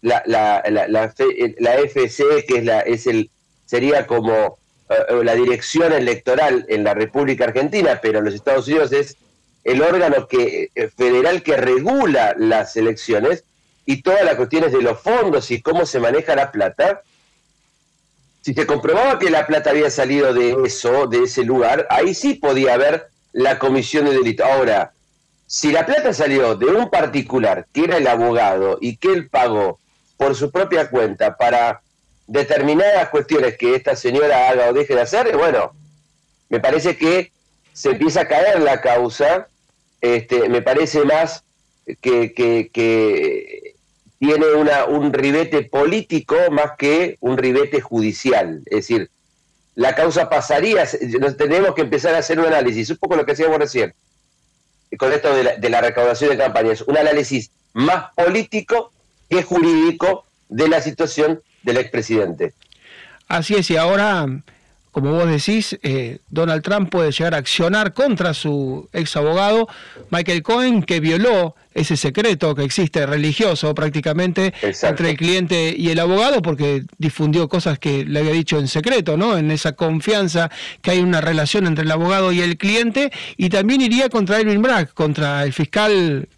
la, 0.00 0.22
la, 0.24 0.62
la, 0.70 0.88
la, 0.88 1.08
FCE, 1.10 2.46
que 2.48 2.56
es, 2.56 2.64
la, 2.64 2.80
es 2.80 3.06
el, 3.06 3.28
sería 3.66 4.06
como 4.06 4.56
uh, 4.88 5.22
la 5.22 5.34
dirección 5.34 5.92
electoral 5.92 6.64
en 6.70 6.84
la 6.84 6.94
República 6.94 7.44
Argentina, 7.44 8.00
pero 8.00 8.20
en 8.20 8.24
los 8.24 8.34
Estados 8.34 8.66
Unidos 8.66 8.90
es 8.92 9.18
el 9.64 9.82
órgano 9.82 10.26
que, 10.26 10.70
eh, 10.74 10.88
federal 10.88 11.42
que 11.42 11.58
regula 11.58 12.34
las 12.38 12.78
elecciones 12.78 13.44
y 13.84 14.00
todas 14.00 14.24
las 14.24 14.36
cuestiones 14.36 14.72
de 14.72 14.80
los 14.80 14.98
fondos 14.98 15.50
y 15.50 15.60
cómo 15.60 15.84
se 15.84 16.00
maneja 16.00 16.34
la 16.34 16.50
plata, 16.50 17.02
si 18.42 18.54
se 18.54 18.66
comprobaba 18.66 19.18
que 19.18 19.30
la 19.30 19.46
plata 19.46 19.70
había 19.70 19.90
salido 19.90 20.32
de 20.32 20.56
eso, 20.64 21.06
de 21.06 21.24
ese 21.24 21.44
lugar, 21.44 21.86
ahí 21.90 22.14
sí 22.14 22.34
podía 22.34 22.74
haber 22.74 23.08
la 23.32 23.58
comisión 23.58 24.06
de 24.06 24.12
delito. 24.12 24.44
Ahora, 24.44 24.92
si 25.46 25.72
la 25.72 25.84
plata 25.84 26.12
salió 26.12 26.54
de 26.54 26.66
un 26.66 26.88
particular, 26.90 27.66
que 27.72 27.84
era 27.84 27.98
el 27.98 28.06
abogado, 28.06 28.78
y 28.80 28.96
que 28.96 29.12
él 29.12 29.28
pagó 29.28 29.78
por 30.16 30.34
su 30.34 30.50
propia 30.50 30.88
cuenta 30.88 31.36
para 31.36 31.82
determinadas 32.26 33.08
cuestiones 33.08 33.58
que 33.58 33.74
esta 33.74 33.96
señora 33.96 34.48
haga 34.48 34.70
o 34.70 34.72
deje 34.72 34.94
de 34.94 35.02
hacer, 35.02 35.36
bueno, 35.36 35.72
me 36.48 36.60
parece 36.60 36.96
que 36.96 37.32
se 37.72 37.90
empieza 37.90 38.22
a 38.22 38.28
caer 38.28 38.60
la 38.60 38.80
causa, 38.80 39.48
este, 40.00 40.48
me 40.48 40.62
parece 40.62 41.04
más 41.04 41.42
que, 42.00 42.32
que, 42.32 42.70
que 42.72 43.69
tiene 44.20 44.44
un 44.52 45.12
ribete 45.14 45.62
político 45.62 46.36
más 46.50 46.72
que 46.78 47.16
un 47.20 47.38
ribete 47.38 47.80
judicial. 47.80 48.60
Es 48.66 48.86
decir, 48.86 49.10
la 49.74 49.94
causa 49.94 50.28
pasaría, 50.28 50.84
tenemos 51.38 51.74
que 51.74 51.80
empezar 51.80 52.14
a 52.14 52.18
hacer 52.18 52.38
un 52.38 52.44
análisis, 52.44 52.90
un 52.90 52.98
poco 52.98 53.16
lo 53.16 53.24
que 53.24 53.32
hacíamos 53.32 53.58
recién, 53.58 53.94
con 54.98 55.10
esto 55.10 55.34
de 55.34 55.44
la, 55.44 55.56
de 55.56 55.70
la 55.70 55.80
recaudación 55.80 56.30
de 56.30 56.36
campañas, 56.36 56.82
un 56.82 56.98
análisis 56.98 57.50
más 57.72 58.12
político 58.14 58.92
que 59.30 59.42
jurídico 59.42 60.26
de 60.50 60.68
la 60.68 60.82
situación 60.82 61.40
del 61.62 61.78
expresidente. 61.78 62.52
Así 63.26 63.54
es, 63.54 63.70
y 63.70 63.78
ahora 63.78 64.26
como 64.90 65.12
vos 65.12 65.28
decís, 65.28 65.78
eh, 65.82 66.18
Donald 66.30 66.62
Trump 66.62 66.90
puede 66.90 67.12
llegar 67.12 67.34
a 67.34 67.38
accionar 67.38 67.92
contra 67.92 68.34
su 68.34 68.88
ex 68.92 69.16
abogado, 69.16 69.68
Michael 70.10 70.42
Cohen, 70.42 70.82
que 70.82 70.98
violó 70.98 71.54
ese 71.74 71.96
secreto 71.96 72.54
que 72.56 72.64
existe 72.64 73.06
religioso 73.06 73.72
prácticamente 73.74 74.52
entre 74.82 75.10
el 75.10 75.16
cliente 75.16 75.74
y 75.76 75.90
el 75.90 76.00
abogado, 76.00 76.42
porque 76.42 76.84
difundió 76.98 77.48
cosas 77.48 77.78
que 77.78 78.04
le 78.04 78.18
había 78.18 78.32
dicho 78.32 78.58
en 78.58 78.66
secreto, 78.66 79.16
¿no? 79.16 79.38
En 79.38 79.52
esa 79.52 79.72
confianza 79.72 80.50
que 80.82 80.90
hay 80.90 80.98
una 80.98 81.20
relación 81.20 81.68
entre 81.68 81.84
el 81.84 81.90
abogado 81.92 82.32
y 82.32 82.40
el 82.40 82.58
cliente, 82.58 83.12
y 83.36 83.48
también 83.48 83.80
iría 83.80 84.08
contra 84.08 84.40
Elvin 84.40 84.62
Bragg, 84.62 84.92
contra 84.92 85.44
el 85.44 85.52
fiscal 85.52 86.28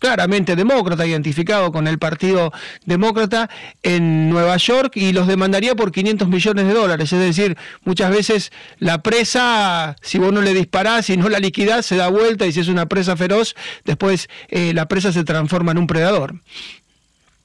claramente 0.00 0.56
demócrata, 0.56 1.06
identificado 1.06 1.70
con 1.70 1.86
el 1.86 2.00
Partido 2.00 2.52
Demócrata 2.84 3.48
en 3.84 4.30
Nueva 4.30 4.56
York 4.56 4.96
y 4.96 5.12
los 5.12 5.28
demandaría 5.28 5.76
por 5.76 5.92
500 5.92 6.26
millones 6.28 6.66
de 6.66 6.72
dólares. 6.72 7.12
Es 7.12 7.20
decir, 7.20 7.56
muchas 7.84 8.10
veces 8.10 8.50
la 8.78 9.02
presa, 9.02 9.94
si 10.02 10.18
vos 10.18 10.32
no 10.32 10.40
le 10.40 10.54
disparás 10.54 11.08
y 11.10 11.16
no 11.16 11.28
la 11.28 11.38
liquidás, 11.38 11.86
se 11.86 11.96
da 11.96 12.08
vuelta 12.08 12.46
y 12.46 12.52
si 12.52 12.60
es 12.60 12.68
una 12.68 12.86
presa 12.86 13.16
feroz, 13.16 13.54
después 13.84 14.28
eh, 14.48 14.72
la 14.74 14.88
presa 14.88 15.12
se 15.12 15.22
transforma 15.22 15.72
en 15.72 15.78
un 15.78 15.86
predador. 15.86 16.34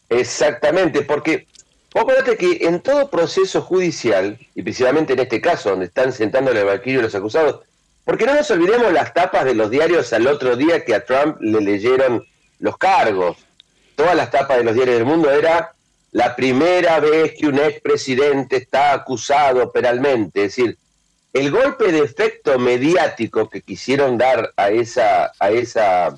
Exactamente, 0.09 1.01
porque 1.01 1.47
vos 1.93 2.05
que 2.37 2.59
en 2.61 2.79
todo 2.79 3.09
proceso 3.09 3.61
judicial, 3.61 4.39
y 4.55 4.61
principalmente 4.63 5.13
en 5.13 5.19
este 5.19 5.41
caso, 5.41 5.71
donde 5.71 5.85
están 5.85 6.13
sentando 6.13 6.51
el 6.51 6.63
banquillo 6.63 7.01
los 7.01 7.15
acusados, 7.15 7.61
porque 8.05 8.25
no 8.25 8.35
nos 8.35 8.49
olvidemos 8.51 8.93
las 8.93 9.13
tapas 9.13 9.43
de 9.45 9.55
los 9.55 9.69
diarios 9.69 10.13
al 10.13 10.27
otro 10.27 10.55
día 10.55 10.85
que 10.85 10.93
a 10.93 11.03
Trump 11.03 11.37
le 11.41 11.59
leyeron 11.59 12.23
los 12.59 12.77
cargos. 12.77 13.37
Todas 13.95 14.15
las 14.15 14.31
tapas 14.31 14.57
de 14.57 14.63
los 14.63 14.75
diarios 14.75 14.97
del 14.97 15.05
mundo 15.05 15.31
era 15.31 15.71
la 16.11 16.35
primera 16.35 16.99
vez 16.99 17.33
que 17.37 17.47
un 17.47 17.59
expresidente 17.59 18.57
está 18.57 18.93
acusado 18.93 19.71
penalmente. 19.71 20.45
Es 20.45 20.55
decir, 20.55 20.77
el 21.33 21.51
golpe 21.51 21.91
de 21.91 21.99
efecto 21.99 22.57
mediático 22.57 23.49
que 23.49 23.61
quisieron 23.61 24.17
dar 24.17 24.53
a 24.55 24.69
esa, 24.69 25.31
a 25.39 25.51
esa 25.51 26.17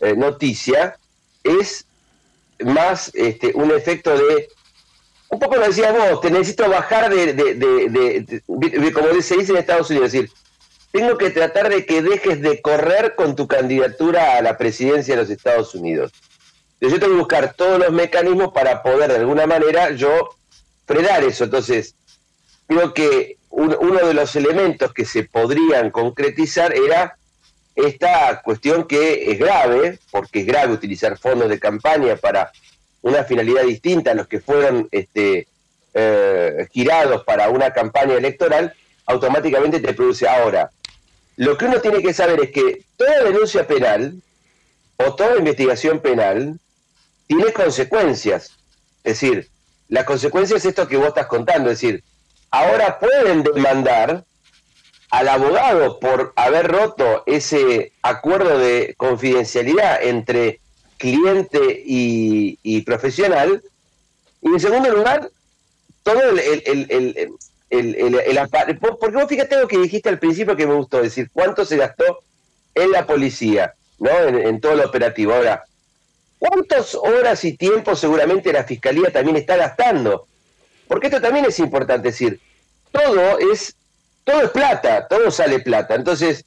eh, 0.00 0.14
noticia 0.16 0.96
es 1.44 1.86
más 2.64 3.10
este, 3.14 3.52
un 3.54 3.70
efecto 3.70 4.16
de, 4.16 4.48
un 5.28 5.38
poco 5.38 5.56
lo 5.56 5.66
decías 5.66 5.92
vos, 5.92 6.20
te 6.20 6.30
necesito 6.30 6.68
bajar 6.68 7.14
de, 7.14 7.32
de, 7.32 7.54
de, 7.54 8.92
como 8.92 9.08
se 9.22 9.36
dice 9.36 9.52
en 9.52 9.58
Estados 9.58 9.88
Unidos, 9.90 10.06
es 10.06 10.12
decir, 10.12 10.30
tengo 10.92 11.16
que 11.18 11.30
tratar 11.30 11.68
de 11.68 11.86
que 11.86 12.02
dejes 12.02 12.40
de 12.40 12.60
correr 12.60 13.14
con 13.14 13.36
tu 13.36 13.46
candidatura 13.46 14.36
a 14.36 14.42
la 14.42 14.56
presidencia 14.56 15.14
de 15.14 15.22
los 15.22 15.30
Estados 15.30 15.74
Unidos. 15.74 16.12
Yo 16.80 16.88
tengo 16.88 17.08
que 17.08 17.18
buscar 17.18 17.54
todos 17.54 17.78
los 17.78 17.92
mecanismos 17.92 18.52
para 18.52 18.82
poder 18.82 19.10
de 19.10 19.18
alguna 19.18 19.46
manera 19.46 19.90
yo 19.90 20.30
frenar 20.86 21.22
eso. 21.22 21.44
Entonces, 21.44 21.94
creo 22.66 22.94
que 22.94 23.36
uno 23.50 24.06
de 24.06 24.14
los 24.14 24.34
elementos 24.36 24.92
que 24.94 25.04
se 25.04 25.24
podrían 25.24 25.90
concretizar 25.90 26.74
era 26.74 27.16
esta 27.74 28.40
cuestión 28.42 28.84
que 28.84 29.30
es 29.30 29.38
grave, 29.38 29.98
porque 30.10 30.40
es 30.40 30.46
grave 30.46 30.72
utilizar 30.72 31.18
fondos 31.18 31.48
de 31.48 31.58
campaña 31.58 32.16
para 32.16 32.50
una 33.02 33.24
finalidad 33.24 33.62
distinta 33.62 34.12
a 34.12 34.14
los 34.14 34.26
que 34.26 34.40
fueron 34.40 34.88
este, 34.90 35.46
eh, 35.94 36.68
girados 36.72 37.24
para 37.24 37.48
una 37.50 37.72
campaña 37.72 38.14
electoral, 38.14 38.74
automáticamente 39.06 39.80
te 39.80 39.94
produce. 39.94 40.28
Ahora, 40.28 40.70
lo 41.40 41.56
que 41.56 41.64
uno 41.64 41.80
tiene 41.80 42.02
que 42.02 42.12
saber 42.12 42.38
es 42.38 42.50
que 42.50 42.84
toda 42.98 43.24
denuncia 43.24 43.66
penal 43.66 44.20
o 44.98 45.14
toda 45.14 45.38
investigación 45.38 45.98
penal 46.00 46.60
tiene 47.26 47.50
consecuencias. 47.54 48.58
Es 49.04 49.18
decir, 49.18 49.48
la 49.88 50.04
consecuencia 50.04 50.58
es 50.58 50.66
esto 50.66 50.86
que 50.86 50.98
vos 50.98 51.08
estás 51.08 51.28
contando. 51.28 51.70
Es 51.70 51.80
decir, 51.80 52.04
ahora 52.50 52.98
pueden 52.98 53.42
demandar 53.42 54.22
al 55.10 55.28
abogado 55.28 55.98
por 55.98 56.34
haber 56.36 56.70
roto 56.70 57.22
ese 57.24 57.92
acuerdo 58.02 58.58
de 58.58 58.94
confidencialidad 58.98 60.02
entre 60.02 60.60
cliente 60.98 61.82
y, 61.86 62.82
profesional. 62.82 63.62
Y 64.42 64.48
en 64.48 64.60
segundo 64.60 64.90
lugar, 64.90 65.30
todo 66.02 66.20
el, 66.20 67.30
porque 67.70 69.16
vos 69.16 69.28
fíjate 69.28 69.58
lo 69.58 69.68
que 69.68 69.78
dijiste 69.78 70.08
al 70.08 70.18
principio 70.18 70.56
que 70.56 70.66
me 70.66 70.74
gustó, 70.74 71.00
decir, 71.00 71.30
cuánto 71.32 71.64
se 71.64 71.76
gastó 71.76 72.20
en 72.74 72.90
la 72.90 73.06
policía, 73.06 73.74
¿no? 73.98 74.10
En, 74.10 74.60
todo 74.60 74.72
el 74.72 74.80
operativo. 74.80 75.34
Ahora, 75.34 75.64
¿cuántas 76.38 76.94
horas 76.94 77.44
y 77.44 77.56
tiempo 77.56 77.94
seguramente 77.94 78.52
la 78.52 78.64
fiscalía 78.64 79.12
también 79.12 79.36
está 79.36 79.56
gastando? 79.56 80.26
Porque 80.88 81.06
esto 81.06 81.20
también 81.20 81.44
es 81.44 81.58
importante 81.60 82.08
decir, 82.08 82.40
todo 82.90 83.38
es, 83.38 83.76
todo 84.24 84.42
es 84.42 84.50
plata, 84.50 85.06
todo 85.06 85.30
sale 85.30 85.60
plata. 85.60 85.94
Entonces, 85.94 86.44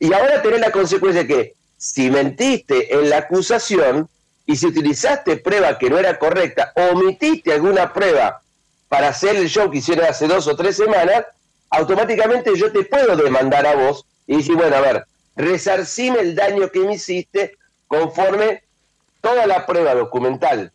y 0.00 0.12
ahora 0.12 0.42
tenés 0.42 0.60
la 0.60 0.72
consecuencia 0.72 1.26
que 1.26 1.54
si 1.76 2.10
mentiste 2.10 2.94
en 2.94 3.10
la 3.10 3.18
acusación 3.18 4.08
y 4.46 4.56
si 4.56 4.66
utilizaste 4.66 5.36
prueba 5.36 5.78
que 5.78 5.90
no 5.90 5.98
era 5.98 6.18
correcta, 6.18 6.72
omitiste 6.74 7.52
alguna 7.52 7.92
prueba 7.92 8.42
para 8.88 9.08
hacer 9.08 9.36
el 9.36 9.48
show 9.48 9.70
que 9.70 9.78
hicieron 9.78 10.06
hace 10.06 10.26
dos 10.26 10.46
o 10.46 10.56
tres 10.56 10.76
semanas, 10.76 11.24
automáticamente 11.70 12.56
yo 12.56 12.72
te 12.72 12.84
puedo 12.84 13.16
demandar 13.16 13.66
a 13.66 13.74
vos 13.74 14.04
y 14.26 14.36
decir, 14.38 14.56
bueno, 14.56 14.76
a 14.76 14.80
ver, 14.80 15.04
resarcime 15.36 16.20
el 16.20 16.34
daño 16.34 16.70
que 16.70 16.80
me 16.80 16.94
hiciste 16.94 17.56
conforme 17.86 18.62
toda 19.20 19.46
la 19.46 19.66
prueba 19.66 19.94
documental 19.94 20.72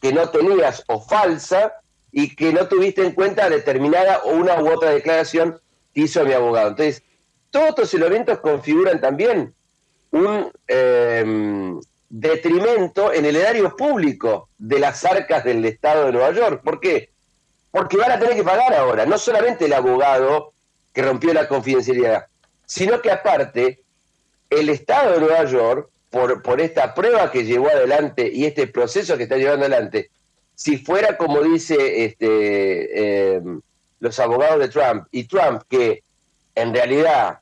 que 0.00 0.12
no 0.12 0.28
tenías 0.28 0.84
o 0.86 1.00
falsa 1.00 1.72
y 2.12 2.34
que 2.36 2.52
no 2.52 2.68
tuviste 2.68 3.04
en 3.04 3.12
cuenta 3.12 3.48
determinada 3.48 4.18
o 4.24 4.30
una 4.30 4.60
u 4.60 4.70
otra 4.70 4.90
declaración 4.90 5.58
que 5.94 6.02
hizo 6.02 6.24
mi 6.24 6.32
abogado. 6.32 6.68
Entonces, 6.68 7.02
todos 7.50 7.70
estos 7.70 7.94
elementos 7.94 8.38
configuran 8.40 9.00
también 9.00 9.54
un 10.10 10.52
em, 10.68 11.80
detrimento 12.08 13.12
en 13.12 13.24
el 13.24 13.36
erario 13.36 13.74
público 13.76 14.48
de 14.58 14.78
las 14.78 15.04
arcas 15.04 15.42
del 15.42 15.64
Estado 15.64 16.06
de 16.06 16.12
Nueva 16.12 16.32
York. 16.32 16.62
¿Por 16.62 16.80
qué? 16.80 17.10
Porque 17.74 17.96
van 17.96 18.12
a 18.12 18.20
tener 18.20 18.36
que 18.36 18.44
pagar 18.44 18.72
ahora, 18.72 19.04
no 19.04 19.18
solamente 19.18 19.64
el 19.64 19.72
abogado 19.72 20.52
que 20.92 21.02
rompió 21.02 21.34
la 21.34 21.48
confidencialidad, 21.48 22.26
sino 22.64 23.02
que 23.02 23.10
aparte 23.10 23.82
el 24.48 24.68
Estado 24.68 25.14
de 25.14 25.18
Nueva 25.18 25.44
York, 25.44 25.90
por, 26.08 26.40
por 26.40 26.60
esta 26.60 26.94
prueba 26.94 27.32
que 27.32 27.44
llevó 27.44 27.68
adelante 27.68 28.30
y 28.32 28.44
este 28.44 28.68
proceso 28.68 29.16
que 29.16 29.24
está 29.24 29.38
llevando 29.38 29.66
adelante, 29.66 30.12
si 30.54 30.78
fuera 30.78 31.16
como 31.16 31.42
dice 31.42 32.04
este, 32.04 33.34
em, 33.34 33.60
los 33.98 34.20
abogados 34.20 34.60
de 34.60 34.68
Trump 34.68 35.08
y 35.10 35.24
Trump, 35.24 35.62
que 35.68 36.04
en 36.54 36.72
realidad 36.72 37.40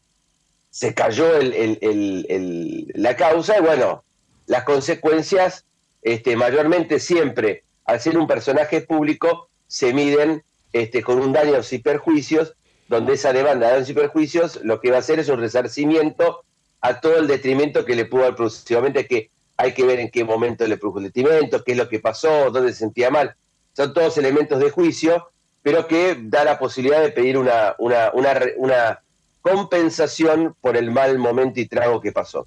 se 0.70 0.94
cayó 0.94 1.28
la 1.42 3.16
causa 3.16 3.58
y 3.58 3.60
bueno, 3.60 4.02
las 4.46 4.64
consecuencias 4.64 5.66
este, 6.00 6.36
mayormente 6.36 6.98
siempre, 7.00 7.64
al 7.84 8.00
ser 8.00 8.16
un 8.16 8.26
personaje 8.26 8.80
público, 8.80 9.50
se 9.72 9.94
miden 9.94 10.44
este, 10.74 11.02
con 11.02 11.18
un 11.18 11.32
daño 11.32 11.54
y 11.70 11.78
perjuicios, 11.78 12.52
donde 12.88 13.14
esa 13.14 13.32
demanda 13.32 13.68
de 13.68 13.72
daños 13.72 13.88
y 13.88 13.94
perjuicios 13.94 14.60
lo 14.62 14.82
que 14.82 14.90
va 14.90 14.96
a 14.96 15.00
hacer 15.00 15.18
es 15.18 15.30
un 15.30 15.40
resarcimiento 15.40 16.44
a 16.82 17.00
todo 17.00 17.16
el 17.16 17.26
detrimento 17.26 17.86
que 17.86 17.96
le 17.96 18.04
pudo 18.04 18.24
haber 18.24 18.36
producido. 18.36 18.82
que 19.08 19.30
hay 19.56 19.72
que 19.72 19.84
ver 19.84 19.98
en 19.98 20.10
qué 20.10 20.24
momento 20.24 20.66
le 20.66 20.76
produjo 20.76 20.98
el 20.98 21.04
detrimento, 21.04 21.64
qué 21.64 21.72
es 21.72 21.78
lo 21.78 21.88
que 21.88 22.00
pasó, 22.00 22.50
dónde 22.50 22.72
se 22.72 22.80
sentía 22.80 23.10
mal. 23.10 23.34
Son 23.72 23.94
todos 23.94 24.18
elementos 24.18 24.60
de 24.60 24.70
juicio, 24.70 25.30
pero 25.62 25.86
que 25.86 26.18
da 26.20 26.44
la 26.44 26.58
posibilidad 26.58 27.00
de 27.00 27.10
pedir 27.10 27.38
una, 27.38 27.74
una, 27.78 28.10
una, 28.12 28.40
una 28.58 29.00
compensación 29.40 30.54
por 30.60 30.76
el 30.76 30.90
mal 30.90 31.18
momento 31.18 31.60
y 31.60 31.66
trago 31.66 31.98
que 32.02 32.12
pasó. 32.12 32.46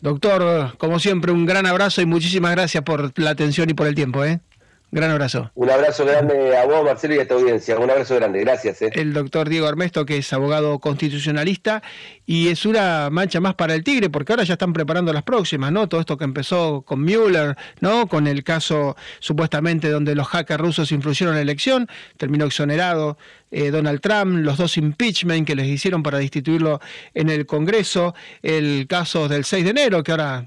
Doctor, 0.00 0.78
como 0.78 1.00
siempre, 1.00 1.32
un 1.32 1.44
gran 1.44 1.66
abrazo 1.66 2.00
y 2.00 2.06
muchísimas 2.06 2.52
gracias 2.52 2.82
por 2.82 3.12
la 3.18 3.28
atención 3.28 3.68
y 3.68 3.74
por 3.74 3.86
el 3.86 3.94
tiempo. 3.94 4.24
¿eh? 4.24 4.40
Gran 4.92 5.12
abrazo. 5.12 5.52
Un 5.54 5.70
abrazo 5.70 6.04
grande 6.04 6.56
a 6.56 6.66
vos, 6.66 6.84
Marcelo, 6.84 7.14
y 7.14 7.20
a 7.20 7.28
tu 7.28 7.34
audiencia. 7.34 7.78
Un 7.78 7.88
abrazo 7.88 8.16
grande. 8.16 8.40
Gracias. 8.40 8.82
Eh. 8.82 8.90
El 8.94 9.12
doctor 9.12 9.48
Diego 9.48 9.68
Armesto, 9.68 10.04
que 10.04 10.16
es 10.16 10.32
abogado 10.32 10.80
constitucionalista, 10.80 11.80
y 12.26 12.48
es 12.48 12.66
una 12.66 13.08
mancha 13.08 13.40
más 13.40 13.54
para 13.54 13.76
el 13.76 13.84
Tigre, 13.84 14.10
porque 14.10 14.32
ahora 14.32 14.42
ya 14.42 14.54
están 14.54 14.72
preparando 14.72 15.12
las 15.12 15.22
próximas, 15.22 15.70
¿no? 15.70 15.88
Todo 15.88 16.00
esto 16.00 16.18
que 16.18 16.24
empezó 16.24 16.82
con 16.82 17.04
Mueller, 17.04 17.56
¿no? 17.78 18.08
Con 18.08 18.26
el 18.26 18.42
caso 18.42 18.96
supuestamente 19.20 19.90
donde 19.90 20.16
los 20.16 20.26
hackers 20.26 20.60
rusos 20.60 20.90
influyeron 20.90 21.34
en 21.34 21.36
la 21.36 21.42
elección, 21.42 21.86
terminó 22.16 22.46
exonerado 22.46 23.16
eh, 23.52 23.70
Donald 23.70 24.00
Trump, 24.00 24.44
los 24.44 24.58
dos 24.58 24.76
impeachment 24.76 25.46
que 25.46 25.54
les 25.54 25.68
hicieron 25.68 26.02
para 26.02 26.18
destituirlo 26.18 26.80
en 27.14 27.28
el 27.28 27.46
Congreso, 27.46 28.14
el 28.42 28.88
caso 28.88 29.28
del 29.28 29.44
6 29.44 29.64
de 29.64 29.70
enero, 29.70 30.02
que 30.02 30.10
ahora... 30.10 30.46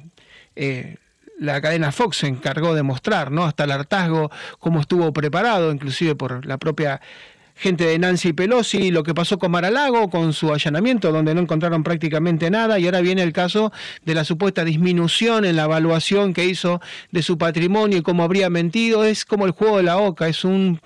Eh, 0.56 0.98
la 1.44 1.60
cadena 1.60 1.92
Fox 1.92 2.18
se 2.18 2.28
encargó 2.28 2.74
de 2.74 2.84
mostrar, 2.84 3.30
¿no? 3.30 3.44
Hasta 3.44 3.66
el 3.66 3.72
hartazgo, 3.72 4.32
cómo 4.60 4.80
estuvo 4.80 5.12
preparado, 5.12 5.72
inclusive 5.72 6.16
por 6.16 6.46
la 6.46 6.58
propia 6.58 7.02
gente 7.56 7.86
de 7.86 8.00
Nancy 8.00 8.32
Pelosi, 8.32 8.92
lo 8.92 9.04
que 9.04 9.14
pasó 9.14 9.38
con 9.38 9.52
Maralago, 9.52 10.10
con 10.10 10.32
su 10.32 10.54
allanamiento, 10.54 11.12
donde 11.12 11.36
no 11.36 11.42
encontraron 11.42 11.84
prácticamente 11.84 12.50
nada, 12.50 12.80
y 12.80 12.86
ahora 12.86 13.02
viene 13.02 13.24
el 13.24 13.34
caso 13.34 13.74
de 14.06 14.16
la 14.16 14.24
supuesta 14.24 14.64
disminución 14.64 15.44
en 15.44 15.58
la 15.58 15.66
evaluación 15.66 16.34
que 16.34 16.46
hizo 16.46 16.82
de 17.12 17.22
su 17.22 17.38
patrimonio 17.38 17.98
y 17.98 18.02
cómo 18.02 18.24
habría 18.24 18.50
mentido. 18.50 19.04
Es 19.04 19.26
como 19.26 19.46
el 19.46 19.52
juego 19.52 19.78
de 19.78 19.84
la 19.84 19.98
oca, 19.98 20.30
es 20.30 20.46
un 20.46 20.80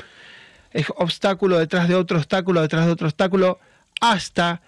obstáculo 0.96 1.60
detrás 1.60 1.88
de 1.88 1.96
otro 1.96 2.18
obstáculo, 2.18 2.62
detrás 2.62 2.88
de 2.88 2.92
otro 2.92 3.08
obstáculo, 3.08 3.60
hasta 4.02 4.62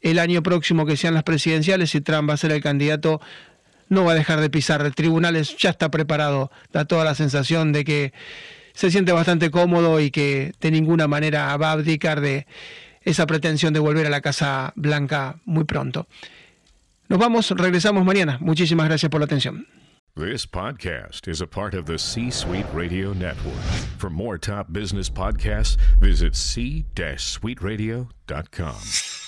el 0.00 0.18
año 0.18 0.42
próximo 0.42 0.84
que 0.86 0.96
sean 0.96 1.14
las 1.14 1.22
presidenciales 1.22 1.94
y 1.94 2.00
Trump 2.00 2.28
va 2.28 2.34
a 2.34 2.36
ser 2.36 2.52
el 2.52 2.62
candidato 2.62 3.20
no 3.88 4.04
va 4.04 4.12
a 4.12 4.14
dejar 4.14 4.40
de 4.40 4.50
pisar 4.50 4.88
tribunales, 4.92 5.56
ya 5.56 5.70
está 5.70 5.90
preparado, 5.90 6.50
da 6.72 6.84
toda 6.84 7.04
la 7.04 7.14
sensación 7.14 7.72
de 7.72 7.84
que 7.84 8.12
se 8.74 8.90
siente 8.90 9.12
bastante 9.12 9.50
cómodo 9.50 10.00
y 10.00 10.10
que 10.10 10.52
de 10.60 10.70
ninguna 10.70 11.08
manera 11.08 11.56
va 11.56 11.70
a 11.70 11.72
abdicar 11.72 12.20
de 12.20 12.46
esa 13.02 13.26
pretensión 13.26 13.72
de 13.72 13.80
volver 13.80 14.06
a 14.06 14.10
la 14.10 14.20
Casa 14.20 14.72
Blanca 14.76 15.36
muy 15.44 15.64
pronto. 15.64 16.06
Nos 17.08 17.18
vamos, 17.18 17.50
regresamos 17.50 18.04
mañana. 18.04 18.38
Muchísimas 18.40 18.86
gracias 18.86 19.10
por 19.10 19.20
la 19.20 19.24
atención. 19.24 19.66
This 20.14 20.46
podcast 20.46 21.26
is 21.28 21.40
a 21.40 21.46
part 21.46 21.74
of 21.74 21.86
the 21.86 21.96
C-Suite 21.96 22.66
Radio 22.74 23.12
Network. 23.12 23.62
For 23.98 24.10
more 24.10 24.36
top 24.36 24.72
business 24.72 25.08
podcasts, 25.08 25.76
visit 26.00 26.34
c-suiteradio.com. 26.34 29.27